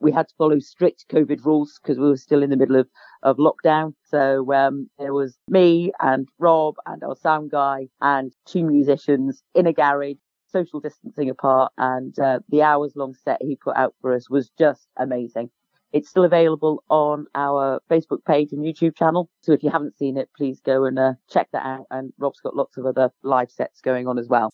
[0.00, 2.88] We had to follow strict COVID rules because we were still in the middle of,
[3.22, 3.94] of lockdown.
[4.02, 9.68] So um, there was me and Rob and our sound guy and two musicians in
[9.68, 10.16] a garage,
[10.48, 11.70] social distancing apart.
[11.78, 15.50] And uh, the hours long set he put out for us was just amazing.
[15.92, 19.28] It's still available on our Facebook page and YouTube channel.
[19.42, 21.86] So if you haven't seen it, please go and uh, check that out.
[21.90, 24.52] And Rob's got lots of other live sets going on as well.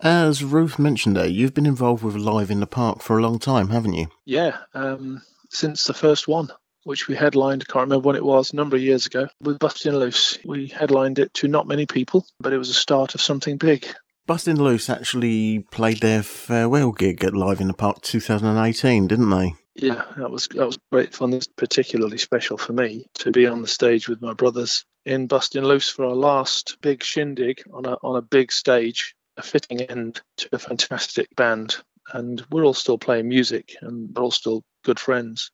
[0.00, 3.38] As Ruth mentioned there, you've been involved with Live in the Park for a long
[3.38, 4.08] time, haven't you?
[4.24, 6.48] Yeah, um, since the first one,
[6.82, 9.96] which we headlined, can't remember when it was, a number of years ago, with Bustin'
[9.96, 10.38] Loose.
[10.44, 13.86] We headlined it to not many people, but it was a start of something big.
[14.26, 19.54] Bustin' Loose actually played their farewell gig at Live in the Park 2018, didn't they?
[19.74, 21.32] Yeah, that was that was great fun.
[21.32, 25.64] It's particularly special for me to be on the stage with my brothers in Bustin'
[25.64, 30.20] Loose for our last big shindig on a on a big stage, a fitting end
[30.38, 31.76] to a fantastic band.
[32.12, 35.50] And we're all still playing music, and we're all still good friends.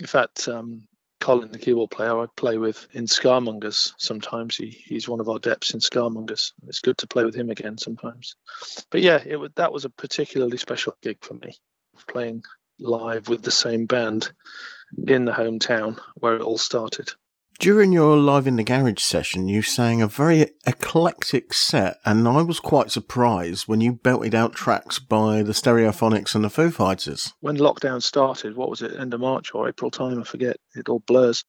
[0.00, 0.86] In fact, um,
[1.20, 4.56] Colin, the keyboard player, I play with in Scarmongers sometimes.
[4.56, 6.52] He, he's one of our depths in Scarmongers.
[6.66, 8.36] It's good to play with him again sometimes.
[8.90, 11.58] But yeah, it that was a particularly special gig for me,
[12.08, 12.44] playing
[12.78, 14.30] live with the same band
[15.06, 17.12] in the hometown where it all started.
[17.60, 22.42] During your Live in the Garage session, you sang a very eclectic set, and I
[22.42, 27.32] was quite surprised when you belted out tracks by the Stereophonics and the Foo Fighters.
[27.40, 30.20] When lockdown started, what was it, end of March or April time?
[30.20, 31.44] I forget, it all blurs.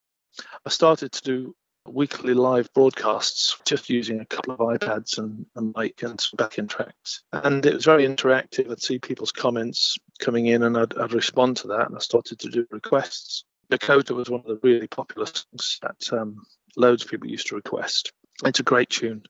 [0.64, 1.56] I started to do
[1.88, 6.68] weekly live broadcasts just using a couple of iPads and a mic and some backing
[6.68, 7.23] tracks.
[7.34, 8.72] And it was very interactive.
[8.72, 11.87] I'd see people's comments coming in and I'd, I'd respond to that.
[11.87, 13.45] And I started to do requests.
[13.69, 16.43] Dakota was one of the really popular songs that um,
[16.75, 18.11] loads of people used to request.
[18.43, 19.23] It's a great tune.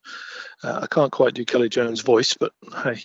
[0.64, 2.52] Uh, I can't quite do Kelly Jones' voice, but
[2.84, 3.04] hey.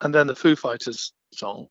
[0.00, 1.68] And then the Foo Fighters song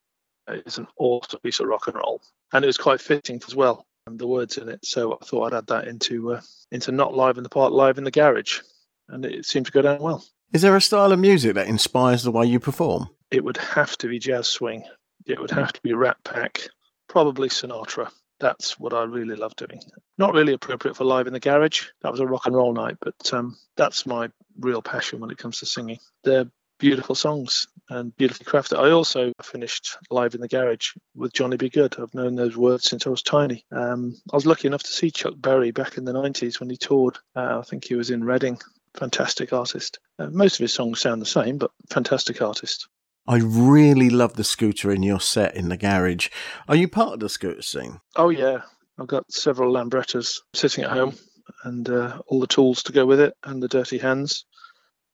[0.47, 2.21] is an awesome piece of rock and roll,
[2.53, 3.85] and it was quite fitting as well.
[4.07, 7.13] And the words in it, so I thought I'd add that into uh, into not
[7.13, 8.61] live in the park, live in the garage,
[9.09, 10.23] and it seemed to go down well.
[10.53, 13.09] Is there a style of music that inspires the way you perform?
[13.31, 14.83] It would have to be jazz swing.
[15.25, 16.69] It would have to be Rat Pack,
[17.07, 19.81] probably Sinatra that's what I really love doing.
[20.17, 21.87] Not really appropriate for live in the garage.
[22.01, 24.29] That was a rock and roll night, but um, that's my
[24.59, 25.99] real passion when it comes to singing.
[26.23, 26.49] They're
[26.79, 28.79] beautiful songs and beautifully crafted.
[28.79, 31.69] I also finished live in the garage with Johnny B.
[31.69, 31.99] Goode.
[31.99, 33.65] I've known those words since I was tiny.
[33.71, 36.77] Um, I was lucky enough to see Chuck Berry back in the 90s when he
[36.77, 37.17] toured.
[37.35, 38.59] Uh, I think he was in Reading.
[38.95, 39.99] Fantastic artist.
[40.17, 42.87] Uh, most of his songs sound the same, but fantastic artist.
[43.29, 46.29] I really love the scooter in your set in the garage.
[46.67, 48.01] Are you part of the scooter scene?
[48.15, 48.63] Oh yeah,
[48.97, 51.15] I've got several Lambrettas sitting at home,
[51.63, 54.45] and uh, all the tools to go with it, and the dirty hands.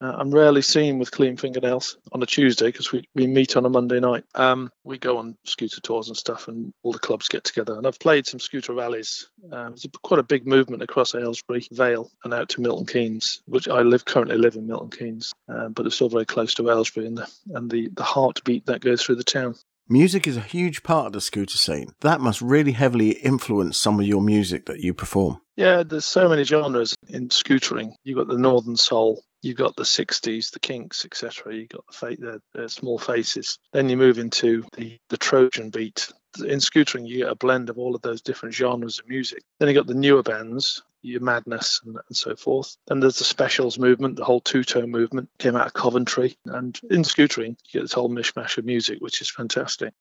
[0.02, 3.66] Uh, I'm rarely seen with clean fingernails on a Tuesday because we, we meet on
[3.66, 4.26] a Monday night.
[4.36, 7.78] Um, we go on scooter tours and stuff, and all the clubs get together.
[7.78, 9.30] And I've played some scooter rallies.
[9.52, 13.42] Uh, it's a, quite a big movement across Aylesbury Vale and out to Milton Keynes,
[13.46, 16.70] which I live currently live in Milton Keynes, uh, but it's still very close to
[16.70, 19.56] Aylesbury and the and the, the heartbeat that goes through the town.
[19.88, 21.90] Music is a huge part of the scooter scene.
[22.02, 25.40] That must really heavily influence some of your music that you perform.
[25.56, 27.94] Yeah, there's so many genres in scootering.
[28.04, 31.56] You've got the Northern Soul, You've got the 60s, the Kinks, etc.
[31.56, 33.60] You've got the, fa- small faces.
[33.74, 36.12] Then you move into the, the Trojan beat.
[36.40, 39.44] In scootering, you get a blend of all of those different genres of music.
[39.60, 42.76] Then you got the newer bands, your Madness and, and so forth.
[42.88, 46.38] Then there's the specials movement, the whole two-tone movement came out of Coventry.
[46.46, 49.94] And in scootering, you get this whole mishmash of music, which is fantastic.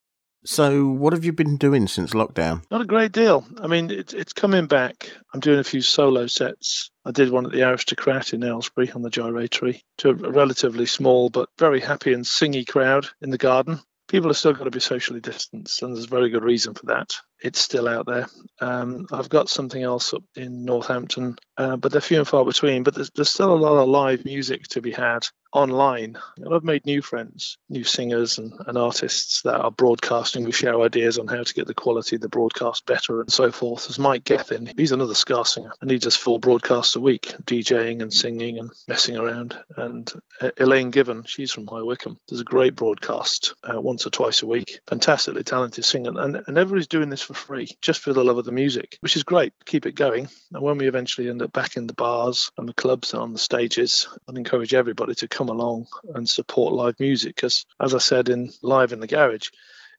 [0.47, 2.63] So, what have you been doing since lockdown?
[2.71, 3.47] Not a great deal.
[3.59, 5.11] I mean, it, it's coming back.
[5.33, 6.91] I'm doing a few solo sets.
[7.05, 11.31] I did one at the Aristocrat in Aylesbury on the Gyratory to a relatively small
[11.31, 13.81] but very happy and singy crowd in the garden.
[14.09, 17.15] People have still got to be socially distanced, and there's very good reason for that.
[17.45, 18.27] It's still out there.
[18.61, 22.85] Um, I've got something else up in Northampton, uh, but they're few and far between.
[22.85, 26.19] But there's, there's still a lot of live music to be had online.
[26.37, 30.45] And I've made new friends, new singers and, and artists that are broadcasting.
[30.45, 33.53] We share ideas on how to get the quality of the broadcast better and so
[33.53, 33.87] forth.
[33.87, 34.73] There's Mike Gethin.
[34.77, 38.71] He's another ska singer, and he does four broadcasts a week, DJing and singing and
[38.89, 39.57] messing around.
[39.77, 40.11] And
[40.41, 44.43] uh, Elaine Given, she's from High Wycombe, does a great broadcast uh, once or twice
[44.43, 44.81] a week.
[44.89, 46.11] Fantastically talented singer.
[46.17, 49.17] And, and everybody's doing this for free, just for the love of the music, which
[49.17, 49.53] is great.
[49.67, 50.29] Keep it going.
[50.53, 53.33] And when we eventually end up back in the bars and the clubs and on
[53.33, 57.99] the stages, I'd encourage everybody to come along and support live music because, as I
[57.99, 59.49] said in Live in the Garage,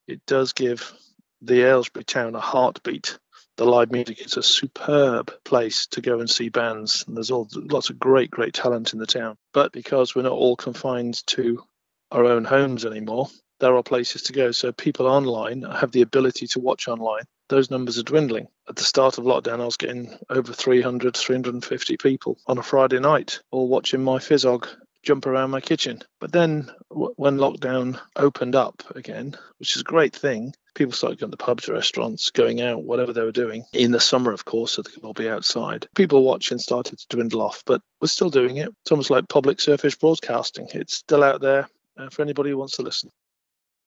[0.08, 0.94] it does give
[1.42, 3.18] the Aylesbury town a heartbeat.
[3.58, 7.48] The live music is a superb place to go and see bands, and there's all
[7.54, 9.38] lots of great, great talent in the town.
[9.54, 11.64] But because we're not all confined to
[12.12, 13.30] our own homes anymore,
[13.60, 14.52] there are places to go.
[14.52, 17.24] So people online have the ability to watch online.
[17.48, 18.48] Those numbers are dwindling.
[18.68, 23.00] At the start of lockdown, I was getting over 300, 350 people on a Friday
[23.00, 24.68] night, all watching my Fizzog
[25.04, 26.02] jump around my kitchen.
[26.20, 31.20] But then w- when lockdown opened up again, which is a great thing, people started
[31.20, 33.64] going to pubs, restaurants, going out, whatever they were doing.
[33.72, 35.88] In the summer, of course, so they could all be outside.
[35.96, 38.70] People watching started to dwindle off, but we're still doing it.
[38.82, 40.68] It's almost like public surface broadcasting.
[40.74, 43.12] It's still out there uh, for anybody who wants to listen.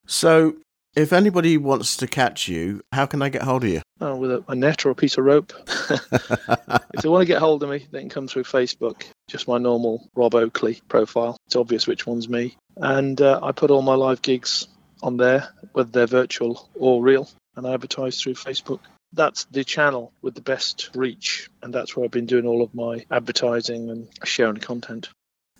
[0.08, 0.56] So,
[0.96, 3.82] if anybody wants to catch you, how can they get hold of you?
[4.00, 5.52] Oh, with a, a net or a piece of rope.
[5.68, 9.04] if they want to get hold of me, they can come through Facebook.
[9.28, 11.36] Just my normal Rob Oakley profile.
[11.46, 12.56] It's obvious which one's me.
[12.78, 14.66] And uh, I put all my live gigs
[15.02, 18.80] on there, whether they're virtual or real, and I advertise through Facebook.
[19.12, 22.74] That's the channel with the best reach, and that's where I've been doing all of
[22.74, 25.10] my advertising and sharing content.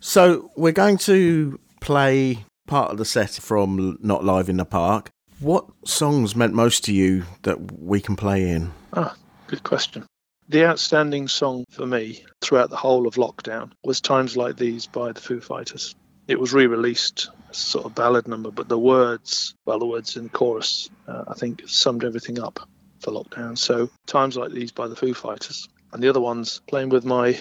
[0.01, 5.11] So, we're going to play part of the set from Not Live in the Park.
[5.40, 8.73] What songs meant most to you that we can play in?
[8.93, 9.16] Ah,
[9.49, 10.07] good question.
[10.49, 15.12] The outstanding song for me throughout the whole of lockdown was Times Like These by
[15.12, 15.95] the Foo Fighters.
[16.27, 20.16] It was re released as sort of ballad number, but the words, well, the words
[20.16, 22.61] in the chorus, uh, I think summed everything up
[23.01, 23.57] for lockdown.
[23.57, 25.69] So, Times Like These by the Foo Fighters.
[25.93, 27.39] And the other ones, playing with my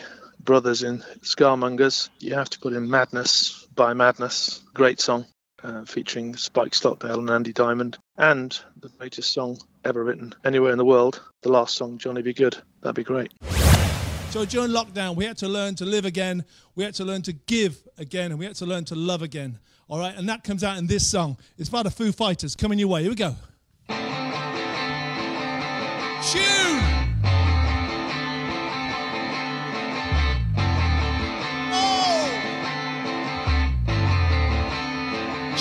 [0.48, 4.64] brothers in Scarmongers, you have to put in Madness by Madness.
[4.74, 5.28] Great song.
[5.64, 10.78] Uh, featuring Spike Stockdale and Andy Diamond, and the greatest song ever written anywhere in
[10.78, 12.32] the world, the last song, Johnny B.
[12.32, 12.58] Goode.
[12.82, 13.34] That'd be great.
[14.30, 16.46] So during lockdown, we had to learn to live again,
[16.76, 19.58] we had to learn to give again, and we had to learn to love again.
[19.90, 21.38] All right, and that comes out in this song.
[21.58, 22.56] It's by the Foo Fighters.
[22.56, 23.02] Coming your way.
[23.02, 23.36] Here we go.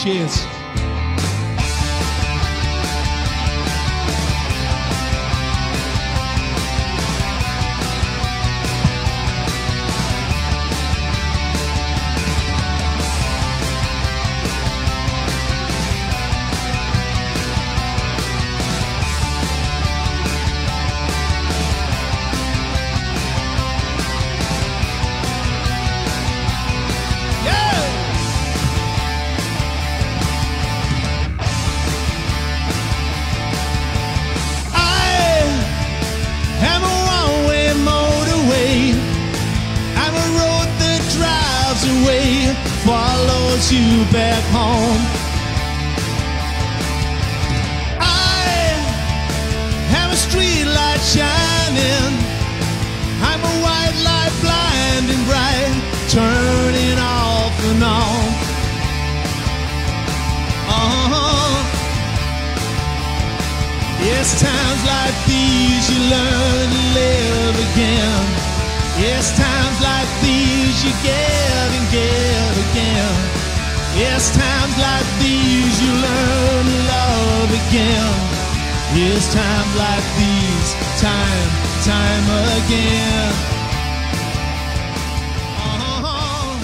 [0.06, 0.55] Cheers.
[43.56, 45.02] Follows you back home.
[47.98, 48.76] I
[49.96, 52.12] am a street light shining.
[53.22, 55.74] I'm a white light blinding bright,
[56.10, 58.28] turning off and on.
[60.68, 61.64] Uh-huh.
[64.04, 68.24] Yes, times like these you learn to live again.
[69.00, 73.25] Yes, times like these you give and give again.
[73.96, 78.12] Yes, times like these you learn love again.
[78.92, 81.48] It's times like these, time,
[81.80, 82.28] time
[82.60, 83.32] again.
[85.64, 86.60] Uh-huh.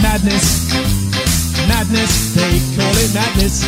[0.00, 0.72] Madness,
[1.68, 3.64] madness, they call it madness.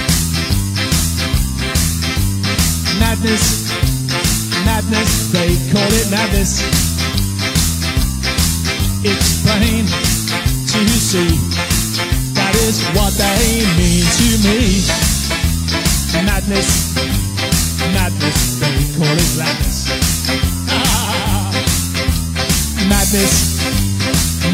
[2.98, 3.71] Madness
[4.64, 6.62] madness, they call it madness.
[9.04, 11.36] It's plain to see,
[12.34, 14.82] that is what they mean to me.
[16.24, 16.94] Madness,
[17.94, 19.78] madness, they call it madness.
[20.68, 21.50] Ah,
[22.88, 23.34] madness,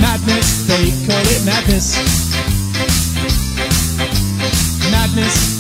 [0.01, 1.97] madness, they call it madness.
[4.89, 5.58] Madness, madness,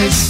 [0.00, 0.29] Madness,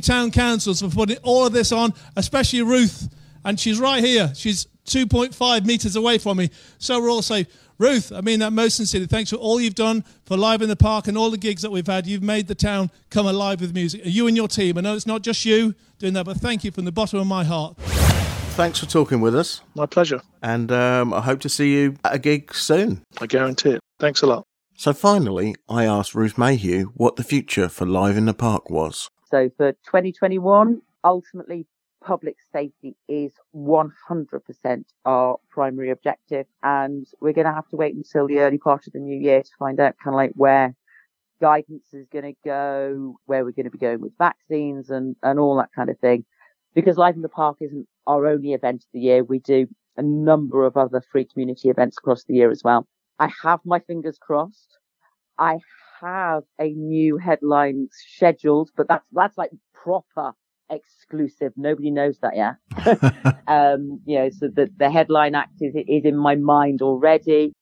[0.00, 3.08] to Town Council for putting all of this on, especially Ruth.
[3.44, 4.32] And she's right here.
[4.34, 6.50] She's 2.5 metres away from me.
[6.78, 7.46] So we're all safe.
[7.78, 9.06] Ruth, I mean that most sincerely.
[9.06, 11.70] Thanks for all you've done for Live in the Park and all the gigs that
[11.70, 12.06] we've had.
[12.06, 14.02] You've made the town come alive with music.
[14.04, 14.78] You and your team.
[14.78, 17.26] I know it's not just you doing that, but thank you from the bottom of
[17.26, 17.76] my heart.
[17.78, 19.62] Thanks for talking with us.
[19.74, 20.20] My pleasure.
[20.42, 23.02] And um, I hope to see you at a gig soon.
[23.20, 23.80] I guarantee it.
[23.98, 24.44] Thanks a lot.
[24.76, 29.08] So finally, I asked Ruth Mayhew what the future for Live in the Park was.
[29.32, 31.66] So for 2021, ultimately,
[32.04, 36.44] public safety is 100% our primary objective.
[36.62, 39.42] And we're going to have to wait until the early part of the new year
[39.42, 40.74] to find out kind of like where
[41.40, 45.38] guidance is going to go, where we're going to be going with vaccines and, and
[45.40, 46.26] all that kind of thing.
[46.74, 49.24] Because Live in the Park isn't our only event of the year.
[49.24, 52.86] We do a number of other free community events across the year as well.
[53.18, 54.76] I have my fingers crossed.
[55.38, 55.60] I
[56.02, 60.32] have a new headline scheduled, but that's, that's like proper
[60.70, 61.52] exclusive.
[61.56, 62.56] Nobody knows that yet.
[63.46, 67.52] um, you know, so the, the headline act is, is in my mind already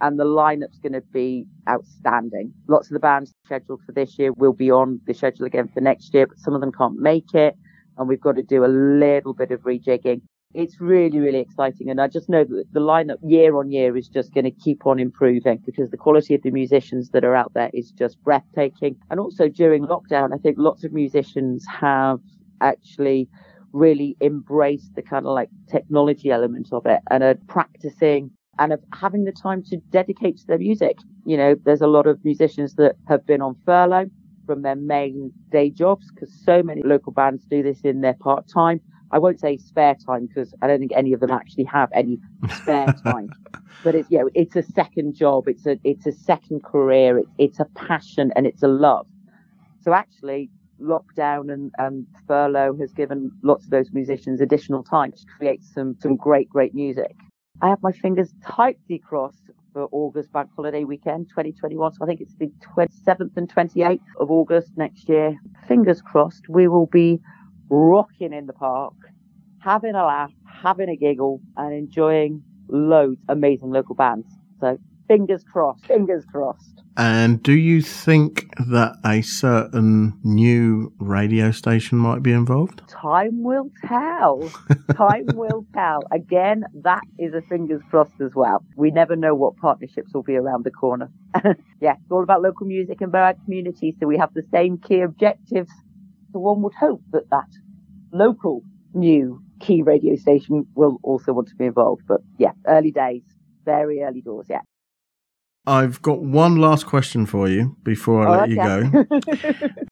[0.00, 2.52] and the lineup's going to be outstanding.
[2.68, 5.80] Lots of the bands scheduled for this year will be on the schedule again for
[5.80, 7.54] next year, but some of them can't make it.
[7.96, 10.22] And we've got to do a little bit of rejigging.
[10.54, 11.90] It's really, really exciting.
[11.90, 14.86] And I just know that the lineup year on year is just going to keep
[14.86, 18.96] on improving because the quality of the musicians that are out there is just breathtaking.
[19.10, 22.20] And also during lockdown, I think lots of musicians have
[22.62, 23.28] actually
[23.72, 28.80] really embraced the kind of like technology element of it and are practicing and of
[28.94, 30.96] having the time to dedicate to their music.
[31.26, 34.08] You know, there's a lot of musicians that have been on furlough
[34.46, 38.48] from their main day jobs because so many local bands do this in their part
[38.48, 38.80] time.
[39.10, 42.18] I won't say spare time because I don't think any of them actually have any
[42.62, 43.30] spare time.
[43.84, 47.30] But it's you know it's a second job, it's a it's a second career, it's
[47.38, 49.06] it's a passion and it's a love.
[49.80, 55.24] So actually, lockdown and, and furlough has given lots of those musicians additional time to
[55.36, 57.14] create some some great great music.
[57.60, 61.92] I have my fingers tightly crossed for for August bank holiday weekend 2021.
[61.92, 65.36] So I think it's the 27th and 28th of August next year.
[65.68, 67.20] Fingers crossed, we will be
[67.70, 68.94] rocking in the park,
[69.60, 70.32] having a laugh,
[70.62, 74.26] having a giggle, and enjoying loads of amazing local bands.
[74.60, 76.82] So fingers crossed, fingers crossed.
[77.00, 82.82] And do you think that a certain new radio station might be involved?
[82.88, 84.50] Time will tell.
[84.96, 86.02] Time will tell.
[86.10, 88.64] Again, that is a fingers crossed as well.
[88.74, 91.08] We never know what partnerships will be around the corner.
[91.80, 95.00] yeah, it's all about local music and our community, so we have the same key
[95.02, 95.70] objectives.
[96.32, 97.48] So one would hope that that
[98.12, 98.62] local
[98.94, 102.02] new key radio station will also want to be involved.
[102.06, 103.22] But yeah, early days,
[103.64, 104.60] very early doors yeah.
[105.66, 109.68] I've got one last question for you before I Oh, let you go.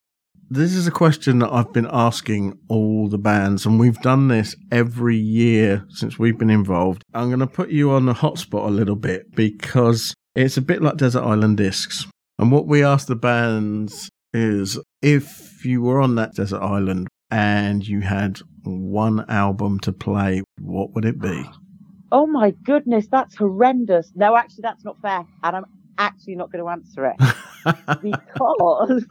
[0.48, 4.54] This is a question that I've been asking all the bands, and we've done this
[4.70, 7.02] every year since we've been involved.
[7.12, 10.82] I'm going to put you on the hotspot a little bit because it's a bit
[10.82, 12.06] like Desert Island Discs.
[12.38, 17.86] And what we ask the bands is if you were on that desert island and
[17.86, 21.44] you had one album to play, what would it be?
[22.12, 24.12] Oh my goodness, that's horrendous.
[24.14, 25.24] No, actually, that's not fair.
[25.42, 25.64] And I'm
[25.98, 29.04] actually not going to answer it because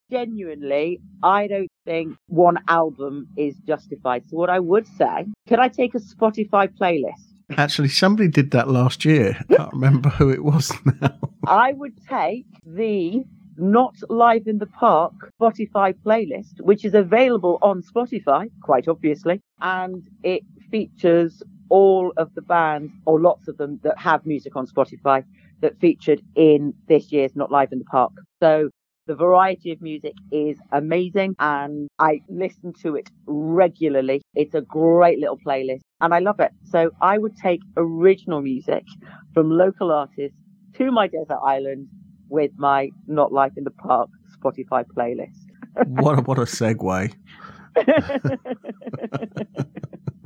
[0.10, 4.24] genuinely, I don't think one album is justified.
[4.28, 7.22] So, what I would say, could I take a Spotify playlist?
[7.56, 9.36] Actually, somebody did that last year.
[9.50, 11.18] I can't remember who it was now.
[11.46, 13.22] I would take the
[13.56, 20.02] Not Live in the Park Spotify playlist, which is available on Spotify, quite obviously, and
[20.22, 25.24] it features all of the bands, or lots of them, that have music on Spotify
[25.60, 28.12] that featured in this year's Not Live in the Park.
[28.40, 28.70] So
[29.06, 34.22] the variety of music is amazing and I listen to it regularly.
[34.34, 36.52] It's a great little playlist and I love it.
[36.64, 38.84] So I would take original music
[39.32, 40.38] from local artists
[40.76, 41.88] to my desert island
[42.28, 45.38] with my Not Live in the Park Spotify playlist.
[45.86, 47.12] what a, what a segue.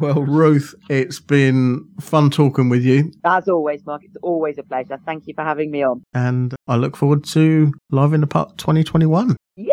[0.00, 4.96] Well, Ruth, it's been fun talking with you, As always, Mark, it's always a pleasure.
[5.04, 6.04] Thank you for having me on.
[6.14, 9.36] and I look forward to Live in the Park 2021.
[9.56, 9.72] Yay!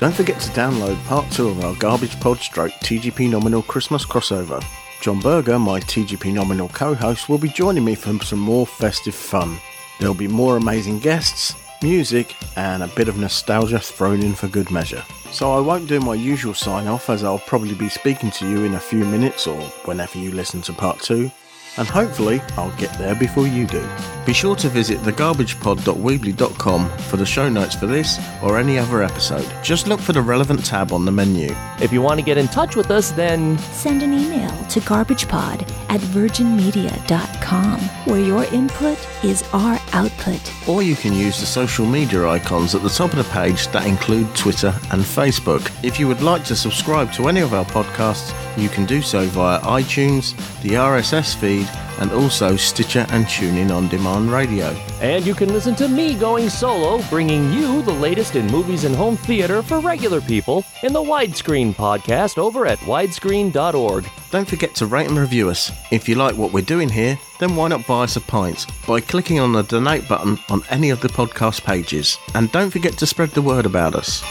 [0.00, 4.62] Don't forget to download part two of our Garbage Pod Stroke TGP Nominal Christmas crossover.
[5.00, 9.14] John Berger, my TGP Nominal co host, will be joining me for some more festive
[9.14, 9.58] fun.
[9.98, 14.70] There'll be more amazing guests, music, and a bit of nostalgia thrown in for good
[14.70, 15.04] measure.
[15.30, 18.64] So I won't do my usual sign off as I'll probably be speaking to you
[18.64, 21.30] in a few minutes or whenever you listen to part two,
[21.76, 23.86] and hopefully I'll get there before you do.
[24.26, 29.46] Be sure to visit thegarbagepod.weebly.com for the show notes for this or any other episode.
[29.62, 31.54] Just look for the relevant tab on the menu.
[31.80, 35.70] If you want to get in touch with us, then Send an email to garbagepod
[35.90, 40.40] at virginmedia.com, where your input is our output.
[40.68, 43.86] Or you can use the social media icons at the top of the page that
[43.86, 45.70] include Twitter and Facebook.
[45.84, 49.26] If you would like to subscribe to any of our podcasts, you can do so
[49.26, 51.34] via iTunes, the RSS
[51.64, 54.66] feed, and also Stitcher and TuneIn on demand radio.
[55.00, 58.94] And you can listen to me going solo, bringing you the latest in movies and
[58.94, 64.08] home theater for regular people in the Widescreen podcast over at widescreen.org.
[64.30, 65.70] Don't forget to rate and review us.
[65.90, 69.00] If you like what we're doing here, then why not buy us a pint by
[69.00, 72.18] clicking on the donate button on any of the podcast pages.
[72.34, 74.22] And don't forget to spread the word about us.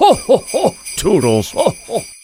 [0.00, 0.74] Ho ho ho!
[0.96, 1.52] Toodles!
[1.52, 2.19] Ho ho